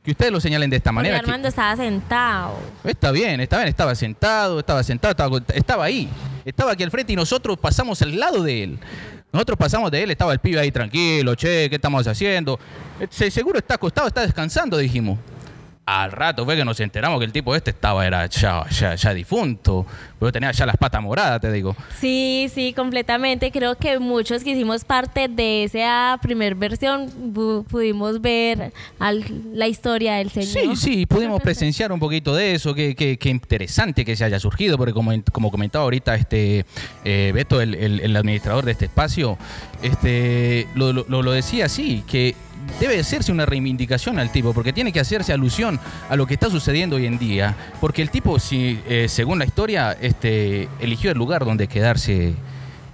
Que 0.03 0.11
ustedes 0.11 0.33
lo 0.33 0.41
señalen 0.41 0.69
de 0.69 0.77
esta 0.79 0.91
manera. 0.91 1.17
que- 1.21 1.27
Armando 1.27 1.47
estaba 1.49 1.77
sentado. 1.77 2.59
está 2.83 3.13
bien, 3.13 3.39
está 3.41 3.59
bien, 3.59 3.69
estaba 3.69 3.95
sentado, 3.95 4.59
estaba 4.59 4.83
sentado, 4.83 5.11
estaba, 5.13 5.39
estaba 5.55 5.85
ahí. 5.85 6.09
Estaba 6.45 6.73
aquí 6.73 6.83
al 6.83 6.91
frente 6.91 7.13
y 7.13 7.17
nosotros 7.17 7.57
pasamos 7.59 8.03
al 8.03 8.19
lado 8.19 8.43
de 8.43 8.63
él. 8.65 8.79
Nosotros 9.33 9.59
pasamos 9.59 9.93
de 9.93 10.03
él, 10.03 10.11
estaba 10.11 10.33
el 10.33 10.41
pibe 10.41 10.59
ahí 10.59 10.73
tranquilo, 10.73 11.37
che, 11.37 11.69
¿qué 11.71 11.77
estamos 11.77 12.05
haciendo? 12.09 12.59
Se- 13.11 13.31
seguro 13.31 13.59
está 13.59 13.75
acostado, 13.75 14.09
está 14.09 14.23
descansando, 14.23 14.77
dijimos. 14.77 15.21
Al 15.87 16.13
rato 16.13 16.45
fue 16.45 16.55
que 16.55 16.65
nos 16.65 16.79
enteramos 16.79 17.19
que 17.19 17.25
el 17.25 17.33
tipo 17.33 17.53
este 17.57 17.71
estaba, 17.71 18.07
era 18.07 18.25
ya, 18.27 18.65
ya, 18.69 18.95
ya 18.95 19.13
difunto. 19.13 19.85
Pero 20.21 20.31
tenía 20.31 20.53
ya 20.53 20.65
las 20.65 20.77
patas 20.77 21.03
moradas, 21.03 21.41
te 21.41 21.51
digo. 21.51 21.75
Sí, 21.99 22.49
sí, 22.55 22.73
completamente. 22.75 23.51
Creo 23.51 23.75
que 23.77 23.99
muchos 23.99 24.45
que 24.45 24.51
hicimos 24.51 24.85
parte 24.85 25.27
de 25.27 25.65
esa 25.65 26.17
primer 26.23 26.55
versión 26.55 27.11
pudimos 27.69 28.21
ver 28.21 28.73
al- 29.01 29.25
la 29.53 29.67
historia 29.67 30.17
del 30.17 30.31
Sí, 30.31 30.43
señor. 30.45 30.77
sí, 30.77 31.07
pudimos 31.07 31.41
presenciar 31.43 31.91
un 31.91 31.99
poquito 31.99 32.37
de 32.37 32.55
eso, 32.55 32.73
qué, 32.73 32.95
qué- 32.95 33.17
qué 33.19 33.29
interesante 33.31 34.05
que 34.05 34.15
se 34.15 34.25
haya 34.25 34.39
surgido, 34.39 34.77
porque 34.79 34.93
como, 34.93 35.11
como 35.33 35.51
comentaba 35.51 35.83
ahorita 35.85 36.15
este 36.15 36.67
eh, 37.05 37.33
Beto, 37.35 37.61
el, 37.61 37.75
el- 37.75 38.01
el 38.01 38.15
administrador 38.17 38.65
de 38.65 38.73
este 38.73 38.85
espacio, 38.85 39.39
este, 39.83 40.69
lo, 40.77 40.93
lo- 40.93 41.05
lo 41.23 41.33
decía 41.33 41.65
así, 41.65 42.05
que 42.07 42.37
debe 42.79 42.99
hacerse 42.99 43.33
una 43.33 43.47
reivindicación 43.47 44.19
al 44.19 44.31
tipo, 44.31 44.53
porque 44.53 44.73
tiene 44.73 44.93
que 44.93 45.01
hacerse 45.01 45.33
alusión 45.33 45.81
a 46.09 46.17
lo 46.17 46.27
que 46.27 46.35
está 46.35 46.51
sucediendo 46.51 46.97
hoy 46.97 47.07
en 47.07 47.19
día, 47.19 47.57
porque 47.81 48.03
el 48.03 48.11
tipo, 48.11 48.39
si, 48.39 48.81
eh, 48.89 49.07
según 49.09 49.39
la 49.39 49.45
historia, 49.45 49.97
este, 50.01 50.69
eligió 50.81 51.11
el 51.11 51.19
lugar 51.19 51.45
donde 51.45 51.69
quedarse 51.69 52.35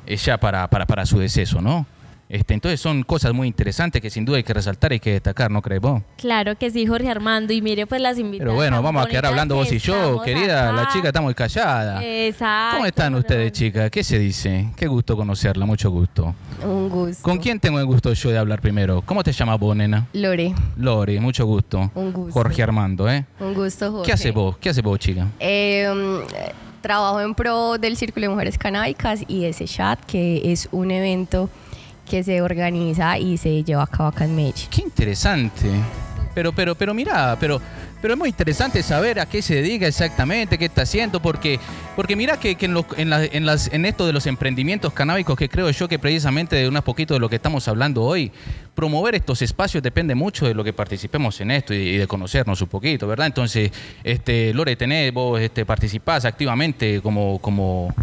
eh, 0.06 0.16
ya 0.16 0.38
para, 0.38 1.06
su 1.06 1.18
deceso, 1.18 1.60
¿no? 1.60 1.86
Este, 2.28 2.54
entonces 2.54 2.80
son 2.80 3.04
cosas 3.04 3.32
muy 3.32 3.46
interesantes 3.46 4.02
que 4.02 4.10
sin 4.10 4.24
duda 4.24 4.38
hay 4.38 4.42
que 4.42 4.52
resaltar 4.52 4.92
y 4.92 4.98
que 4.98 5.12
destacar, 5.12 5.50
¿no 5.50 5.62
crees 5.62 5.80
vos? 5.80 6.02
Claro 6.16 6.56
que 6.56 6.70
sí, 6.70 6.86
Jorge 6.86 7.08
Armando. 7.08 7.52
Y 7.52 7.62
mire, 7.62 7.86
pues 7.86 8.00
las 8.00 8.18
invitaciones. 8.18 8.52
Pero 8.52 8.54
bueno, 8.54 8.82
vamos 8.82 9.04
a 9.04 9.08
quedar 9.08 9.26
hablando 9.26 9.54
vos 9.54 9.70
y 9.72 9.78
yo, 9.78 10.20
querida. 10.22 10.72
La 10.72 10.88
chica 10.88 11.08
está 11.08 11.20
muy 11.20 11.34
callada. 11.34 12.04
Exacto. 12.04 12.76
¿Cómo 12.76 12.86
están 12.86 13.14
ustedes, 13.14 13.52
chicas? 13.52 13.90
¿Qué 13.90 14.02
se 14.02 14.18
dice? 14.18 14.70
Qué 14.76 14.86
gusto 14.88 15.16
conocerla, 15.16 15.66
mucho 15.66 15.90
gusto. 15.90 16.34
Un 16.64 16.88
gusto. 16.88 17.22
¿Con 17.22 17.38
quién 17.38 17.60
tengo 17.60 17.78
el 17.78 17.86
gusto 17.86 18.12
yo 18.12 18.30
de 18.30 18.38
hablar 18.38 18.60
primero? 18.60 19.02
¿Cómo 19.02 19.22
te 19.22 19.32
llamas 19.32 19.58
vos, 19.60 19.76
nena? 19.76 20.08
Lore, 20.12 20.54
Lori, 20.76 21.20
mucho 21.20 21.46
gusto. 21.46 21.90
Un 21.94 22.12
gusto. 22.12 22.32
Jorge 22.32 22.62
Armando, 22.62 23.08
¿eh? 23.08 23.24
un 23.38 23.54
gusto, 23.54 23.90
Jorge. 23.92 24.06
¿Qué 24.06 24.12
haces 24.12 24.34
vos? 24.34 24.56
¿Qué 24.58 24.70
haces 24.70 24.82
vos, 24.82 24.98
chica? 24.98 25.28
Eh, 25.38 25.88
trabajo 26.80 27.20
en 27.20 27.34
pro 27.34 27.78
del 27.78 27.96
Círculo 27.96 28.26
de 28.26 28.32
Mujeres 28.32 28.58
Canábicas 28.58 29.24
y 29.28 29.44
ese 29.44 29.66
chat, 29.66 29.98
que 30.04 30.52
es 30.52 30.68
un 30.72 30.90
evento 30.90 31.50
que 32.08 32.22
se 32.24 32.40
organiza 32.40 33.18
y 33.18 33.36
se 33.36 33.62
lleva 33.64 33.82
a 33.82 33.86
cabo 33.86 34.08
acá 34.08 34.24
en. 34.24 34.52
Qué 34.70 34.82
interesante. 34.82 35.68
Pero, 36.34 36.52
pero, 36.52 36.74
pero 36.74 36.92
mira, 36.92 37.34
pero, 37.40 37.60
pero 38.02 38.12
es 38.12 38.18
muy 38.18 38.28
interesante 38.28 38.82
saber 38.82 39.18
a 39.20 39.24
qué 39.24 39.40
se 39.40 39.54
dedica 39.54 39.86
exactamente, 39.86 40.58
qué 40.58 40.66
está 40.66 40.82
haciendo, 40.82 41.20
porque, 41.22 41.58
porque 41.96 42.14
mira 42.14 42.38
que, 42.38 42.54
en, 42.60 42.74
los- 42.74 42.84
en, 42.98 43.08
la- 43.08 43.24
en 43.24 43.46
las, 43.46 43.72
en 43.72 43.86
esto 43.86 44.06
de 44.06 44.12
los 44.12 44.26
emprendimientos 44.26 44.92
canábicos, 44.92 45.34
que 45.38 45.48
creo 45.48 45.70
yo 45.70 45.88
que 45.88 45.98
precisamente 45.98 46.56
de 46.56 46.68
un 46.68 46.74
poquito 46.82 47.14
de 47.14 47.20
lo 47.20 47.30
que 47.30 47.36
estamos 47.36 47.66
hablando 47.68 48.02
hoy, 48.02 48.30
promover 48.74 49.14
estos 49.14 49.40
espacios 49.40 49.82
depende 49.82 50.14
mucho 50.14 50.46
de 50.46 50.52
lo 50.52 50.62
que 50.62 50.74
participemos 50.74 51.40
en 51.40 51.52
esto 51.52 51.72
y, 51.72 51.78
y 51.78 51.96
de 51.96 52.06
conocernos 52.06 52.60
un 52.60 52.68
poquito, 52.68 53.06
¿verdad? 53.08 53.28
Entonces, 53.28 53.72
este, 54.04 54.52
Lore, 54.52 54.76
tenés, 54.76 55.14
vos 55.14 55.40
este, 55.40 55.64
participás 55.64 56.26
activamente 56.26 57.00
como, 57.00 57.38
como 57.38 57.94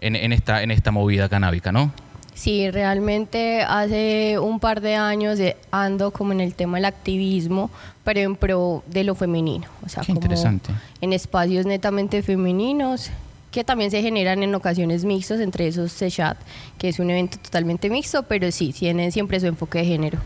en, 0.00 0.14
en 0.14 0.32
esta, 0.32 0.62
en 0.62 0.70
esta 0.70 0.92
movida 0.92 1.28
canábica, 1.28 1.72
¿no? 1.72 1.92
Sí, 2.34 2.70
realmente 2.70 3.62
hace 3.62 4.38
un 4.38 4.58
par 4.58 4.80
de 4.80 4.96
años 4.96 5.38
ando 5.70 6.10
como 6.10 6.32
en 6.32 6.40
el 6.40 6.54
tema 6.54 6.78
del 6.78 6.86
activismo, 6.86 7.70
pero 8.04 8.20
en 8.20 8.36
pro 8.36 8.82
de 8.86 9.04
lo 9.04 9.14
femenino. 9.14 9.66
O 9.84 9.88
sea, 9.88 10.02
Qué 10.02 10.08
como 10.08 10.20
interesante. 10.20 10.72
en 11.00 11.12
espacios 11.12 11.66
netamente 11.66 12.22
femeninos 12.22 13.10
que 13.50 13.64
también 13.64 13.90
se 13.90 14.00
generan 14.00 14.42
en 14.42 14.54
ocasiones 14.54 15.04
mixtos, 15.04 15.38
entre 15.38 15.66
esos 15.68 15.92
CECHAT, 15.92 16.38
que 16.78 16.88
es 16.88 16.98
un 16.98 17.10
evento 17.10 17.36
totalmente 17.38 17.90
mixto, 17.90 18.22
pero 18.22 18.50
sí, 18.50 18.72
tiene 18.72 19.10
siempre 19.12 19.38
su 19.38 19.46
enfoque 19.46 19.80
de 19.80 19.84
género. 19.84 20.18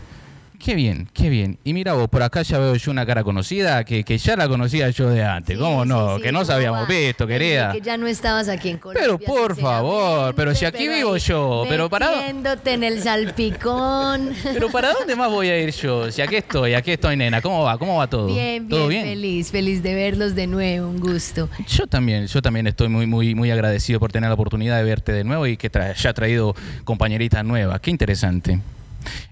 Qué 0.59 0.75
bien, 0.75 1.07
qué 1.13 1.29
bien. 1.29 1.59
Y 1.63 1.73
mira 1.73 1.93
vos, 1.93 2.09
por 2.09 2.23
acá 2.23 2.41
ya 2.41 2.57
veo 2.57 2.75
yo 2.75 2.91
una 2.91 3.05
cara 3.05 3.23
conocida 3.23 3.83
que, 3.83 4.03
que 4.03 4.17
ya 4.17 4.35
la 4.35 4.47
conocía 4.47 4.89
yo 4.89 5.09
de 5.09 5.23
antes. 5.23 5.57
¿Cómo 5.57 5.85
no? 5.85 6.11
sí, 6.11 6.15
sí, 6.17 6.21
que 6.23 6.31
no 6.31 6.39
nos 6.39 6.47
¿cómo 6.47 6.57
habíamos 6.57 6.81
va? 6.83 6.85
visto, 6.87 7.27
querida. 7.27 7.71
Que 7.71 7.81
ya 7.81 7.95
no 7.97 8.07
estabas 8.07 8.49
aquí 8.49 8.69
en 8.69 8.77
Colombia. 8.77 9.01
Pero 9.03 9.19
por 9.19 9.55
favor, 9.55 10.33
pero 10.35 10.53
si 10.55 10.65
aquí 10.65 10.77
sinceramente, 10.79 11.05
vivo 11.05 11.17
yo, 11.17 11.65
pero 11.69 11.89
para 11.89 12.27
en 12.29 12.83
el 12.83 13.01
salpicón. 13.01 14.31
Pero 14.43 14.69
¿para 14.69 14.93
dónde 14.93 15.15
más 15.15 15.29
voy 15.29 15.49
a 15.49 15.59
ir 15.59 15.71
yo? 15.71 16.11
Si 16.11 16.21
aquí 16.21 16.35
estoy, 16.37 16.73
aquí 16.73 16.91
estoy, 16.91 17.15
nena. 17.15 17.41
¿Cómo 17.41 17.63
va? 17.63 17.77
¿Cómo 17.77 17.97
va 17.97 18.07
todo? 18.07 18.27
Bien, 18.27 18.67
¿Todo 18.67 18.87
bien, 18.87 19.03
feliz, 19.05 19.51
feliz 19.51 19.83
de 19.83 19.93
verlos 19.93 20.35
de 20.35 20.47
nuevo, 20.47 20.89
un 20.89 20.99
gusto. 20.99 21.49
Yo 21.67 21.87
también, 21.87 22.27
yo 22.27 22.41
también 22.41 22.67
estoy 22.67 22.87
muy, 22.89 23.05
muy, 23.05 23.35
muy 23.35 23.51
agradecido 23.51 23.99
por 23.99 24.11
tener 24.11 24.29
la 24.29 24.33
oportunidad 24.33 24.77
de 24.77 24.83
verte 24.83 25.11
de 25.11 25.23
nuevo 25.23 25.45
y 25.47 25.57
que 25.57 25.71
tra- 25.71 25.91
haya 25.91 26.13
traído 26.13 26.55
compañeritas 26.83 27.43
nuevas. 27.45 27.79
Qué 27.79 27.91
interesante. 27.91 28.59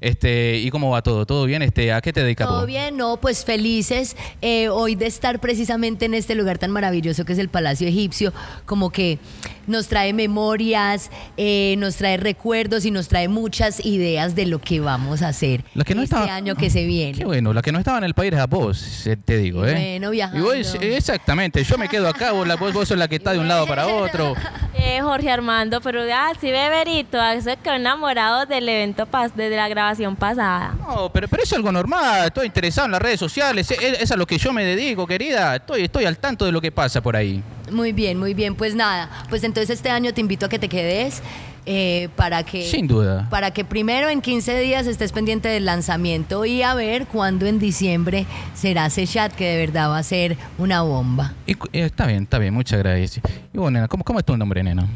Este, 0.02 0.58
¿y 0.58 0.70
cómo 0.70 0.90
va 0.92 1.02
todo? 1.02 1.26
¿Todo 1.26 1.46
bien? 1.46 1.62
Este, 1.62 1.92
¿a 1.94 2.02
qué 2.02 2.14
te 2.14 2.22
dedicas 2.24 2.48
Todo 2.48 2.66
bien, 2.66 2.98
no, 2.98 3.18
pues 3.18 3.46
felices 3.46 4.16
eh, 4.42 4.70
hoy 4.70 4.96
de 4.96 5.08
estar 5.08 5.40
precisamente 5.40 6.06
en 6.06 6.14
este 6.14 6.36
lugar 6.36 6.58
tan 6.58 6.72
maravilloso 6.72 7.26
que 7.26 7.34
es 7.34 7.40
el 7.40 7.50
Palacio 7.50 7.88
Egipcio, 7.88 8.34
como 8.66 8.90
que 8.92 9.20
nos 9.68 9.88
trae 9.88 10.14
memorias, 10.14 11.10
eh, 11.38 11.76
nos 11.80 11.96
trae 11.96 12.18
recuerdos 12.18 12.86
y 12.86 12.92
nos 12.92 13.08
trae 13.08 13.28
muchas 13.28 13.84
ideas 13.84 14.36
de 14.36 14.46
lo 14.46 14.60
que 14.60 14.80
vamos 14.80 15.24
a 15.24 15.30
hacer 15.30 15.64
La 15.74 15.84
que 15.84 15.96
no 15.96 16.04
este 16.04 16.16
estaba- 16.16 16.36
año 16.36 16.56
que 16.56 16.70
se 16.70 16.86
viene. 16.86 17.18
Qué 17.18 17.26
bueno, 17.26 17.52
la 17.54 17.62
que 17.64 17.72
no 17.72 17.80
estaba 17.80 17.98
en 17.98 18.04
el 18.04 18.14
país 18.14 18.32
era 18.32 18.46
vos, 18.46 19.08
eh, 19.08 19.18
te 19.18 19.38
digo, 19.38 19.66
¿eh? 19.66 19.72
bueno, 19.74 20.12
viajando. 20.12 20.54
Y 20.56 20.60
vos, 20.62 20.78
exactamente, 20.82 21.64
yo 21.64 21.78
me 21.78 21.90
quedo 21.90 22.08
acá, 22.08 22.32
vos, 22.32 22.48
vos, 22.60 22.74
vos 22.74 22.88
sos 22.88 22.98
la 22.98 23.08
que 23.08 23.16
está 23.16 23.34
de 23.34 23.40
un 23.40 23.48
lado 23.48 23.66
para 23.66 23.88
otro. 23.96 24.36
Eh, 24.76 25.00
Jorge 25.02 25.32
Armando, 25.32 25.82
pero 25.82 26.02
ah, 26.14 26.32
sí, 26.40 26.52
Beberito, 26.52 27.22
eso 27.24 27.50
quedó 27.64 27.74
enamorado 27.74 28.46
del 28.46 28.70
evento 28.70 29.06
pas 29.08 29.36
desde 29.36 29.56
la 29.56 29.65
grabación 29.68 30.16
pasada. 30.16 30.76
No, 30.80 31.10
pero, 31.12 31.28
pero 31.28 31.44
es 31.44 31.54
algo 31.54 31.72
normal, 31.72 32.28
estoy 32.28 32.48
interesado 32.48 32.86
en 32.86 32.92
las 32.92 33.02
redes 33.02 33.20
sociales, 33.20 33.70
es, 33.72 34.02
es 34.02 34.12
a 34.12 34.16
lo 34.16 34.26
que 34.26 34.38
yo 34.38 34.54
me 34.54 34.64
dedico, 34.64 35.06
querida. 35.08 35.56
Estoy, 35.56 35.84
estoy 35.84 36.06
al 36.06 36.18
tanto 36.18 36.46
de 36.46 36.52
lo 36.52 36.62
que 36.62 36.72
pasa 36.72 37.02
por 37.02 37.16
ahí. 37.16 37.44
Muy 37.72 37.94
bien, 37.94 38.20
muy 38.20 38.34
bien. 38.34 38.56
Pues 38.56 38.76
nada, 38.76 39.10
pues 39.30 39.44
entonces 39.44 39.72
este 39.72 39.90
año 39.90 40.14
te 40.14 40.22
invito 40.22 40.46
a 40.46 40.50
que 40.50 40.60
te 40.60 40.70
quedes 40.70 41.22
eh, 41.66 42.10
para 42.16 42.44
que... 42.44 42.64
Sin 42.70 42.88
duda. 42.88 43.28
Para 43.30 43.52
que 43.52 43.66
primero 43.66 44.10
en 44.10 44.22
15 44.22 44.60
días 44.60 44.86
estés 44.86 45.12
pendiente 45.12 45.50
del 45.50 45.66
lanzamiento 45.66 46.46
y 46.46 46.62
a 46.62 46.74
ver 46.76 47.08
cuándo 47.08 47.46
en 47.48 47.60
diciembre 47.60 48.26
será 48.54 48.86
ese 48.86 49.08
chat 49.08 49.34
que 49.34 49.46
de 49.46 49.58
verdad 49.58 49.90
va 49.90 49.98
a 49.98 50.04
ser 50.04 50.38
una 50.58 50.84
bomba. 50.84 51.34
Y 51.48 51.54
eh, 51.54 51.86
está 51.86 52.06
bien, 52.06 52.24
está 52.24 52.38
bien, 52.38 52.54
muchas 52.54 52.80
gracias. 52.80 53.20
Y 53.54 53.58
bueno, 53.58 53.72
nena, 53.72 53.88
¿cómo, 53.88 54.04
cómo 54.04 54.20
es 54.20 54.26
tu 54.26 54.38
nombre, 54.38 54.64
nena? 54.64 54.88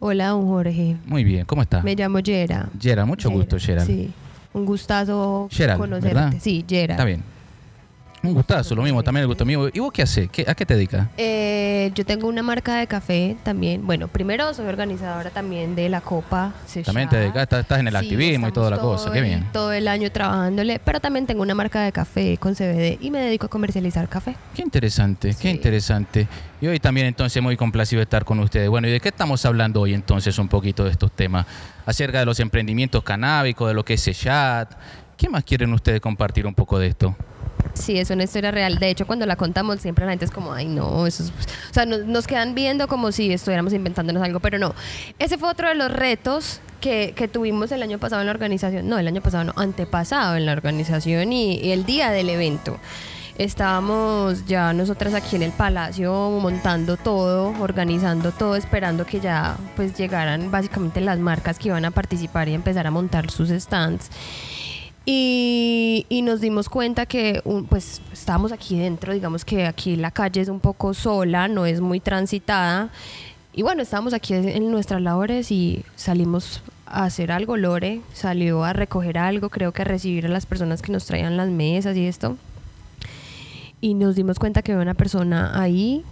Hola, 0.00 0.28
don 0.28 0.46
Jorge. 0.46 0.96
Muy 1.06 1.24
bien, 1.24 1.44
¿cómo 1.44 1.62
estás? 1.62 1.82
Me 1.82 1.96
llamo 1.96 2.20
Yera. 2.20 2.68
Gerald, 2.80 3.08
mucho 3.08 3.30
gusto, 3.30 3.58
Gerald. 3.58 3.86
Sí. 3.86 4.10
Un 4.52 4.64
gustazo 4.64 5.48
Gerald, 5.50 5.80
conocerte. 5.80 6.14
¿verdad? 6.14 6.34
Sí, 6.40 6.64
Yera. 6.66 6.94
Está 6.94 7.04
bien. 7.04 7.22
Un 8.22 8.34
gustazo, 8.34 8.74
lo 8.74 8.82
mismo, 8.82 9.02
también 9.02 9.22
el 9.22 9.28
gusto 9.28 9.44
mío. 9.44 9.68
¿Y 9.72 9.78
vos 9.78 9.92
qué 9.92 10.02
haces? 10.02 10.28
¿Qué- 10.30 10.44
¿A 10.48 10.54
qué 10.54 10.66
te 10.66 10.74
dedicas? 10.74 11.06
Eh, 11.16 11.92
yo 11.94 12.04
tengo 12.04 12.26
una 12.26 12.42
marca 12.42 12.74
de 12.76 12.86
café 12.88 13.36
también. 13.44 13.86
Bueno, 13.86 14.08
primero 14.08 14.52
soy 14.54 14.66
organizadora 14.66 15.30
también 15.30 15.76
de 15.76 15.88
la 15.88 16.00
Copa. 16.00 16.52
También 16.84 17.08
te 17.08 17.16
dedicas, 17.16 17.44
estás, 17.44 17.60
estás 17.60 17.78
en 17.78 17.86
el 17.86 17.92
Sí, 17.94 17.98
activismo 17.98 18.48
y 18.48 18.52
toda 18.52 18.70
la 18.70 18.78
cosa. 18.78 19.12
Qué 19.12 19.20
bien. 19.20 19.46
Todo 19.52 19.72
el 19.72 19.86
año 19.86 20.10
trabajándole, 20.10 20.80
pero 20.84 20.98
también 21.00 21.26
tengo 21.26 21.42
una 21.42 21.54
marca 21.54 21.82
de 21.82 21.92
café 21.92 22.36
con 22.38 22.54
CBD 22.56 22.98
y 23.00 23.10
me 23.12 23.20
dedico 23.20 23.46
a 23.46 23.48
comercializar 23.48 24.08
café. 24.08 24.34
Qué 24.54 24.62
interesante, 24.62 25.36
qué 25.40 25.50
interesante. 25.50 26.26
Y 26.60 26.66
hoy 26.66 26.80
también 26.80 27.06
entonces 27.06 27.40
muy 27.40 27.56
complacido 27.56 28.00
de 28.00 28.04
estar 28.04 28.24
con 28.24 28.40
ustedes. 28.40 28.68
Bueno, 28.68 28.88
¿y 28.88 28.90
de 28.90 28.98
qué 29.00 29.10
estamos 29.10 29.44
hablando 29.46 29.80
hoy 29.80 29.94
entonces 29.94 30.36
un 30.40 30.48
poquito 30.48 30.84
de 30.84 30.90
estos 30.90 31.12
temas? 31.12 31.46
Acerca 31.86 32.18
de 32.18 32.26
los 32.26 32.40
emprendimientos 32.40 33.04
canábicos, 33.04 33.68
de 33.68 33.74
lo 33.74 33.84
que 33.84 33.94
es 33.94 34.00
Seyat. 34.02 34.72
¿Qué 35.16 35.28
más 35.28 35.44
quieren 35.44 35.72
ustedes 35.72 36.00
compartir 36.00 36.46
un 36.46 36.54
poco 36.54 36.78
de 36.80 36.88
esto? 36.88 37.16
Sí, 37.78 37.98
es 37.98 38.10
una 38.10 38.24
historia 38.24 38.50
real. 38.50 38.78
De 38.78 38.90
hecho, 38.90 39.06
cuando 39.06 39.24
la 39.24 39.36
contamos, 39.36 39.80
siempre 39.80 40.04
la 40.04 40.12
gente 40.12 40.24
es 40.24 40.30
como, 40.30 40.52
ay, 40.52 40.66
no, 40.66 41.06
eso 41.06 41.22
es... 41.22 41.30
O 41.30 41.74
sea, 41.74 41.86
nos, 41.86 42.26
quedan 42.26 42.54
viendo 42.54 42.88
como 42.88 43.12
si 43.12 43.32
estuviéramos 43.32 43.72
inventándonos 43.72 44.22
algo, 44.22 44.40
pero 44.40 44.58
no. 44.58 44.74
Ese 45.18 45.38
fue 45.38 45.48
otro 45.48 45.68
de 45.68 45.74
los 45.74 45.90
retos 45.90 46.60
que, 46.80 47.14
que 47.16 47.28
tuvimos 47.28 47.72
el 47.72 47.82
año 47.82 47.98
pasado 47.98 48.20
en 48.20 48.26
la 48.26 48.32
organización. 48.32 48.88
No, 48.88 48.98
el 48.98 49.06
año 49.06 49.22
pasado, 49.22 49.44
no, 49.44 49.52
antepasado 49.56 50.36
en 50.36 50.46
la 50.46 50.52
organización 50.52 51.32
y, 51.32 51.54
y 51.60 51.70
el 51.70 51.84
día 51.84 52.10
del 52.10 52.30
evento. 52.30 52.78
Estábamos 53.38 54.46
ya 54.46 54.72
nosotras 54.72 55.14
aquí 55.14 55.36
en 55.36 55.44
el 55.44 55.52
palacio 55.52 56.12
montando 56.42 56.96
todo, 56.96 57.54
organizando 57.60 58.32
todo, 58.32 58.56
esperando 58.56 59.06
que 59.06 59.20
ya 59.20 59.56
pues 59.76 59.96
llegaran 59.96 60.50
básicamente 60.50 61.00
las 61.00 61.20
marcas 61.20 61.56
que 61.56 61.68
iban 61.68 61.84
a 61.84 61.92
participar 61.92 62.48
y 62.48 62.54
empezar 62.54 62.88
a 62.88 62.90
montar 62.90 63.30
sus 63.30 63.50
stands. 63.50 64.10
Y, 65.10 66.04
y 66.10 66.20
nos 66.20 66.42
dimos 66.42 66.68
cuenta 66.68 67.06
que 67.06 67.40
un- 67.46 67.64
pues 67.64 68.02
estábamos 68.12 68.52
aquí 68.52 68.78
dentro, 68.78 69.14
digamos 69.14 69.42
que 69.42 69.64
aquí 69.64 69.96
la 69.96 70.10
calle 70.10 70.42
es 70.42 70.50
un 70.50 70.60
poco 70.60 70.92
sola, 70.92 71.48
no 71.48 71.64
es 71.64 71.80
muy 71.80 71.98
transitada. 71.98 72.90
Y 73.54 73.62
bueno, 73.62 73.80
estábamos 73.80 74.12
aquí 74.12 74.34
en 74.34 74.70
nuestras 74.70 75.00
labores 75.00 75.50
y 75.50 75.82
salimos 75.96 76.60
a 76.84 77.04
hacer 77.04 77.32
algo. 77.32 77.56
Lore 77.56 78.02
salió 78.12 78.64
a 78.64 78.74
recoger 78.74 79.16
algo, 79.16 79.48
creo 79.48 79.72
que 79.72 79.80
a 79.80 79.86
recibir 79.86 80.26
a 80.26 80.28
las 80.28 80.44
personas 80.44 80.82
que 80.82 80.92
nos 80.92 81.06
traían 81.06 81.38
las 81.38 81.48
mesas 81.48 81.96
y 81.96 82.04
esto. 82.06 82.36
Y 83.80 83.94
nos 83.94 84.14
dimos 84.14 84.38
cuenta 84.38 84.60
que 84.60 84.72
había 84.72 84.82
una 84.82 84.92
persona 84.92 85.58
ahí, 85.58 86.02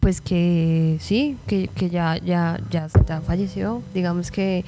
pues 0.00 0.22
que 0.22 0.96
sí, 1.00 1.36
que, 1.46 1.68
que 1.68 1.90
ya, 1.90 2.16
ya, 2.16 2.58
ya, 2.70 2.88
ya 3.06 3.20
falleció. 3.20 3.82
Digamos 3.92 4.30
que 4.30 4.64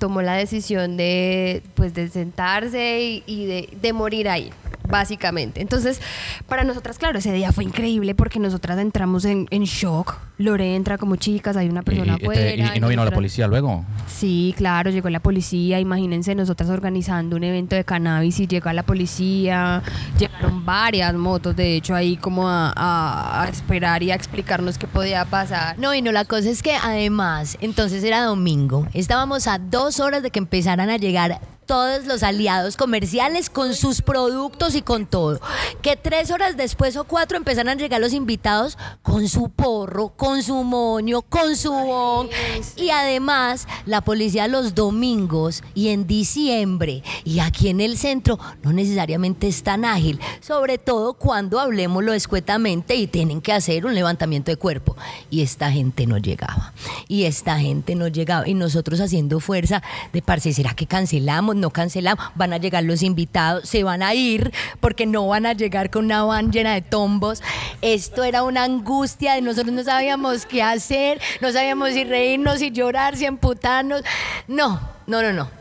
tomó 0.00 0.20
la 0.22 0.34
decisión 0.34 0.96
de, 0.96 1.62
pues, 1.74 1.94
de 1.94 2.08
sentarse 2.08 3.00
y, 3.00 3.22
y 3.26 3.44
de, 3.46 3.68
de 3.80 3.92
morir 3.92 4.28
ahí, 4.28 4.50
básicamente. 4.88 5.60
Entonces, 5.60 6.00
para 6.48 6.64
nosotras, 6.64 6.98
claro, 6.98 7.18
ese 7.20 7.32
día 7.32 7.52
fue 7.52 7.62
increíble 7.64 8.16
porque 8.16 8.40
nosotras 8.40 8.78
entramos 8.78 9.24
en, 9.24 9.46
en 9.50 9.62
shock. 9.64 10.16
Lore 10.38 10.74
entra 10.74 10.96
como 10.96 11.16
chicas, 11.16 11.54
hay 11.58 11.68
una 11.68 11.82
persona 11.82 12.16
y, 12.18 12.24
este, 12.24 12.56
y- 12.56 12.76
y 12.78 12.80
no 12.80 12.88
vino 12.88 13.04
la 13.04 13.10
policía 13.10 13.46
luego. 13.46 13.84
Sí, 14.08 14.54
claro, 14.56 14.90
llegó 14.90 15.10
la 15.10 15.20
policía. 15.20 15.78
Imagínense 15.80 16.34
nosotras 16.34 16.70
organizando 16.70 17.36
un 17.36 17.44
evento 17.44 17.76
de 17.76 17.84
cannabis 17.84 18.40
y 18.40 18.46
llegó 18.46 18.72
la 18.72 18.82
policía. 18.82 19.82
Llegaron 20.18 20.64
varias 20.64 21.12
motos, 21.14 21.54
de 21.56 21.76
hecho, 21.76 21.94
ahí 21.94 22.16
como 22.16 22.48
a, 22.48 22.72
a- 22.74 23.42
a 23.42 23.48
esperar 23.50 24.02
y 24.02 24.12
a 24.12 24.14
explicarnos 24.14 24.78
qué 24.78 24.86
podía 24.86 25.26
pasar. 25.26 25.78
No, 25.78 25.94
y 25.94 26.00
no, 26.00 26.10
la 26.10 26.24
cosa 26.24 26.48
es 26.48 26.62
que 26.62 26.72
además, 26.74 27.58
entonces 27.60 28.02
era 28.02 28.22
domingo, 28.22 28.86
estábamos 28.94 29.46
a 29.46 29.58
dos 29.58 29.89
horas 29.98 30.22
de 30.22 30.30
que 30.30 30.38
empezaran 30.38 30.90
a 30.90 30.98
llegar 30.98 31.40
todos 31.70 32.04
los 32.04 32.24
aliados 32.24 32.76
comerciales 32.76 33.48
con 33.48 33.74
sus 33.74 34.02
productos 34.02 34.74
y 34.74 34.82
con 34.82 35.06
todo. 35.06 35.40
Que 35.82 35.94
tres 35.94 36.32
horas 36.32 36.56
después 36.56 36.96
o 36.96 37.04
cuatro 37.04 37.36
empezaran 37.36 37.78
a 37.78 37.80
llegar 37.80 38.00
los 38.00 38.12
invitados 38.12 38.76
con 39.02 39.28
su 39.28 39.50
porro, 39.50 40.08
con 40.08 40.42
su 40.42 40.64
moño, 40.64 41.22
con 41.22 41.54
su 41.54 41.70
bon. 41.72 42.28
Y 42.74 42.90
además, 42.90 43.68
la 43.86 44.00
policía 44.00 44.48
los 44.48 44.74
domingos 44.74 45.62
y 45.72 45.90
en 45.90 46.08
diciembre 46.08 47.04
y 47.22 47.38
aquí 47.38 47.68
en 47.68 47.80
el 47.80 47.96
centro 47.96 48.40
no 48.64 48.72
necesariamente 48.72 49.46
es 49.46 49.62
tan 49.62 49.84
ágil, 49.84 50.18
sobre 50.40 50.76
todo 50.76 51.14
cuando 51.14 51.60
hablemoslo 51.60 52.14
escuetamente 52.14 52.96
y 52.96 53.06
tienen 53.06 53.40
que 53.40 53.52
hacer 53.52 53.86
un 53.86 53.94
levantamiento 53.94 54.50
de 54.50 54.56
cuerpo. 54.56 54.96
Y 55.30 55.42
esta 55.42 55.70
gente 55.70 56.08
no 56.08 56.18
llegaba. 56.18 56.72
Y 57.06 57.26
esta 57.26 57.60
gente 57.60 57.94
no 57.94 58.08
llegaba. 58.08 58.48
Y 58.48 58.54
nosotros 58.54 58.98
haciendo 58.98 59.38
fuerza 59.38 59.84
de 60.12 60.20
parce, 60.20 60.52
¿será 60.52 60.74
que 60.74 60.88
cancelamos? 60.88 61.59
No 61.60 61.70
cancelamos. 61.70 62.24
Van 62.34 62.52
a 62.52 62.58
llegar 62.58 62.84
los 62.84 63.02
invitados, 63.02 63.68
se 63.68 63.84
van 63.84 64.02
a 64.02 64.14
ir 64.14 64.52
porque 64.80 65.06
no 65.06 65.26
van 65.28 65.46
a 65.46 65.52
llegar 65.52 65.90
con 65.90 66.06
una 66.06 66.24
van 66.24 66.50
llena 66.50 66.74
de 66.74 66.82
tombos. 66.82 67.42
Esto 67.82 68.24
era 68.24 68.42
una 68.42 68.64
angustia 68.64 69.34
de 69.34 69.42
nosotros 69.42 69.74
no 69.74 69.84
sabíamos 69.84 70.46
qué 70.46 70.62
hacer, 70.62 71.20
no 71.40 71.52
sabíamos 71.52 71.90
si 71.90 72.04
reírnos, 72.04 72.58
si 72.58 72.70
llorar, 72.70 73.16
si 73.16 73.26
emputarnos. 73.26 74.02
No, 74.48 74.80
no, 75.06 75.22
no, 75.22 75.32
no. 75.32 75.59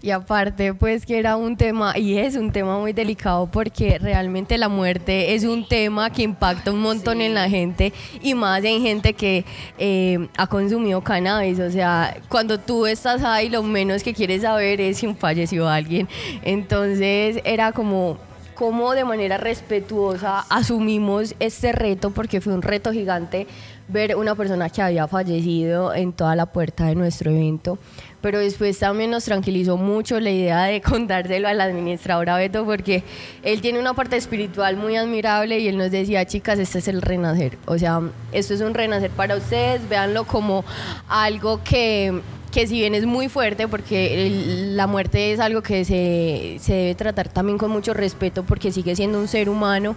Y 0.00 0.10
aparte, 0.10 0.74
pues 0.74 1.04
que 1.04 1.18
era 1.18 1.36
un 1.36 1.56
tema, 1.56 1.98
y 1.98 2.18
es 2.18 2.36
un 2.36 2.52
tema 2.52 2.78
muy 2.78 2.92
delicado 2.92 3.46
porque 3.50 3.98
realmente 3.98 4.56
la 4.58 4.68
muerte 4.68 5.34
es 5.34 5.44
un 5.44 5.66
tema 5.66 6.10
que 6.10 6.22
impacta 6.22 6.72
un 6.72 6.80
montón 6.80 7.20
en 7.20 7.34
la 7.34 7.48
gente 7.48 7.92
y 8.22 8.34
más 8.34 8.62
en 8.64 8.82
gente 8.82 9.12
que 9.12 9.44
eh, 9.78 10.28
ha 10.36 10.46
consumido 10.46 11.00
cannabis. 11.02 11.58
O 11.60 11.70
sea, 11.70 12.16
cuando 12.28 12.58
tú 12.58 12.86
estás 12.86 13.22
ahí, 13.22 13.48
lo 13.48 13.62
menos 13.62 14.02
que 14.02 14.14
quieres 14.14 14.42
saber 14.42 14.80
es 14.80 14.98
si 14.98 15.14
falleció 15.14 15.68
alguien. 15.68 16.08
Entonces 16.42 17.40
era 17.44 17.72
como 17.72 18.18
cómo 18.54 18.92
de 18.92 19.04
manera 19.04 19.36
respetuosa 19.36 20.40
asumimos 20.50 21.34
este 21.38 21.70
reto, 21.72 22.10
porque 22.10 22.40
fue 22.40 22.52
un 22.52 22.62
reto 22.62 22.92
gigante 22.92 23.46
ver 23.88 24.16
una 24.16 24.34
persona 24.34 24.68
que 24.68 24.82
había 24.82 25.08
fallecido 25.08 25.94
en 25.94 26.12
toda 26.12 26.36
la 26.36 26.46
puerta 26.46 26.86
de 26.86 26.94
nuestro 26.94 27.30
evento. 27.30 27.78
Pero 28.20 28.38
después 28.38 28.78
también 28.78 29.10
nos 29.10 29.24
tranquilizó 29.24 29.76
mucho 29.76 30.18
la 30.20 30.30
idea 30.30 30.64
de 30.64 30.80
contárselo 30.82 31.48
al 31.48 31.60
administrador 31.60 32.26
Beto, 32.38 32.64
porque 32.64 33.02
él 33.42 33.60
tiene 33.60 33.78
una 33.78 33.94
parte 33.94 34.16
espiritual 34.16 34.76
muy 34.76 34.96
admirable 34.96 35.58
y 35.58 35.68
él 35.68 35.78
nos 35.78 35.90
decía, 35.90 36.26
chicas, 36.26 36.58
este 36.58 36.78
es 36.80 36.88
el 36.88 37.00
renacer. 37.00 37.56
O 37.66 37.78
sea, 37.78 38.00
esto 38.32 38.54
es 38.54 38.60
un 38.60 38.74
renacer 38.74 39.10
para 39.10 39.36
ustedes, 39.36 39.88
véanlo 39.88 40.24
como 40.24 40.64
algo 41.08 41.60
que 41.64 42.20
que 42.50 42.66
si 42.66 42.80
bien 42.80 42.94
es 42.94 43.04
muy 43.04 43.28
fuerte, 43.28 43.68
porque 43.68 44.66
la 44.72 44.86
muerte 44.86 45.32
es 45.32 45.40
algo 45.40 45.62
que 45.62 45.84
se, 45.84 46.56
se 46.60 46.72
debe 46.72 46.94
tratar 46.94 47.28
también 47.28 47.58
con 47.58 47.70
mucho 47.70 47.94
respeto, 47.94 48.42
porque 48.42 48.72
sigue 48.72 48.96
siendo 48.96 49.18
un 49.18 49.28
ser 49.28 49.48
humano 49.48 49.94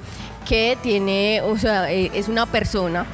que 0.48 0.78
tiene, 0.84 1.42
o 1.44 1.58
sea, 1.58 1.92
eh, 1.92 2.12
es 2.14 2.28
una 2.28 2.46
persona. 2.46 3.06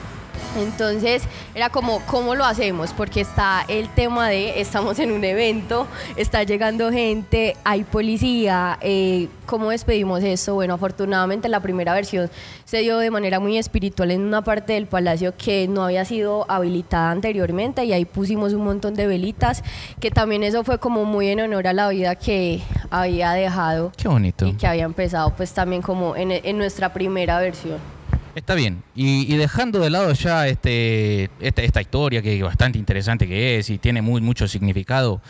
Entonces 0.58 1.24
era 1.56 1.70
como, 1.70 2.02
¿cómo 2.06 2.36
lo 2.36 2.46
hacemos? 2.46 2.94
Porque 2.94 3.22
está 3.22 3.66
el 3.68 3.90
tema 3.90 4.30
de, 4.30 4.60
estamos 4.60 5.00
en 5.00 5.12
un 5.12 5.24
evento, 5.24 5.88
está 6.16 6.44
llegando 6.44 6.92
gente, 6.92 7.56
hay 7.64 7.84
policía, 7.84 8.78
eh, 8.82 9.28
¿cómo 9.46 9.70
despedimos 9.70 10.24
esto? 10.24 10.56
Bueno, 10.56 10.76
afortunadamente 10.76 11.50
la 11.50 11.60
primera 11.60 11.94
versión 11.94 12.30
se 12.66 12.80
dio 12.80 12.98
de 12.98 13.12
manera 13.12 13.40
muy 13.40 13.58
espiritual 13.58 14.12
en 14.12 14.22
una 14.22 14.42
parte 14.42 14.74
del 14.74 14.88
palacio 14.88 15.34
que 15.38 15.68
no 15.68 15.84
había 15.84 16.06
sido 16.06 16.50
habilitada 16.50 17.12
anteriormente 17.12 17.86
y 17.86 17.94
ahí 17.94 18.06
pusimos 18.06 18.54
un 18.54 18.64
montón 18.64 18.94
de 18.94 19.08
velitas, 19.08 19.64
que 20.00 20.12
también 20.12 20.44
eso 20.44 20.64
fue 20.64 20.80
como 20.80 21.06
muy 21.06 21.30
en 21.30 21.42
honor 21.42 21.68
a 21.68 21.74
la 21.74 21.90
vida 21.90 22.16
que 22.16 22.62
había 22.90 23.32
dejado 23.32 23.92
Qué 23.96 24.08
bonito. 24.08 24.48
y 24.48 24.54
que 24.54 24.68
había 24.68 24.84
empezado 24.84 25.34
pues 25.36 25.54
también 25.54 25.82
como 25.82 26.16
en, 26.16 26.32
en 26.32 26.58
nuestra 26.58 26.94
primera 26.94 27.40
versión. 27.40 27.97
Está 28.38 28.54
bien. 28.54 28.84
Y, 28.94 29.36
dejando 29.36 29.80
de 29.80 29.90
lado 29.90 30.14
ya 30.14 30.48
este, 30.48 31.32
esta, 31.40 31.82
historia 31.82 32.22
que 32.22 32.38
es 32.38 32.44
bastante 32.44 32.78
interesante 32.78 33.28
que 33.28 33.58
es 33.58 33.72
y 33.72 33.80
tiene 33.80 34.04
muy, 34.04 34.22
mucho 34.22 34.48
significado, 34.48 35.22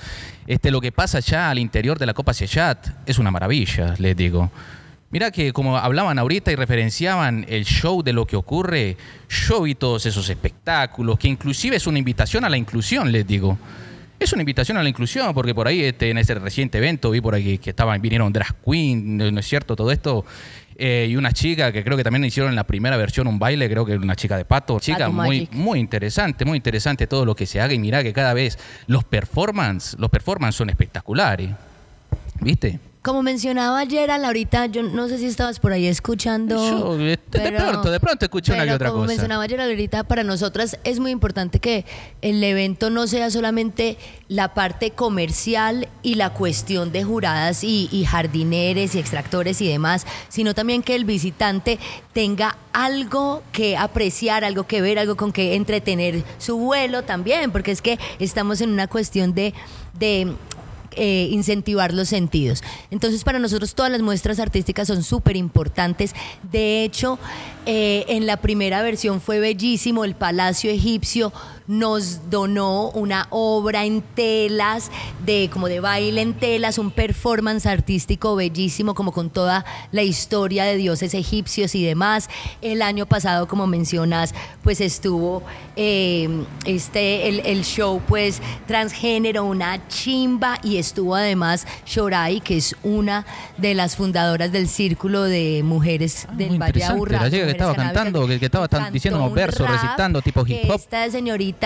este, 0.46 0.72
lo 0.72 0.82
que 0.82 0.92
pasa 0.92 1.22
ya 1.22 1.50
al 1.50 1.58
interior 1.58 1.98
de 2.00 2.06
la 2.06 2.14
Copa 2.14 2.34
Seyat 2.34 2.86
es 3.06 3.18
una 3.18 3.32
maravilla, 3.32 3.94
les 3.98 4.14
digo. 4.18 4.52
Mira 5.10 5.32
que 5.32 5.54
como 5.54 5.78
hablaban 5.78 6.20
ahorita 6.20 6.52
y 6.52 6.56
referenciaban 6.56 7.46
el 7.48 7.64
show 7.64 8.04
de 8.04 8.12
lo 8.12 8.28
que 8.28 8.36
ocurre, 8.36 8.98
yo 9.30 9.62
vi 9.62 9.74
todos 9.74 10.06
esos 10.06 10.30
espectáculos, 10.30 11.18
que 11.18 11.30
inclusive 11.30 11.78
es 11.78 11.88
una 11.88 12.00
invitación 12.00 12.44
a 12.44 12.50
la 12.50 12.58
inclusión, 12.58 13.10
les 13.14 13.26
digo. 13.26 13.58
Es 14.20 14.34
una 14.34 14.42
invitación 14.42 14.78
a 14.78 14.84
la 14.84 14.90
inclusión, 14.90 15.34
porque 15.34 15.56
por 15.56 15.70
ahí 15.70 15.82
este, 15.82 16.10
en 16.10 16.18
ese 16.18 16.34
reciente 16.36 16.80
evento 16.80 17.12
vi 17.12 17.22
por 17.22 17.36
ahí 17.36 17.58
que 17.58 17.70
estaban, 17.70 18.02
vinieron 18.02 18.34
drag 18.34 18.54
queen, 18.66 19.16
¿no 19.16 19.32
no 19.32 19.40
es 19.40 19.48
cierto? 19.48 19.78
Todo 19.78 19.94
esto. 19.94 20.26
Eh, 20.80 21.08
y 21.10 21.16
una 21.16 21.32
chica 21.32 21.72
que 21.72 21.84
creo 21.84 21.98
que 21.98 22.04
también 22.04 22.24
hicieron 22.24 22.52
en 22.52 22.56
la 22.56 22.66
primera 22.66 22.98
versión 22.98 23.26
un 23.26 23.40
baile, 23.40 23.68
creo 23.68 23.84
que 23.84 23.96
una 23.96 24.16
chica 24.16 24.38
de 24.38 24.46
pato. 24.46 24.80
Chica 24.80 25.10
muy, 25.10 25.40
Magic. 25.40 25.54
muy 25.54 25.80
interesante, 25.80 26.46
muy 26.46 26.58
interesante 26.58 27.08
todo 27.08 27.26
lo 27.26 27.36
que 27.36 27.48
se 27.48 27.60
haga 27.60 27.74
y 27.74 27.80
mira 27.80 28.04
que 28.04 28.14
cada 28.14 28.34
vez 28.36 28.60
los 28.86 29.04
performance, 29.04 29.96
los 29.98 30.12
performance 30.12 30.56
son 30.56 30.70
espectaculares. 30.70 31.50
¿Viste? 32.40 32.80
Como 33.08 33.24
mencionaba 33.24 33.86
Gerald 33.86 34.26
ahorita, 34.26 34.66
yo 34.66 34.84
no 34.84 35.08
sé 35.08 35.18
si 35.18 35.28
estabas 35.28 35.62
por 35.62 35.72
ahí 35.72 35.88
escuchando. 35.88 36.58
Yo, 36.58 36.98
de 36.98 37.18
pronto, 37.18 37.90
de 37.90 38.02
pronto 38.02 38.26
escuché 38.26 38.52
una 38.52 38.66
que 38.66 38.74
otra 38.74 38.90
como 38.90 39.04
cosa. 39.04 39.14
mencionaba 39.14 39.48
Gerald 39.48 39.70
ahorita, 39.70 40.04
para 40.04 40.26
nosotras 40.26 40.78
es 40.84 41.00
muy 41.00 41.12
importante 41.12 41.60
que 41.60 41.86
el 42.22 42.44
evento 42.44 42.90
no 42.90 43.08
sea 43.08 43.32
solamente 43.32 43.98
la 44.28 44.54
parte 44.54 44.92
comercial 44.92 45.88
y 46.04 46.16
la 46.16 46.34
cuestión 46.34 46.92
de 46.92 47.06
juradas 47.06 47.64
y, 47.64 47.88
y 47.94 48.04
jardineres 48.04 48.94
y 48.94 49.00
extractores 49.00 49.62
y 49.62 49.70
demás, 49.70 50.06
sino 50.28 50.54
también 50.54 50.84
que 50.84 50.94
el 50.94 51.06
visitante 51.06 51.80
tenga 52.12 52.58
algo 52.74 53.42
que 53.54 53.78
apreciar, 53.78 54.44
algo 54.44 54.68
que 54.68 54.82
ver, 54.82 55.00
algo 55.00 55.16
con 55.16 55.32
que 55.32 55.56
entretener 55.56 56.26
su 56.40 56.58
vuelo 56.58 57.04
también, 57.04 57.54
porque 57.54 57.72
es 57.72 57.82
que 57.82 57.98
estamos 58.20 58.60
en 58.60 58.70
una 58.72 58.88
cuestión 58.88 59.34
de, 59.34 59.54
de 59.98 60.36
eh, 60.98 61.30
incentivar 61.32 61.94
los 61.94 62.10
sentidos. 62.10 62.64
Entonces, 62.92 63.24
para 63.24 63.40
nosotros 63.40 63.76
todas 63.76 63.92
las 63.92 64.02
muestras 64.02 64.40
artísticas 64.40 64.88
son 64.88 65.04
súper 65.04 65.36
importantes. 65.36 66.14
De 66.52 66.84
hecho, 66.84 67.20
eh, 67.66 68.06
en 68.08 68.26
la 68.26 68.38
primera 68.38 68.82
versión 68.82 69.22
fue 69.22 69.40
bellísimo. 69.40 70.06
El 70.06 70.16
Palacio 70.16 70.72
Egipcio 70.72 71.32
nos 71.68 72.30
donó 72.30 72.90
una 72.92 73.28
obra 73.30 73.86
en 73.86 74.02
telas, 74.02 74.90
de 75.26 75.50
como 75.52 75.68
de 75.68 75.80
baile 75.80 76.22
en 76.22 76.34
telas, 76.34 76.78
un 76.78 76.92
performance 76.92 77.66
artístico 77.66 78.36
bellísimo, 78.36 78.94
como 78.96 79.12
con 79.12 79.30
toda 79.30 79.66
la 79.92 80.04
historia 80.04 80.64
de 80.64 80.78
dioses 80.78 81.14
egipcios 81.14 81.76
y 81.76 81.84
demás. 81.84 82.30
El 82.62 82.82
año 82.82 83.06
pasado, 83.06 83.48
como 83.48 83.68
mencionas, 83.68 84.34
pues 84.64 84.80
estuvo 84.82 85.44
eh, 85.76 86.30
este 86.66 87.28
el, 87.28 87.42
el 87.46 87.64
show 87.64 88.02
pues 88.08 88.42
transgénero, 88.68 89.44
una 89.46 89.88
chimba, 89.88 90.60
y 90.64 90.78
estuvo 90.78 91.16
además 91.16 91.66
Shorai, 91.86 92.40
que 92.42 92.58
es 92.58 92.76
una 92.84 93.26
de 93.58 93.74
las 93.74 93.96
fundadoras 93.96 94.52
del 94.52 94.68
Círculo 94.68 95.24
de 95.24 95.62
Mujeres 95.64 96.26
Ah, 96.30 96.34
del 96.36 96.58
Valle. 96.62 96.84
Aburrá. 96.84 97.24
La 97.24 97.32
chica 97.32 97.46
que 97.46 97.52
estaba 97.52 97.74
cantando, 97.76 98.28
que- 98.28 98.40
que 98.40 98.46
estaba 98.46 98.68
diciendo 98.92 99.30
versos, 99.32 99.70
recitando 99.70 100.22
tipo 100.22 100.46
hip 100.48 100.70
hop. 100.70 100.76
Esta 100.80 101.10
señorita 101.10 101.57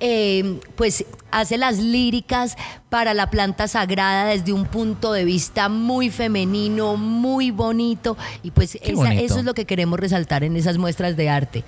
eh, 0.00 0.60
pues 0.76 1.04
hace 1.30 1.58
las 1.58 1.78
líricas 1.78 2.56
para 2.88 3.14
la 3.14 3.30
planta 3.30 3.68
sagrada 3.68 4.26
desde 4.26 4.52
un 4.52 4.64
punto 4.64 5.12
de 5.12 5.24
vista 5.24 5.68
muy 5.68 6.10
femenino, 6.10 6.96
muy 6.96 7.50
bonito 7.50 8.16
y 8.42 8.50
pues 8.50 8.72
Qué 8.82 8.92
esa- 8.92 8.94
bonito. 9.02 9.22
eso 9.24 9.38
es 9.38 9.44
lo 9.44 9.54
que 9.54 9.64
queremos 9.64 9.98
resaltar 10.00 10.44
en 10.44 10.56
esas 10.56 10.78
muestras 10.78 11.16
de 11.16 11.28
arte. 11.28 11.64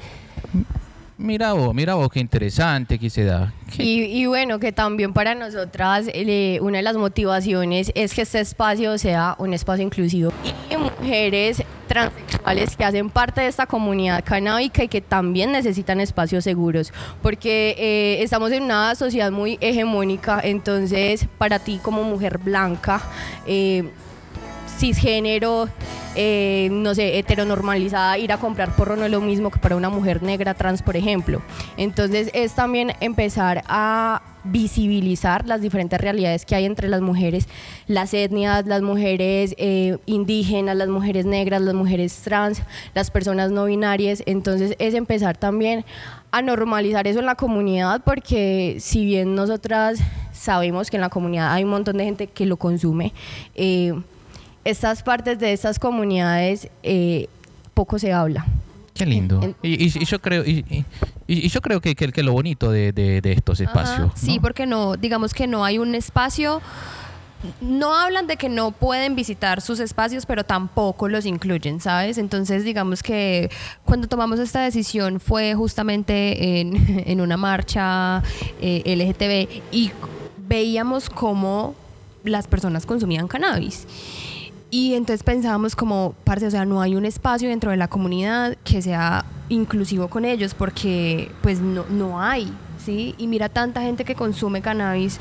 Mira 1.20 1.52
vos, 1.52 1.74
mira 1.74 1.96
vos, 1.96 2.08
qué 2.10 2.18
interesante 2.18 2.98
que 2.98 3.10
se 3.10 3.24
da. 3.24 3.52
Y, 3.76 4.04
y 4.04 4.24
bueno, 4.24 4.58
que 4.58 4.72
también 4.72 5.12
para 5.12 5.34
nosotras 5.34 6.06
eh, 6.14 6.58
una 6.62 6.78
de 6.78 6.82
las 6.82 6.96
motivaciones 6.96 7.92
es 7.94 8.14
que 8.14 8.22
este 8.22 8.40
espacio 8.40 8.96
sea 8.96 9.36
un 9.38 9.52
espacio 9.52 9.84
inclusivo 9.84 10.32
y 10.70 10.76
mujeres 10.78 11.62
transexuales 11.88 12.74
que 12.74 12.84
hacen 12.84 13.10
parte 13.10 13.42
de 13.42 13.48
esta 13.48 13.66
comunidad 13.66 14.24
canábica 14.24 14.82
y 14.82 14.88
que 14.88 15.02
también 15.02 15.52
necesitan 15.52 16.00
espacios 16.00 16.42
seguros, 16.42 16.90
porque 17.20 17.74
eh, 17.76 18.22
estamos 18.22 18.50
en 18.52 18.62
una 18.62 18.94
sociedad 18.94 19.30
muy 19.30 19.58
hegemónica, 19.60 20.40
entonces 20.42 21.26
para 21.36 21.58
ti 21.58 21.80
como 21.82 22.02
mujer 22.02 22.38
blanca, 22.38 23.02
eh, 23.46 23.90
cisgénero, 24.80 25.68
eh, 26.16 26.68
no 26.72 26.94
sé, 26.94 27.18
heteronormalizada, 27.18 28.18
ir 28.18 28.32
a 28.32 28.38
comprar 28.38 28.74
porro 28.74 28.96
no 28.96 29.04
es 29.04 29.10
lo 29.10 29.20
mismo 29.20 29.50
que 29.50 29.58
para 29.58 29.76
una 29.76 29.90
mujer 29.90 30.22
negra 30.22 30.54
trans, 30.54 30.82
por 30.82 30.96
ejemplo. 30.96 31.42
Entonces 31.76 32.30
es 32.32 32.54
también 32.54 32.92
empezar 33.00 33.62
a 33.68 34.22
visibilizar 34.42 35.46
las 35.46 35.60
diferentes 35.60 36.00
realidades 36.00 36.46
que 36.46 36.54
hay 36.54 36.64
entre 36.64 36.88
las 36.88 37.02
mujeres, 37.02 37.46
las 37.86 38.14
etnias, 38.14 38.66
las 38.66 38.80
mujeres 38.80 39.54
eh, 39.58 39.98
indígenas, 40.06 40.76
las 40.76 40.88
mujeres 40.88 41.26
negras, 41.26 41.60
las 41.60 41.74
mujeres 41.74 42.16
trans, 42.22 42.62
las 42.94 43.10
personas 43.10 43.50
no 43.50 43.66
binarias. 43.66 44.22
Entonces 44.24 44.74
es 44.78 44.94
empezar 44.94 45.36
también 45.36 45.84
a 46.30 46.40
normalizar 46.40 47.06
eso 47.06 47.18
en 47.18 47.26
la 47.26 47.34
comunidad 47.34 48.00
porque 48.02 48.76
si 48.80 49.04
bien 49.04 49.34
nosotras 49.34 50.00
sabemos 50.32 50.90
que 50.90 50.96
en 50.96 51.02
la 51.02 51.10
comunidad 51.10 51.52
hay 51.52 51.64
un 51.64 51.70
montón 51.70 51.98
de 51.98 52.04
gente 52.04 52.26
que 52.28 52.46
lo 52.46 52.56
consume, 52.56 53.12
eh, 53.54 53.92
estas 54.64 55.02
partes 55.02 55.38
de 55.38 55.52
estas 55.52 55.78
comunidades 55.78 56.68
eh, 56.82 57.28
poco 57.74 57.98
se 57.98 58.12
habla. 58.12 58.46
Qué 58.94 59.06
lindo. 59.06 59.54
Y, 59.62 59.84
y- 59.86 59.92
y 60.00 60.04
yo 60.04 60.18
creo, 60.20 60.44
y, 60.44 60.64
y- 60.68 60.84
y 61.26 61.48
yo 61.48 61.60
creo 61.62 61.80
que, 61.80 61.94
que, 61.94 62.12
que 62.12 62.22
lo 62.22 62.32
bonito 62.32 62.70
de, 62.70 62.92
de- 62.92 63.20
de 63.20 63.32
estos 63.32 63.60
espacios. 63.60 64.08
Ajá, 64.10 64.16
Sí, 64.16 64.36
¿no? 64.36 64.42
porque 64.42 64.66
no, 64.66 64.96
digamos 64.96 65.32
que 65.32 65.46
no 65.46 65.64
hay 65.64 65.78
un 65.78 65.94
espacio. 65.94 66.60
No 67.62 67.94
hablan 67.96 68.26
de 68.26 68.36
que 68.36 68.50
no 68.50 68.70
pueden 68.70 69.16
visitar 69.16 69.62
sus 69.62 69.80
espacios, 69.80 70.26
pero 70.26 70.44
tampoco 70.44 71.08
los 71.08 71.24
incluyen, 71.24 71.80
¿sabes? 71.80 72.18
Entonces, 72.18 72.64
digamos 72.64 73.02
que 73.02 73.50
cuando 73.86 74.08
tomamos 74.08 74.38
esta 74.40 74.60
decisión 74.60 75.20
fue 75.20 75.54
justamente 75.54 76.60
en, 76.60 77.02
en 77.06 77.20
una 77.22 77.38
marcha 77.38 78.22
eh, 78.60 78.82
LGTB 78.84 79.62
y 79.74 79.90
veíamos 80.36 81.08
cómo 81.08 81.74
las 82.24 82.46
personas 82.46 82.84
consumían 82.84 83.26
cannabis. 83.26 83.86
Y 84.70 84.94
entonces 84.94 85.22
pensábamos 85.24 85.74
como, 85.74 86.14
parce, 86.24 86.46
o 86.46 86.50
sea, 86.50 86.64
no 86.64 86.80
hay 86.80 86.94
un 86.94 87.04
espacio 87.04 87.48
dentro 87.48 87.70
de 87.72 87.76
la 87.76 87.88
comunidad 87.88 88.56
que 88.64 88.80
sea 88.82 89.24
inclusivo 89.48 90.08
con 90.08 90.24
ellos 90.24 90.54
porque 90.54 91.30
pues 91.42 91.60
no, 91.60 91.84
no 91.90 92.22
hay, 92.22 92.52
¿sí? 92.84 93.14
Y 93.18 93.26
mira 93.26 93.48
tanta 93.48 93.82
gente 93.82 94.04
que 94.04 94.14
consume 94.14 94.62
cannabis. 94.62 95.18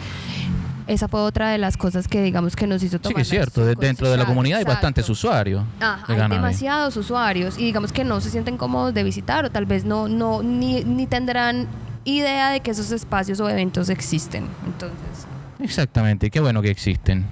Esa 0.86 1.08
fue 1.08 1.22
otra 1.22 1.50
de 1.50 1.58
las 1.60 1.78
cosas 1.78 2.08
que 2.08 2.22
digamos 2.22 2.56
que 2.56 2.66
nos 2.68 2.82
hizo 2.84 2.98
Sí, 2.98 3.04
tomar 3.04 3.16
que 3.18 3.22
es 3.24 3.30
cierto. 3.30 3.64
dentro 3.66 4.10
de 4.10 4.18
la 4.18 4.26
comunidad 4.26 4.58
hay 4.58 4.64
Exacto. 4.64 4.76
bastantes 4.78 5.10
usuarios 5.10 5.64
Ajá, 5.80 6.14
de 6.14 6.20
hay 6.22 6.30
demasiados 6.30 6.98
usuarios 6.98 7.60
y 7.60 7.66
digamos 7.66 7.92
que 7.92 8.04
no 8.04 8.20
se 8.22 8.32
sienten 8.32 8.58
cómodos 8.58 8.94
de 8.96 9.04
visitar 9.04 9.46
o 9.46 9.52
tal 9.52 9.66
vez 9.68 9.86
no, 9.86 10.08
no 10.08 10.42
ni, 10.42 10.84
ni 10.84 11.06
tendrán 11.06 11.68
idea 12.06 12.50
de 12.50 12.62
que 12.62 12.72
esos 12.72 12.92
espacios 12.92 13.40
o 13.40 13.48
eventos 13.50 13.90
existen. 13.90 14.46
Entonces, 14.66 15.28
Exactamente, 15.60 16.32
qué 16.32 16.40
bueno 16.40 16.62
que 16.62 16.70
existen. 16.72 17.26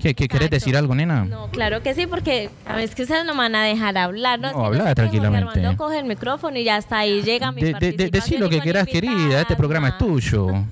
¿Qué, 0.00 0.14
qué 0.14 0.28
querés 0.28 0.48
decir 0.50 0.76
algo, 0.76 0.94
nena? 0.94 1.24
No, 1.24 1.48
claro 1.50 1.82
que 1.82 1.94
sí, 1.94 2.06
porque 2.06 2.50
a 2.64 2.76
veces 2.76 2.94
que 2.94 3.02
ustedes 3.02 3.24
no 3.24 3.34
van 3.34 3.54
a 3.56 3.64
dejar 3.64 3.98
hablar. 3.98 4.38
No, 4.38 4.48
Es 4.48 4.52
No, 4.54 4.60
que 4.60 4.66
habla 4.66 4.78
sé 4.78 4.82
qué, 4.82 4.84
Jorge 4.84 4.94
tranquilamente. 4.94 5.48
Armando 5.58 5.76
coge 5.76 5.98
el 5.98 6.04
micrófono 6.04 6.56
y 6.58 6.64
ya 6.64 6.76
hasta 6.76 6.98
ahí 6.98 7.22
llega 7.22 7.50
mi 7.50 7.60
De, 7.60 7.66
de, 7.66 7.72
de- 7.72 7.78
participación 7.80 8.10
decí 8.12 8.36
lo 8.38 8.48
que 8.48 8.60
quieras, 8.60 8.86
querida. 8.86 9.40
Este 9.40 9.56
programa 9.56 9.88
es 9.88 9.98
tuyo. 9.98 10.46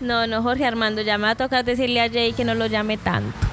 No, 0.00 0.26
no, 0.26 0.42
Jorge 0.42 0.64
Armando, 0.64 1.02
ya 1.02 1.18
me 1.18 1.24
va 1.24 1.30
a 1.30 1.34
tocar 1.34 1.64
decirle 1.64 2.00
a 2.00 2.08
Jay 2.10 2.32
que 2.32 2.44
no 2.44 2.54
lo 2.54 2.66
llame 2.66 2.96
tanto. 2.96 3.36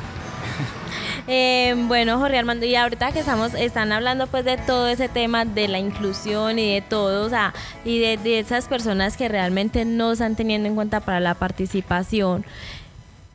Eh, 1.28 1.74
bueno, 1.88 2.20
Jorge 2.20 2.38
Armando, 2.38 2.68
y 2.68 2.76
ahorita 2.76 3.12
que 3.12 3.20
estamos, 3.22 3.56
están 3.56 3.92
hablando 3.92 4.28
pues 4.28 4.46
de 4.46 4.58
todo 4.58 4.88
ese 4.88 5.10
tema 5.10 5.44
de 5.44 5.68
la 5.68 5.80
inclusión 5.80 6.60
y 6.60 6.76
de 6.76 6.82
todo, 6.82 7.26
o 7.26 7.30
sea, 7.30 7.52
y 7.84 7.98
de, 7.98 8.18
de 8.18 8.38
esas 8.38 8.68
personas 8.68 9.18
que 9.18 9.28
realmente 9.28 9.86
no 9.86 10.12
están 10.12 10.36
teniendo 10.36 10.68
en 10.70 10.76
cuenta 10.76 11.00
para 11.00 11.20
la 11.20 11.34
participación. 11.34 12.46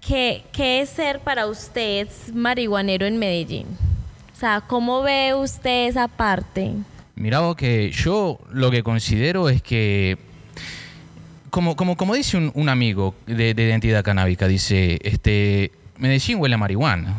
¿Qué, 0.00 0.44
qué 0.52 0.80
es 0.80 0.90
ser 0.90 1.20
para 1.20 1.46
usted 1.46 2.08
marihuanero 2.32 3.06
en 3.06 3.18
Medellín? 3.18 3.66
O 4.34 4.38
sea, 4.38 4.62
¿cómo 4.62 5.02
ve 5.02 5.34
usted 5.34 5.88
esa 5.88 6.08
parte? 6.08 6.72
Mira 7.14 7.40
que 7.56 7.90
yo 7.90 8.38
lo 8.50 8.70
que 8.70 8.82
considero 8.82 9.50
es 9.50 9.60
que, 9.60 10.16
como, 11.50 11.76
como, 11.76 11.96
como 11.96 12.14
dice 12.14 12.38
un, 12.38 12.50
un 12.54 12.70
amigo 12.70 13.14
de, 13.26 13.52
de 13.52 13.62
identidad 13.62 14.02
canábica, 14.02 14.48
dice, 14.48 14.98
este, 15.02 15.72
Medellín 15.98 16.38
huele 16.40 16.54
a 16.54 16.58
marihuana. 16.58 17.14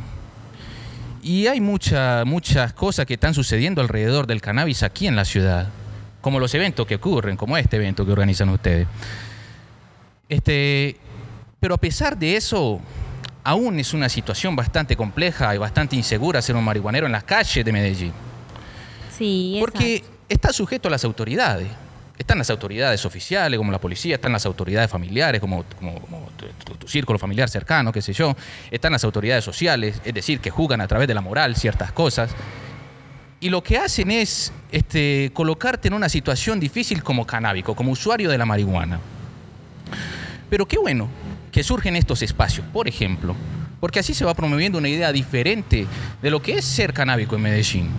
Y 1.21 1.45
hay 1.45 1.61
mucha, 1.61 2.25
muchas 2.25 2.73
cosas 2.73 3.05
que 3.05 3.13
están 3.13 3.35
sucediendo 3.35 3.81
alrededor 3.81 4.25
del 4.25 4.41
cannabis 4.41 4.81
aquí 4.81 5.05
en 5.05 5.15
la 5.15 5.23
ciudad, 5.23 5.69
como 6.21 6.39
los 6.39 6.55
eventos 6.55 6.87
que 6.87 6.95
ocurren, 6.95 7.37
como 7.37 7.57
este 7.57 7.77
evento 7.77 8.03
que 8.03 8.11
organizan 8.11 8.49
ustedes. 8.49 8.87
Este, 10.27 10.97
pero 11.61 11.75
a 11.75 11.77
pesar 11.77 12.17
de 12.17 12.35
eso, 12.35 12.81
aún 13.43 13.79
es 13.79 13.93
una 13.93 14.09
situación 14.09 14.55
bastante 14.55 14.97
compleja 14.97 15.53
y 15.55 15.59
bastante 15.59 15.95
insegura 15.95 16.41
ser 16.41 16.55
un 16.55 16.63
marihuanero 16.63 17.05
en 17.05 17.11
las 17.11 17.23
calles 17.23 17.63
de 17.63 17.71
Medellín. 17.71 18.11
Sí, 19.15 19.57
Porque 19.59 19.97
exacto. 19.97 20.17
está 20.27 20.51
sujeto 20.53 20.87
a 20.87 20.91
las 20.91 21.05
autoridades. 21.05 21.67
Están 22.17 22.39
las 22.39 22.49
autoridades 22.49 23.05
oficiales, 23.05 23.57
como 23.59 23.71
la 23.71 23.79
policía, 23.79 24.15
están 24.15 24.31
las 24.31 24.45
autoridades 24.47 24.89
familiares, 24.89 25.39
como, 25.39 25.63
como- 25.79 25.99
como 26.01 26.29
tu, 26.35 26.45
tu- 26.65 26.75
tu 26.77 26.87
círculo 26.87 27.19
familiar 27.19 27.47
cercano, 27.47 27.91
qué 27.91 28.01
sé 28.01 28.11
yo. 28.13 28.35
Están 28.71 28.91
las 28.93 29.03
autoridades 29.03 29.43
sociales, 29.43 30.01
es 30.03 30.13
decir, 30.15 30.39
que 30.39 30.49
juzgan 30.49 30.81
a 30.81 30.87
través 30.87 31.07
de 31.07 31.13
la 31.13 31.21
moral 31.21 31.55
ciertas 31.55 31.91
cosas. 31.91 32.31
Y 33.39 33.49
lo 33.49 33.61
que 33.63 33.77
hacen 33.77 34.09
es 34.09 34.51
este, 34.71 35.29
colocarte 35.33 35.87
en 35.89 35.93
una 35.93 36.09
situación 36.09 36.59
difícil 36.59 37.03
como 37.03 37.25
canábico, 37.27 37.75
como 37.75 37.91
usuario 37.91 38.29
de 38.31 38.37
la 38.39 38.45
marihuana. 38.45 38.99
Pero 40.49 40.67
qué 40.67 40.77
bueno 40.79 41.07
que 41.51 41.63
surgen 41.63 41.95
estos 41.95 42.21
espacios, 42.21 42.65
por 42.71 42.87
ejemplo, 42.87 43.35
porque 43.79 43.99
así 43.99 44.13
se 44.13 44.23
va 44.25 44.33
promoviendo 44.33 44.77
una 44.77 44.89
idea 44.89 45.11
diferente 45.11 45.85
de 46.21 46.29
lo 46.29 46.41
que 46.41 46.53
es 46.53 46.65
ser 46.65 46.93
canábico 46.93 47.35
en 47.35 47.41
Medellín. 47.41 47.89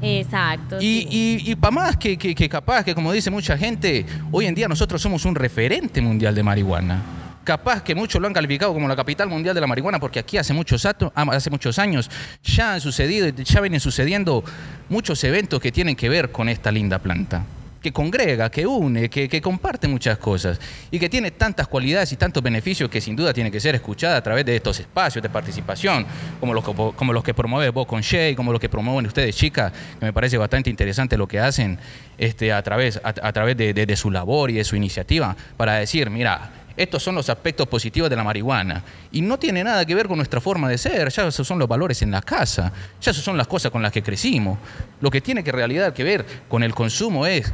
Exacto. 0.00 0.76
Y, 0.80 1.06
sí. 1.10 1.42
y, 1.46 1.54
para 1.56 1.70
más 1.72 1.96
que, 1.96 2.16
que- 2.16 2.34
que 2.34 2.48
capaz, 2.48 2.84
que 2.84 2.94
como 2.94 3.12
dice 3.12 3.30
mucha 3.30 3.58
gente, 3.58 4.06
hoy 4.30 4.46
en 4.46 4.54
día 4.54 4.68
nosotros 4.68 5.02
somos 5.02 5.24
un 5.24 5.34
referente 5.34 6.00
mundial 6.00 6.34
de 6.34 6.42
marihuana. 6.42 7.02
capaz 7.42 7.82
que 7.82 7.94
muchos 7.94 8.20
lo 8.20 8.26
han 8.28 8.34
calificado 8.34 8.74
como 8.74 8.86
la 8.86 8.94
capital 8.94 9.26
mundial 9.28 9.54
de 9.54 9.60
la 9.62 9.66
marihuana, 9.66 9.98
porque 9.98 10.18
aquí 10.18 10.36
hace 10.36 10.52
muchos, 10.52 10.84
ato- 10.84 11.10
ah, 11.16 11.24
hace 11.32 11.48
muchos 11.50 11.78
años 11.78 12.10
ya 12.44 12.74
han 12.74 12.80
sucedido, 12.82 13.26
ya 13.30 13.60
vienen 13.62 13.80
sucediendo 13.80 14.44
muchos 14.90 15.24
eventos 15.24 15.58
que 15.58 15.72
tienen 15.72 15.96
que 15.96 16.10
ver 16.10 16.30
con 16.30 16.48
esta 16.50 16.70
linda 16.70 16.98
planta 16.98 17.42
que 17.80 17.92
congrega, 17.92 18.50
que 18.50 18.66
une, 18.66 19.08
que, 19.08 19.28
que 19.28 19.40
comparte 19.40 19.86
muchas 19.86 20.18
cosas 20.18 20.58
y 20.90 20.98
que 20.98 21.08
tiene 21.08 21.30
tantas 21.30 21.68
cualidades 21.68 22.10
y 22.12 22.16
tantos 22.16 22.42
beneficios 22.42 22.90
que 22.90 23.00
sin 23.00 23.14
duda 23.14 23.32
tiene 23.32 23.50
que 23.52 23.60
ser 23.60 23.74
escuchada 23.76 24.16
a 24.16 24.22
través 24.22 24.44
de 24.44 24.56
estos 24.56 24.80
espacios 24.80 25.22
de 25.22 25.28
participación, 25.28 26.04
como 26.40 26.54
los, 26.54 26.64
que- 26.64 26.74
como 26.74 27.12
los 27.12 27.22
que 27.22 27.34
promueve 27.34 27.70
vos 27.70 27.86
con 27.86 28.00
Shay, 28.00 28.34
como 28.34 28.50
los 28.50 28.60
que 28.60 28.68
promueven 28.68 29.06
ustedes, 29.06 29.36
chicas, 29.36 29.72
que 30.00 30.06
me 30.06 30.12
parece 30.12 30.36
bastante 30.38 30.70
interesante 30.70 31.16
lo 31.16 31.28
que 31.28 31.38
hacen 31.38 31.78
este, 32.18 32.52
a 32.52 32.60
través, 32.62 33.00
a, 33.04 33.32
través 33.32 33.56
de, 33.56 33.72
de- 33.72 33.86
de 33.86 33.96
su 33.96 34.10
labor 34.10 34.50
y 34.50 34.54
de 34.54 34.64
su 34.64 34.74
iniciativa, 34.74 35.36
para 35.56 35.74
decir, 35.74 36.10
mira, 36.10 36.50
estos 36.76 37.02
son 37.02 37.14
los 37.16 37.28
aspectos 37.28 37.66
positivos 37.66 38.08
de 38.10 38.14
la 38.14 38.22
marihuana. 38.22 38.84
Y 39.10 39.20
no 39.20 39.36
tiene 39.38 39.64
nada 39.64 39.84
que 39.84 39.94
ver 39.96 40.06
con 40.06 40.16
nuestra 40.16 40.40
forma 40.40 40.68
de 40.68 40.78
ser, 40.78 41.08
ya 41.10 41.26
esos 41.26 41.46
son 41.46 41.58
los 41.58 41.66
valores 41.68 42.02
en 42.02 42.10
la 42.12 42.22
casa, 42.22 42.72
ya 43.00 43.10
esos 43.10 43.22
son 43.24 43.36
las 43.36 43.46
cosas 43.48 43.72
con 43.72 43.82
las 43.82 43.90
que 43.92 44.00
crecimos. 44.02 44.58
Lo 45.00 45.10
que 45.10 45.20
tiene 45.20 45.42
que 45.42 45.50
realidad 45.52 45.92
que 45.92 46.04
ver 46.04 46.24
con 46.48 46.62
el 46.62 46.74
consumo 46.74 47.26
es 47.26 47.52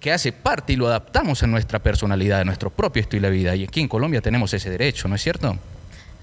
que 0.00 0.12
hace 0.12 0.32
parte 0.32 0.72
y 0.72 0.76
lo 0.76 0.86
adaptamos 0.86 1.42
a 1.42 1.46
nuestra 1.46 1.78
personalidad, 1.78 2.40
a 2.40 2.44
nuestro 2.44 2.70
propio 2.70 3.02
estilo 3.02 3.28
de 3.28 3.34
vida. 3.34 3.56
Y 3.56 3.64
aquí 3.64 3.80
en 3.80 3.88
Colombia 3.88 4.20
tenemos 4.20 4.52
ese 4.54 4.70
derecho, 4.70 5.08
¿no 5.08 5.14
es 5.14 5.22
cierto? 5.22 5.58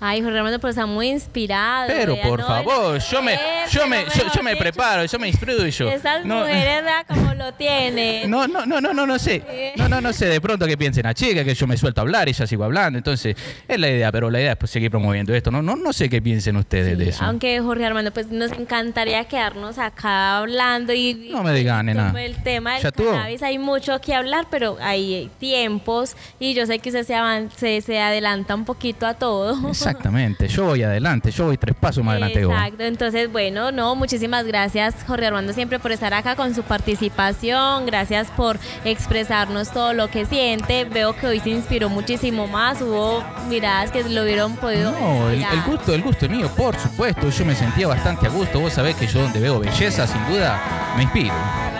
Ay, 0.06 0.22
Jorge 0.22 0.38
Armando, 0.38 0.60
pero 0.60 0.70
está 0.72 0.86
muy 0.86 1.08
inspirado. 1.10 1.88
Pero 1.88 2.18
por 2.22 2.39
no, 2.41 2.45
favor, 2.47 2.99
yo 2.99 3.22
me, 3.22 3.39
yo 3.72 3.88
me, 3.88 4.04
yo, 4.04 4.24
yo 4.36 4.43
me 4.43 4.56
preparo, 4.58 5.06
yo 5.06 5.18
me 5.18 5.30
instruyo. 5.30 5.89
Esas 5.89 6.26
No- 6.26 6.39
mujeres, 6.39 6.84
vea 6.84 7.06
cómo 7.08 7.34
lo 7.36 7.54
tienen. 7.54 8.30
No, 8.34 8.47
no, 8.47 8.66
no, 8.66 8.82
no, 8.82 8.93
no, 8.93 9.06
no 9.08 9.18
sé. 9.20 9.74
No, 9.78 9.88
no, 9.88 10.01
no 10.01 10.12
sé. 10.12 10.26
De 10.26 10.41
pronto 10.41 10.66
que 10.66 10.78
piensen 10.78 11.06
a 11.06 11.14
chica, 11.14 11.43
que 11.45 11.54
yo 11.56 11.68
me 11.68 11.78
suelto 11.78 12.01
a 12.01 12.04
hablar 12.04 12.28
y 12.28 12.34
ya 12.34 12.45
sigo 12.47 12.64
hablando. 12.64 12.97
Entonces, 12.97 13.36
es 13.68 13.80
la 13.80 13.88
idea, 13.89 14.12
pero 14.12 14.30
la 14.30 14.39
idea 14.41 14.51
es 14.54 14.58
pues, 14.58 14.72
seguir 14.72 14.89
promoviendo 14.91 15.34
esto. 15.34 15.51
No, 15.51 15.62
no, 15.62 15.76
no 15.76 15.93
sé 15.93 16.10
qué 16.10 16.22
piensen 16.22 16.58
ustedes 16.58 16.97
de 16.97 17.10
eso. 17.10 17.24
Aunque 17.24 17.60
Jorge 17.62 17.86
Armando, 17.86 18.12
pues 18.12 18.28
nos 18.28 18.51
encantaría 18.51 19.24
quedarnos 19.26 19.78
acá 19.78 20.39
hablando 20.39 20.91
y 20.93 21.30
No 21.32 21.43
me 21.43 21.54
digan, 21.54 21.86
nena. 21.86 22.08
como 22.08 22.18
el 22.18 22.41
tema 22.43 22.78
del 22.80 22.91
cannabis 22.91 23.41
hay 23.43 23.58
mucho 23.58 24.01
que 24.01 24.14
hablar, 24.16 24.47
pero 24.49 24.78
hay 24.82 25.30
tiempos 25.39 26.16
y 26.39 26.54
yo 26.54 26.66
sé 26.66 26.80
que 26.80 26.89
usted 26.89 27.04
se, 27.06 27.14
avan- 27.16 27.49
se, 27.56 27.82
se 27.82 27.99
adelanta 27.99 28.56
un 28.56 28.66
poquito 28.66 29.06
a 29.06 29.14
todo. 29.14 29.74
Exactamente. 29.94 30.48
Yo 30.48 30.66
voy 30.66 30.84
adelante. 30.84 31.32
Yo 31.32 31.46
voy 31.46 31.58
tres 31.58 31.76
pasos 31.76 32.04
más 32.04 32.14
adelante. 32.14 32.41
Exacto, 32.41 32.84
entonces 32.84 33.32
bueno, 33.32 33.72
no, 33.72 33.96
muchísimas 33.96 34.46
gracias 34.46 34.96
Jorge 35.08 35.28
Armando 35.28 35.54
siempre 35.54 35.80
por 35.80 35.91
estar 35.91 36.14
acá 36.14 36.36
con 36.36 36.54
su 36.56 36.64
participación, 36.64 37.86
gracias 37.86 38.28
por 38.32 38.58
expresarnos 38.86 39.72
todo 39.72 39.94
lo 39.94 40.10
que 40.10 40.26
siente, 40.26 40.86
veo 40.86 41.16
que 41.16 41.28
hoy 41.28 41.39
se 41.39 41.50
inspiró 41.50 41.89
muchísimo 41.89 42.48
más, 42.48 42.82
hubo 42.82 43.24
miradas 43.50 43.91
que 43.91 44.04
lo 44.04 44.24
hubieron 44.24 44.56
podido... 44.56 44.91
No, 44.91 45.30
el, 45.30 45.46
gusto, 45.66 45.94
el 45.94 46.02
gusto 46.02 46.28
mío, 46.30 46.50
por 46.56 46.76
supuesto. 46.78 47.30
Yo 47.30 47.46
me 47.46 47.56
sentía 47.56 47.88
bastante 47.88 48.28
a 48.28 48.30
gusto. 48.30 48.60
Vos 48.60 48.74
sabés 48.74 48.96
que 48.96 49.08
yo 49.08 49.22
donde 49.22 49.39
veo 49.39 49.60
belleza, 49.60 50.08
sin 50.08 50.26
duda, 50.28 50.94
me 50.96 51.04
inspiro. 51.04 51.34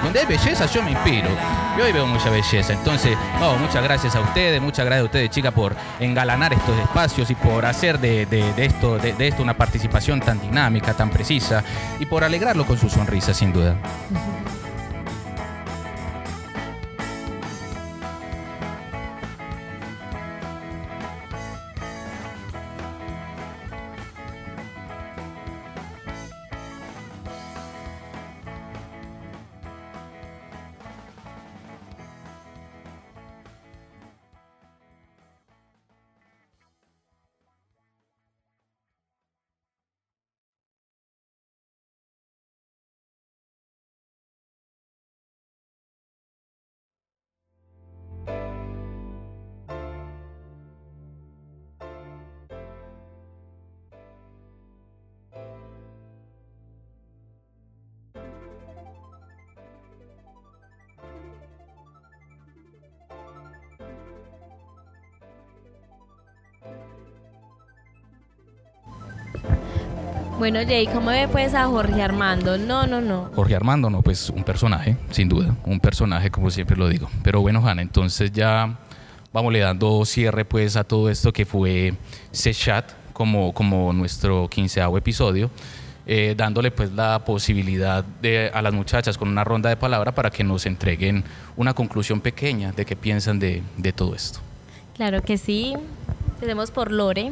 Donde 0.03 0.20
hay 0.20 0.26
belleza, 0.26 0.66
yo 0.66 0.84
me 0.84 0.91
inspiro. 0.91 1.30
Yo 1.78 1.86
hoy 1.86 1.91
veo 1.91 2.05
mucha 2.05 2.30
belleza. 2.30 2.74
Entonces, 2.74 3.18
no, 3.39 3.55
muchas 3.57 3.84
gracias 3.84 4.16
a 4.16 4.22
ustedes, 4.22 4.61
muchas 4.61 4.86
gracias 4.86 5.01
a 5.01 5.05
ustedes, 5.05 5.30
chicas, 5.30 5.53
por 5.53 5.76
engalanar 5.99 6.53
estos 6.53 6.78
espacios 6.78 7.30
y 7.32 7.36
por 7.36 7.66
hacer 7.66 7.92
de, 7.99 8.25
de- 8.25 8.65
esto, 8.65 8.97
de, 8.97 9.13
de 9.13 9.27
esto 9.27 9.41
una 9.43 9.55
participación 9.57 10.19
tan 10.19 10.39
dinámica, 10.41 10.93
tan 10.93 11.09
precisa 11.09 11.63
y 11.99 12.05
por 12.05 12.23
alegrarlo 12.23 12.65
con 12.65 12.77
su 12.77 12.89
sonrisa, 12.89 13.33
sin 13.33 13.51
duda. 13.53 13.75
Bueno, 70.43 70.59
Jay, 70.67 70.87
¿cómo 70.87 71.09
ve 71.09 71.29
pues 71.31 71.53
a 71.53 71.67
Jorge 71.67 72.01
Armando? 72.01 72.57
No, 72.57 72.85
no, 72.85 72.99
no. 72.99 73.31
Jorge 73.33 73.55
Armando, 73.55 73.89
no, 73.89 74.01
pues 74.01 74.29
un 74.29 74.43
personaje, 74.43 74.97
sin 75.09 75.29
duda, 75.29 75.55
un 75.63 75.79
personaje 75.79 76.29
como 76.31 76.51
siempre 76.51 76.75
lo 76.75 76.89
digo. 76.89 77.09
Pero 77.23 77.39
bueno, 77.39 77.65
Hanna, 77.65 77.81
entonces 77.81 78.29
ya 78.33 78.77
vamos 79.31 79.53
le 79.53 79.59
dando 79.59 80.03
cierre 80.03 80.43
pues 80.43 80.75
a 80.75 80.83
todo 80.83 81.09
esto 81.09 81.31
que 81.31 81.45
fue 81.45 81.93
Sechat 82.31 82.91
como, 83.13 83.53
como 83.53 83.93
nuestro 83.93 84.49
quinceavo 84.49 84.97
episodio, 84.97 85.49
eh, 86.05 86.33
dándole 86.35 86.71
pues 86.71 86.91
la 86.91 87.23
posibilidad 87.23 88.03
de, 88.03 88.51
a 88.53 88.61
las 88.61 88.73
muchachas 88.73 89.17
con 89.17 89.29
una 89.29 89.45
ronda 89.45 89.69
de 89.69 89.77
palabra 89.77 90.13
para 90.13 90.29
que 90.29 90.43
nos 90.43 90.65
entreguen 90.65 91.23
una 91.55 91.73
conclusión 91.73 92.19
pequeña 92.19 92.73
de 92.73 92.85
qué 92.85 92.97
piensan 92.97 93.39
de, 93.39 93.63
de 93.77 93.93
todo 93.93 94.13
esto. 94.13 94.41
Claro 94.93 95.21
que 95.21 95.37
sí. 95.37 95.73
Tenemos 96.41 96.69
por 96.69 96.91
Lore. 96.91 97.31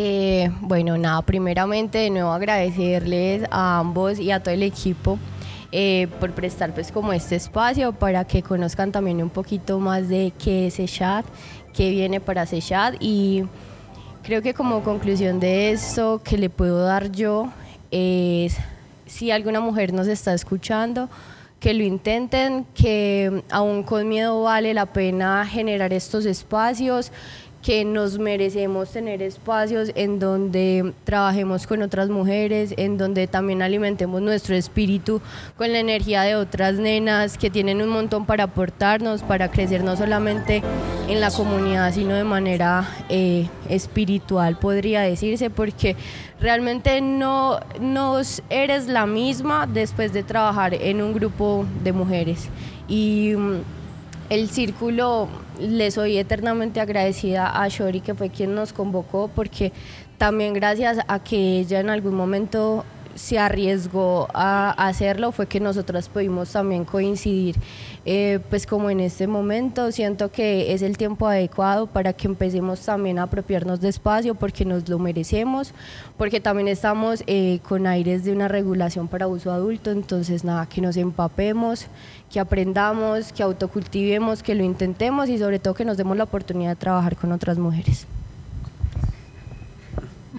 Eh, 0.00 0.52
bueno, 0.60 0.96
nada, 0.96 1.22
primeramente 1.22 1.98
de 1.98 2.10
nuevo 2.10 2.30
agradecerles 2.30 3.42
a 3.50 3.80
ambos 3.80 4.20
y 4.20 4.30
a 4.30 4.40
todo 4.40 4.54
el 4.54 4.62
equipo 4.62 5.18
eh, 5.72 6.06
por 6.20 6.30
prestar 6.30 6.72
pues 6.72 6.92
como 6.92 7.12
este 7.12 7.34
espacio 7.34 7.92
para 7.92 8.24
que 8.24 8.44
conozcan 8.44 8.92
también 8.92 9.20
un 9.20 9.28
poquito 9.28 9.80
más 9.80 10.08
de 10.08 10.32
qué 10.38 10.68
es 10.68 10.76
chat, 10.86 11.26
qué 11.74 11.90
viene 11.90 12.20
para 12.20 12.46
chat 12.46 12.94
y 13.00 13.42
creo 14.22 14.40
que 14.40 14.54
como 14.54 14.84
conclusión 14.84 15.40
de 15.40 15.72
esto 15.72 16.20
que 16.22 16.38
le 16.38 16.48
puedo 16.48 16.84
dar 16.84 17.10
yo 17.10 17.48
es 17.90 18.56
si 19.04 19.32
alguna 19.32 19.58
mujer 19.58 19.92
nos 19.92 20.06
está 20.06 20.32
escuchando, 20.32 21.08
que 21.58 21.74
lo 21.74 21.82
intenten, 21.82 22.66
que 22.72 23.42
aún 23.50 23.82
con 23.82 24.08
miedo 24.08 24.44
vale 24.44 24.74
la 24.74 24.86
pena 24.86 25.44
generar 25.44 25.92
estos 25.92 26.24
espacios, 26.24 27.10
que 27.68 27.84
nos 27.84 28.18
merecemos 28.18 28.92
tener 28.92 29.20
espacios 29.20 29.92
en 29.94 30.18
donde 30.18 30.94
trabajemos 31.04 31.66
con 31.66 31.82
otras 31.82 32.08
mujeres, 32.08 32.72
en 32.78 32.96
donde 32.96 33.26
también 33.26 33.60
alimentemos 33.60 34.22
nuestro 34.22 34.54
espíritu 34.54 35.20
con 35.58 35.70
la 35.74 35.80
energía 35.80 36.22
de 36.22 36.34
otras 36.34 36.76
nenas 36.76 37.36
que 37.36 37.50
tienen 37.50 37.82
un 37.82 37.90
montón 37.90 38.24
para 38.24 38.44
aportarnos, 38.44 39.22
para 39.22 39.50
crecer 39.50 39.84
no 39.84 39.98
solamente 39.98 40.62
en 41.08 41.20
la 41.20 41.30
comunidad, 41.30 41.92
sino 41.92 42.14
de 42.14 42.24
manera 42.24 42.88
eh, 43.10 43.50
espiritual, 43.68 44.58
podría 44.58 45.02
decirse, 45.02 45.50
porque 45.50 45.94
realmente 46.40 47.02
no, 47.02 47.60
no 47.82 48.18
eres 48.48 48.88
la 48.88 49.04
misma 49.04 49.66
después 49.66 50.14
de 50.14 50.22
trabajar 50.22 50.72
en 50.72 51.02
un 51.02 51.12
grupo 51.12 51.66
de 51.84 51.92
mujeres. 51.92 52.48
Y 52.88 53.34
mm, 53.36 53.77
el 54.30 54.50
círculo, 54.50 55.28
le 55.58 55.90
soy 55.90 56.18
eternamente 56.18 56.80
agradecida 56.80 57.62
a 57.62 57.68
Shori, 57.68 58.00
que 58.00 58.14
fue 58.14 58.30
quien 58.30 58.54
nos 58.54 58.72
convocó, 58.72 59.30
porque 59.34 59.72
también 60.18 60.52
gracias 60.52 60.98
a 61.08 61.22
que 61.22 61.60
ella 61.60 61.80
en 61.80 61.90
algún 61.90 62.14
momento 62.14 62.84
se 63.14 63.38
arriesgó 63.38 64.28
a 64.32 64.70
hacerlo, 64.70 65.32
fue 65.32 65.46
que 65.46 65.60
nosotras 65.60 66.08
pudimos 66.08 66.52
también 66.52 66.84
coincidir. 66.84 67.56
Eh, 68.10 68.40
pues 68.48 68.64
como 68.64 68.88
en 68.88 69.00
este 69.00 69.26
momento 69.26 69.92
siento 69.92 70.30
que 70.30 70.72
es 70.72 70.80
el 70.80 70.96
tiempo 70.96 71.26
adecuado 71.26 71.86
para 71.86 72.14
que 72.14 72.26
empecemos 72.26 72.80
también 72.80 73.18
a 73.18 73.24
apropiarnos 73.24 73.82
de 73.82 73.90
espacio 73.90 74.34
porque 74.34 74.64
nos 74.64 74.88
lo 74.88 74.98
merecemos, 74.98 75.74
porque 76.16 76.40
también 76.40 76.68
estamos 76.68 77.22
eh, 77.26 77.60
con 77.68 77.86
aires 77.86 78.24
de 78.24 78.32
una 78.32 78.48
regulación 78.48 79.08
para 79.08 79.28
uso 79.28 79.52
adulto, 79.52 79.90
entonces 79.90 80.42
nada, 80.42 80.64
que 80.64 80.80
nos 80.80 80.96
empapemos, 80.96 81.84
que 82.32 82.40
aprendamos, 82.40 83.30
que 83.30 83.42
autocultivemos, 83.42 84.42
que 84.42 84.54
lo 84.54 84.64
intentemos 84.64 85.28
y 85.28 85.36
sobre 85.36 85.58
todo 85.58 85.74
que 85.74 85.84
nos 85.84 85.98
demos 85.98 86.16
la 86.16 86.24
oportunidad 86.24 86.70
de 86.70 86.76
trabajar 86.76 87.14
con 87.14 87.30
otras 87.30 87.58
mujeres. 87.58 88.06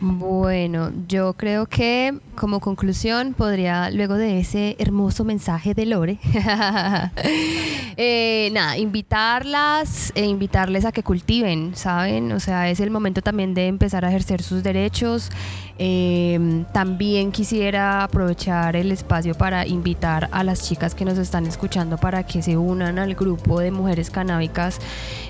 Bueno, 0.02 0.92
yo 1.08 1.34
creo 1.34 1.66
que 1.66 2.18
como 2.36 2.62
conclusión, 2.62 3.34
podría, 3.34 3.92
luego 3.92 4.16
de 4.16 4.40
ese 4.40 4.78
hermoso 4.80 5.26
mensaje 5.26 5.74
de 5.74 5.86
Lore, 5.86 6.20
eh, 7.98 8.50
nada, 8.54 8.78
invitarlas 8.78 10.14
e 10.16 10.26
invitarles 10.26 10.86
a 10.86 10.94
que 10.94 11.04
cultiven, 11.04 11.76
¿saben? 11.76 12.32
O 12.32 12.40
sea, 12.40 12.70
es 12.70 12.80
el 12.80 12.92
momento 12.92 13.22
también 13.22 13.54
de 13.54 13.68
empezar 13.68 14.06
a 14.06 14.10
ejercer 14.10 14.42
sus 14.42 14.64
derechos. 14.64 15.32
Eh, 15.82 16.66
también 16.74 17.32
quisiera 17.32 18.04
aprovechar 18.04 18.76
el 18.76 18.92
espacio 18.92 19.34
para 19.34 19.66
invitar 19.66 20.28
a 20.34 20.44
las 20.44 20.68
chicas 20.68 20.94
que 20.94 21.06
nos 21.06 21.18
están 21.18 21.46
escuchando 21.46 21.98
para 21.98 22.26
que 22.26 22.42
se 22.42 22.58
unan 22.58 23.00
al 23.00 23.16
grupo 23.16 23.62
de 23.62 23.72
mujeres 23.72 24.10
canábicas. 24.10 24.80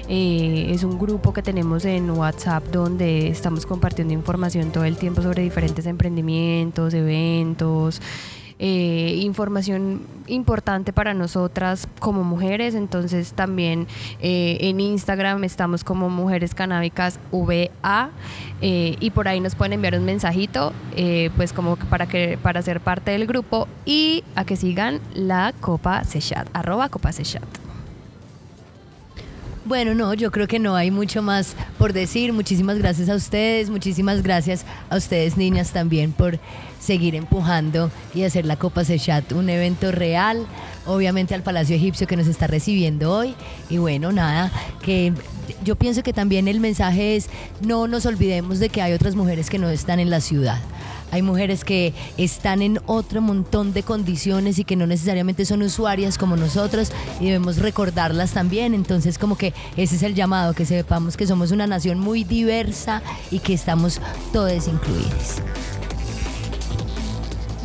Eh, 0.07 0.71
es 0.73 0.83
un 0.83 0.97
grupo 0.97 1.33
que 1.33 1.43
tenemos 1.43 1.85
en 1.85 2.09
WhatsApp 2.09 2.63
donde 2.71 3.27
estamos 3.27 3.67
compartiendo 3.67 4.11
información 4.11 4.71
todo 4.71 4.85
el 4.85 4.97
tiempo 4.97 5.21
sobre 5.21 5.43
diferentes 5.43 5.85
emprendimientos, 5.85 6.95
eventos. 6.95 8.01
Eh, 8.61 9.21
información 9.21 10.01
importante 10.27 10.91
para 10.91 11.13
nosotras 11.13 11.87
como 11.99 12.25
mujeres. 12.25 12.75
Entonces 12.75 13.31
también 13.31 13.87
eh, 14.21 14.57
en 14.59 14.81
Instagram 14.81 15.45
estamos 15.45 15.85
como 15.85 16.09
Mujeres 16.09 16.53
Canábicas 16.53 17.19
VA 17.31 18.09
eh, 18.61 18.97
y 18.99 19.11
por 19.11 19.29
ahí 19.29 19.39
nos 19.39 19.55
pueden 19.55 19.73
enviar 19.73 19.95
un 19.95 20.03
mensajito 20.03 20.73
pues 21.37 21.53
como 21.53 21.77
para, 21.77 22.07
que, 22.07 22.37
para 22.41 22.61
ser 22.61 22.81
parte 22.81 23.11
del 23.11 23.25
grupo 23.25 23.69
y 23.85 24.25
a 24.35 24.43
que 24.43 24.57
sigan 24.57 24.99
la 25.13 25.53
Copa 25.61 26.03
Sechat, 26.03 26.49
arroba 26.53 26.89
Copa 26.89 27.13
Sechat. 27.13 27.47
Bueno, 29.63 29.93
no, 29.93 30.13
yo 30.13 30.31
creo 30.31 30.47
que 30.47 30.59
no 30.59 30.75
hay 30.75 30.91
mucho 30.91 31.21
más 31.21 31.55
por 31.77 31.93
decir. 31.93 32.33
Muchísimas 32.33 32.77
gracias 32.79 33.07
a 33.07 33.15
ustedes, 33.15 33.69
muchísimas 33.69 34.23
gracias 34.23 34.65
a 34.89 34.97
ustedes 34.97 35.37
niñas 35.37 35.71
también 35.71 36.11
por 36.11 36.39
seguir 36.79 37.15
empujando 37.15 37.91
y 38.13 38.23
hacer 38.23 38.45
la 38.45 38.55
Copa 38.55 38.83
Sechat 38.83 39.31
un 39.33 39.49
evento 39.49 39.91
real, 39.91 40.45
obviamente 40.85 41.35
al 41.35 41.43
Palacio 41.43 41.75
Egipcio 41.75 42.07
que 42.07 42.17
nos 42.17 42.27
está 42.27 42.47
recibiendo 42.47 43.13
hoy. 43.13 43.35
Y 43.69 43.77
bueno, 43.77 44.11
nada, 44.11 44.51
que 44.81 45.13
yo 45.63 45.75
pienso 45.75 46.03
que 46.03 46.13
también 46.13 46.47
el 46.47 46.59
mensaje 46.59 47.15
es 47.15 47.29
no 47.61 47.87
nos 47.87 48.05
olvidemos 48.05 48.59
de 48.59 48.69
que 48.69 48.81
hay 48.81 48.93
otras 48.93 49.15
mujeres 49.15 49.49
que 49.49 49.59
no 49.59 49.69
están 49.69 49.99
en 49.99 50.09
la 50.09 50.21
ciudad. 50.21 50.59
Hay 51.11 51.23
mujeres 51.23 51.63
que 51.63 51.93
están 52.17 52.61
en 52.61 52.79
otro 52.85 53.21
montón 53.21 53.73
de 53.73 53.81
condiciones 53.81 54.59
y 54.59 54.63
que 54.63 54.75
no 54.75 54.85
necesariamente 54.85 55.43
son 55.45 55.63
usuarias 55.63 56.19
como 56.19 56.35
nosotros 56.35 56.91
y 57.19 57.25
debemos 57.25 57.57
recordarlas 57.57 58.31
también. 58.31 58.73
Entonces 58.73 59.17
como 59.17 59.37
que 59.37 59.53
ese 59.75 59.95
es 59.95 60.03
el 60.03 60.13
llamado, 60.13 60.53
que 60.53 60.65
sepamos 60.65 61.17
que 61.17 61.25
somos 61.25 61.51
una 61.51 61.65
nación 61.65 61.99
muy 61.99 62.23
diversa 62.23 63.01
y 63.31 63.39
que 63.39 63.53
estamos 63.53 63.99
todos 64.31 64.67
incluidos. 64.67 65.41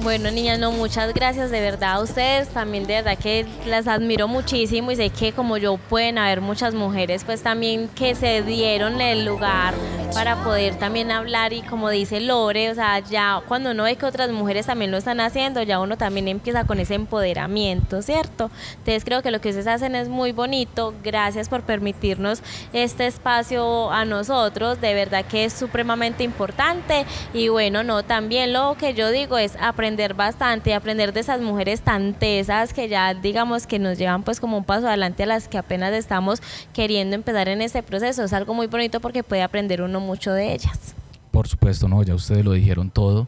Bueno, 0.05 0.31
niñas, 0.31 0.59
no, 0.59 0.71
muchas 0.71 1.15
gracias 1.15 1.51
de 1.51 1.63
verdad 1.63 1.93
a 1.93 2.01
ustedes. 2.01 2.49
También 2.49 2.87
de 2.87 2.97
verdad 2.97 3.17
que 3.17 3.47
las 3.65 3.89
admiro 3.89 4.29
muchísimo 4.29 4.91
y 4.91 4.97
sé 4.97 5.09
que 5.09 5.33
como 5.33 5.57
yo 5.57 5.79
pueden 5.79 6.19
haber 6.19 6.43
muchas 6.43 6.75
mujeres 6.75 7.25
pues 7.25 7.43
también 7.43 7.89
que 7.89 8.15
se 8.15 8.43
dieron 8.43 9.01
el 9.01 9.25
lugar 9.25 9.73
para 10.13 10.37
poder 10.45 10.77
también 10.77 11.11
hablar 11.11 11.55
y 11.55 11.63
como 11.63 11.89
dice 11.89 12.21
Lore, 12.21 12.71
o 12.71 12.75
sea, 12.75 12.99
ya 13.01 13.41
cuando 13.49 13.71
uno 13.71 13.85
ve 13.85 13.97
que 13.97 14.05
otras 14.05 14.31
mujeres 14.31 14.67
también 14.67 14.91
lo 14.91 14.99
están 14.99 15.21
haciendo, 15.21 15.63
ya 15.63 15.81
uno 15.81 15.97
también 15.97 16.29
empieza 16.29 16.65
con 16.65 16.79
ese 16.81 16.95
empoderamiento, 16.95 18.03
¿cierto? 18.03 18.51
Entonces 18.73 19.05
creo 19.07 19.23
que 19.23 19.31
lo 19.31 19.41
que 19.41 19.49
ustedes 19.49 19.67
hacen 19.67 19.95
es 19.97 20.11
muy 20.11 20.33
bonito. 20.33 20.93
Gracias 21.03 21.49
por 21.49 21.63
permitirnos 21.63 22.43
este 22.75 23.07
espacio 23.07 23.91
a 23.91 24.05
nosotros. 24.05 24.81
De 24.81 24.93
verdad 24.95 25.25
que 25.25 25.47
es 25.47 25.53
supremamente 25.55 26.23
importante. 26.23 27.07
Y 27.33 27.49
bueno, 27.49 27.83
no, 27.83 28.03
también 28.03 28.53
lo 28.53 28.77
que 28.79 28.95
yo 28.95 29.11
digo 29.11 29.39
es 29.39 29.57
aprender 29.61 29.94
bastante, 30.17 30.75
aprender 30.75 31.13
de 31.13 31.21
esas 31.21 31.41
mujeres 31.41 31.81
tan 31.81 32.15
tesas 32.15 32.73
que 32.73 32.89
ya 32.89 33.15
digamos 33.15 33.67
que 33.67 33.79
nos 33.79 33.99
llevan 33.99 34.23
pues 34.23 34.41
como 34.41 34.59
un 34.59 34.65
paso 34.65 34.89
adelante 34.89 35.23
a 35.23 35.27
las 35.27 35.49
que 35.49 35.59
apenas 35.59 35.93
estamos 35.95 36.43
queriendo 36.73 37.15
empezar 37.15 37.49
en 37.49 37.63
este 37.63 37.83
proceso. 37.83 38.25
Es 38.25 38.33
algo 38.33 38.55
muy 38.55 38.67
bonito 38.67 39.01
porque 39.01 39.23
puede 39.23 39.43
aprender 39.43 39.83
uno 39.83 40.01
mucho 40.01 40.33
de 40.33 40.53
ellas. 40.53 40.95
Por 41.31 41.49
supuesto, 41.49 41.89
no, 41.89 42.03
ya 42.03 42.15
ustedes 42.15 42.45
lo 42.45 42.53
dijeron 42.53 42.91
todo. 42.91 43.27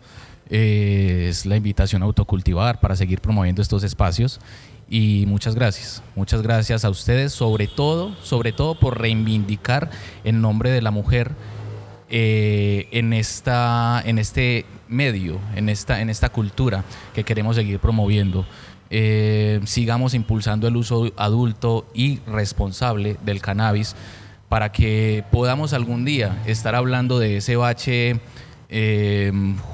Eh, 0.48 1.26
es 1.28 1.46
la 1.46 1.56
invitación 1.56 2.02
a 2.02 2.06
autocultivar 2.06 2.80
para 2.80 2.94
seguir 2.94 3.20
promoviendo 3.20 3.62
estos 3.62 3.82
espacios 3.82 4.40
y 4.88 5.24
muchas 5.26 5.56
gracias, 5.56 6.02
muchas 6.14 6.42
gracias 6.42 6.84
a 6.84 6.90
ustedes, 6.90 7.32
sobre 7.32 7.66
todo, 7.66 8.14
sobre 8.22 8.52
todo 8.52 8.78
por 8.78 9.00
reivindicar 9.00 9.90
en 10.22 10.40
nombre 10.40 10.70
de 10.70 10.80
la 10.82 10.92
mujer 10.92 11.32
eh, 12.08 12.88
en, 12.92 13.12
esta, 13.12 14.02
en 14.04 14.18
este 14.18 14.64
medio, 14.88 15.40
en 15.54 15.68
esta, 15.68 16.00
en 16.00 16.10
esta 16.10 16.28
cultura 16.28 16.84
que 17.14 17.24
queremos 17.24 17.56
seguir 17.56 17.78
promoviendo. 17.78 18.46
Eh, 18.90 19.60
sigamos 19.64 20.14
impulsando 20.14 20.68
el 20.68 20.76
uso 20.76 21.10
adulto 21.16 21.86
y 21.92 22.20
responsable 22.26 23.16
del 23.24 23.42
cannabis 23.42 23.96
para 24.48 24.70
que 24.70 25.24
podamos 25.32 25.72
algún 25.72 26.04
día 26.04 26.40
estar 26.46 26.76
hablando 26.76 27.18
de 27.18 27.38
ese 27.38 27.56
bache 27.56 28.20
eh, 28.68 29.32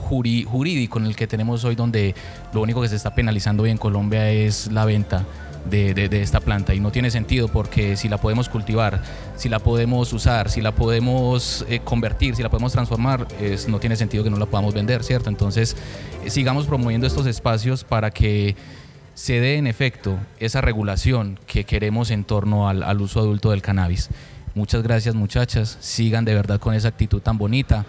jurídico 0.08 0.98
en 0.98 1.06
el 1.06 1.16
que 1.16 1.26
tenemos 1.26 1.64
hoy, 1.64 1.74
donde 1.74 2.14
lo 2.54 2.62
único 2.62 2.80
que 2.80 2.88
se 2.88 2.96
está 2.96 3.14
penalizando 3.14 3.64
hoy 3.64 3.70
en 3.70 3.78
Colombia 3.78 4.30
es 4.30 4.72
la 4.72 4.86
venta 4.86 5.26
de, 5.68 6.22
esta 6.22 6.40
planta 6.40 6.74
y 6.74 6.80
no 6.80 6.90
tiene 6.90 7.10
sentido 7.10 7.48
porque 7.48 7.96
si 7.96 8.08
la 8.08 8.18
podemos 8.18 8.48
cultivar, 8.48 9.02
si 9.36 9.48
la 9.48 9.58
podemos 9.58 10.12
usar, 10.12 10.50
si 10.50 10.60
la 10.60 10.72
podemos 10.74 11.64
eh, 11.68 11.80
convertir, 11.82 12.36
si 12.36 12.42
la 12.42 12.50
podemos 12.50 12.72
transformar, 12.72 13.26
es, 13.40 13.68
no 13.68 13.78
tiene 13.78 13.96
sentido 13.96 14.24
que 14.24 14.30
no 14.30 14.38
la 14.38 14.46
podamos 14.46 14.74
vender, 14.74 15.04
¿cierto? 15.04 15.30
Entonces 15.30 15.76
eh, 16.24 16.30
sigamos 16.30 16.66
promoviendo 16.66 17.06
estos 17.06 17.26
espacios 17.26 17.84
para 17.84 18.10
que 18.10 18.56
se 19.14 19.40
dé 19.40 19.56
en 19.56 19.66
efecto 19.66 20.18
esa 20.40 20.60
regulación 20.60 21.38
que 21.46 21.64
queremos 21.64 22.10
en 22.10 22.24
torno 22.24 22.68
al, 22.68 23.00
uso 23.00 23.20
adulto 23.20 23.50
del 23.50 23.62
cannabis. 23.62 24.08
Muchas 24.54 24.82
gracias 24.82 25.14
muchachas, 25.14 25.78
sigan 25.80 26.24
de 26.24 26.34
verdad 26.34 26.60
con 26.60 26.74
esa 26.74 26.88
actitud 26.88 27.20
tan 27.22 27.38
bonita 27.38 27.86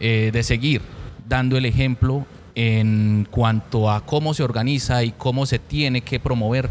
eh, 0.00 0.30
de 0.32 0.42
seguir 0.42 0.82
dando 1.26 1.56
el 1.56 1.64
ejemplo 1.64 2.26
en 2.54 3.26
cuanto 3.30 3.90
a 3.90 4.04
cómo 4.04 4.34
se 4.34 4.42
organiza 4.42 5.04
y 5.04 5.12
cómo 5.12 5.46
se 5.46 5.58
tiene 5.58 6.02
que 6.02 6.20
promover 6.20 6.68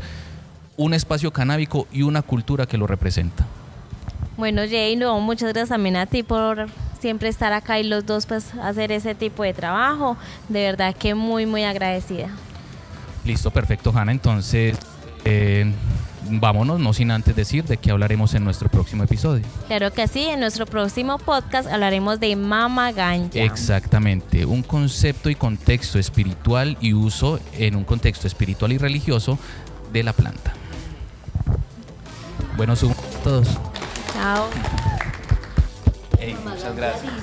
un 0.84 0.94
espacio 0.94 1.32
canábico 1.32 1.88
y 1.92 2.02
una 2.02 2.22
cultura 2.22 2.66
que 2.66 2.78
lo 2.78 2.88
representa. 2.88 3.46
Bueno, 4.38 4.64
Jay, 4.68 4.96
no, 4.96 5.20
muchas 5.20 5.50
gracias 5.50 5.70
también 5.70 5.96
a 5.96 6.08
ti 6.08 6.24
por 6.24 6.68
siempre 7.00 7.30
estar 7.30 7.54
acá 7.54 7.80
y 7.80 7.84
los 7.84 8.06
dos 8.06 8.26
pues 8.26 8.54
hacer 8.56 8.92
ese 8.92 9.14
tipo 9.14 9.44
de 9.44 9.54
trabajo. 9.54 10.18
De 10.50 10.64
verdad 10.64 10.96
que 10.96 11.14
muy, 11.14 11.46
muy 11.46 11.64
agradecida. 11.64 12.30
Listo, 13.24 13.52
perfecto, 13.52 13.94
Hanna. 13.96 14.12
Entonces, 14.12 14.76
eh, 15.24 15.72
vámonos, 16.24 16.80
no 16.80 16.94
sin 16.94 17.12
antes 17.12 17.36
decir 17.36 17.64
de 17.66 17.78
qué 17.78 17.92
hablaremos 17.92 18.34
en 18.34 18.44
nuestro 18.44 18.68
próximo 18.68 19.04
episodio. 19.04 19.46
Claro 19.68 19.92
que 19.94 20.08
sí, 20.08 20.24
en 20.24 20.40
nuestro 20.40 20.66
próximo 20.66 21.20
podcast 21.20 21.70
hablaremos 21.70 22.20
de 22.20 22.36
Mama 22.36 22.92
Ganja. 22.92 23.40
Exactamente, 23.40 24.46
un 24.46 24.64
concepto 24.64 25.30
y 25.30 25.36
contexto 25.36 26.00
espiritual 26.00 26.76
y 26.82 26.94
uso 26.94 27.40
en 27.54 27.76
un 27.76 27.84
contexto 27.84 28.26
espiritual 28.26 28.72
y 28.72 28.80
religioso 28.80 29.38
de 29.94 30.02
la 30.02 30.14
planta. 30.14 30.54
Buenos 32.58 32.80
todos. 33.24 33.48
Chao. 34.14 34.50
muchas 36.44 36.76
gracias. 36.76 37.14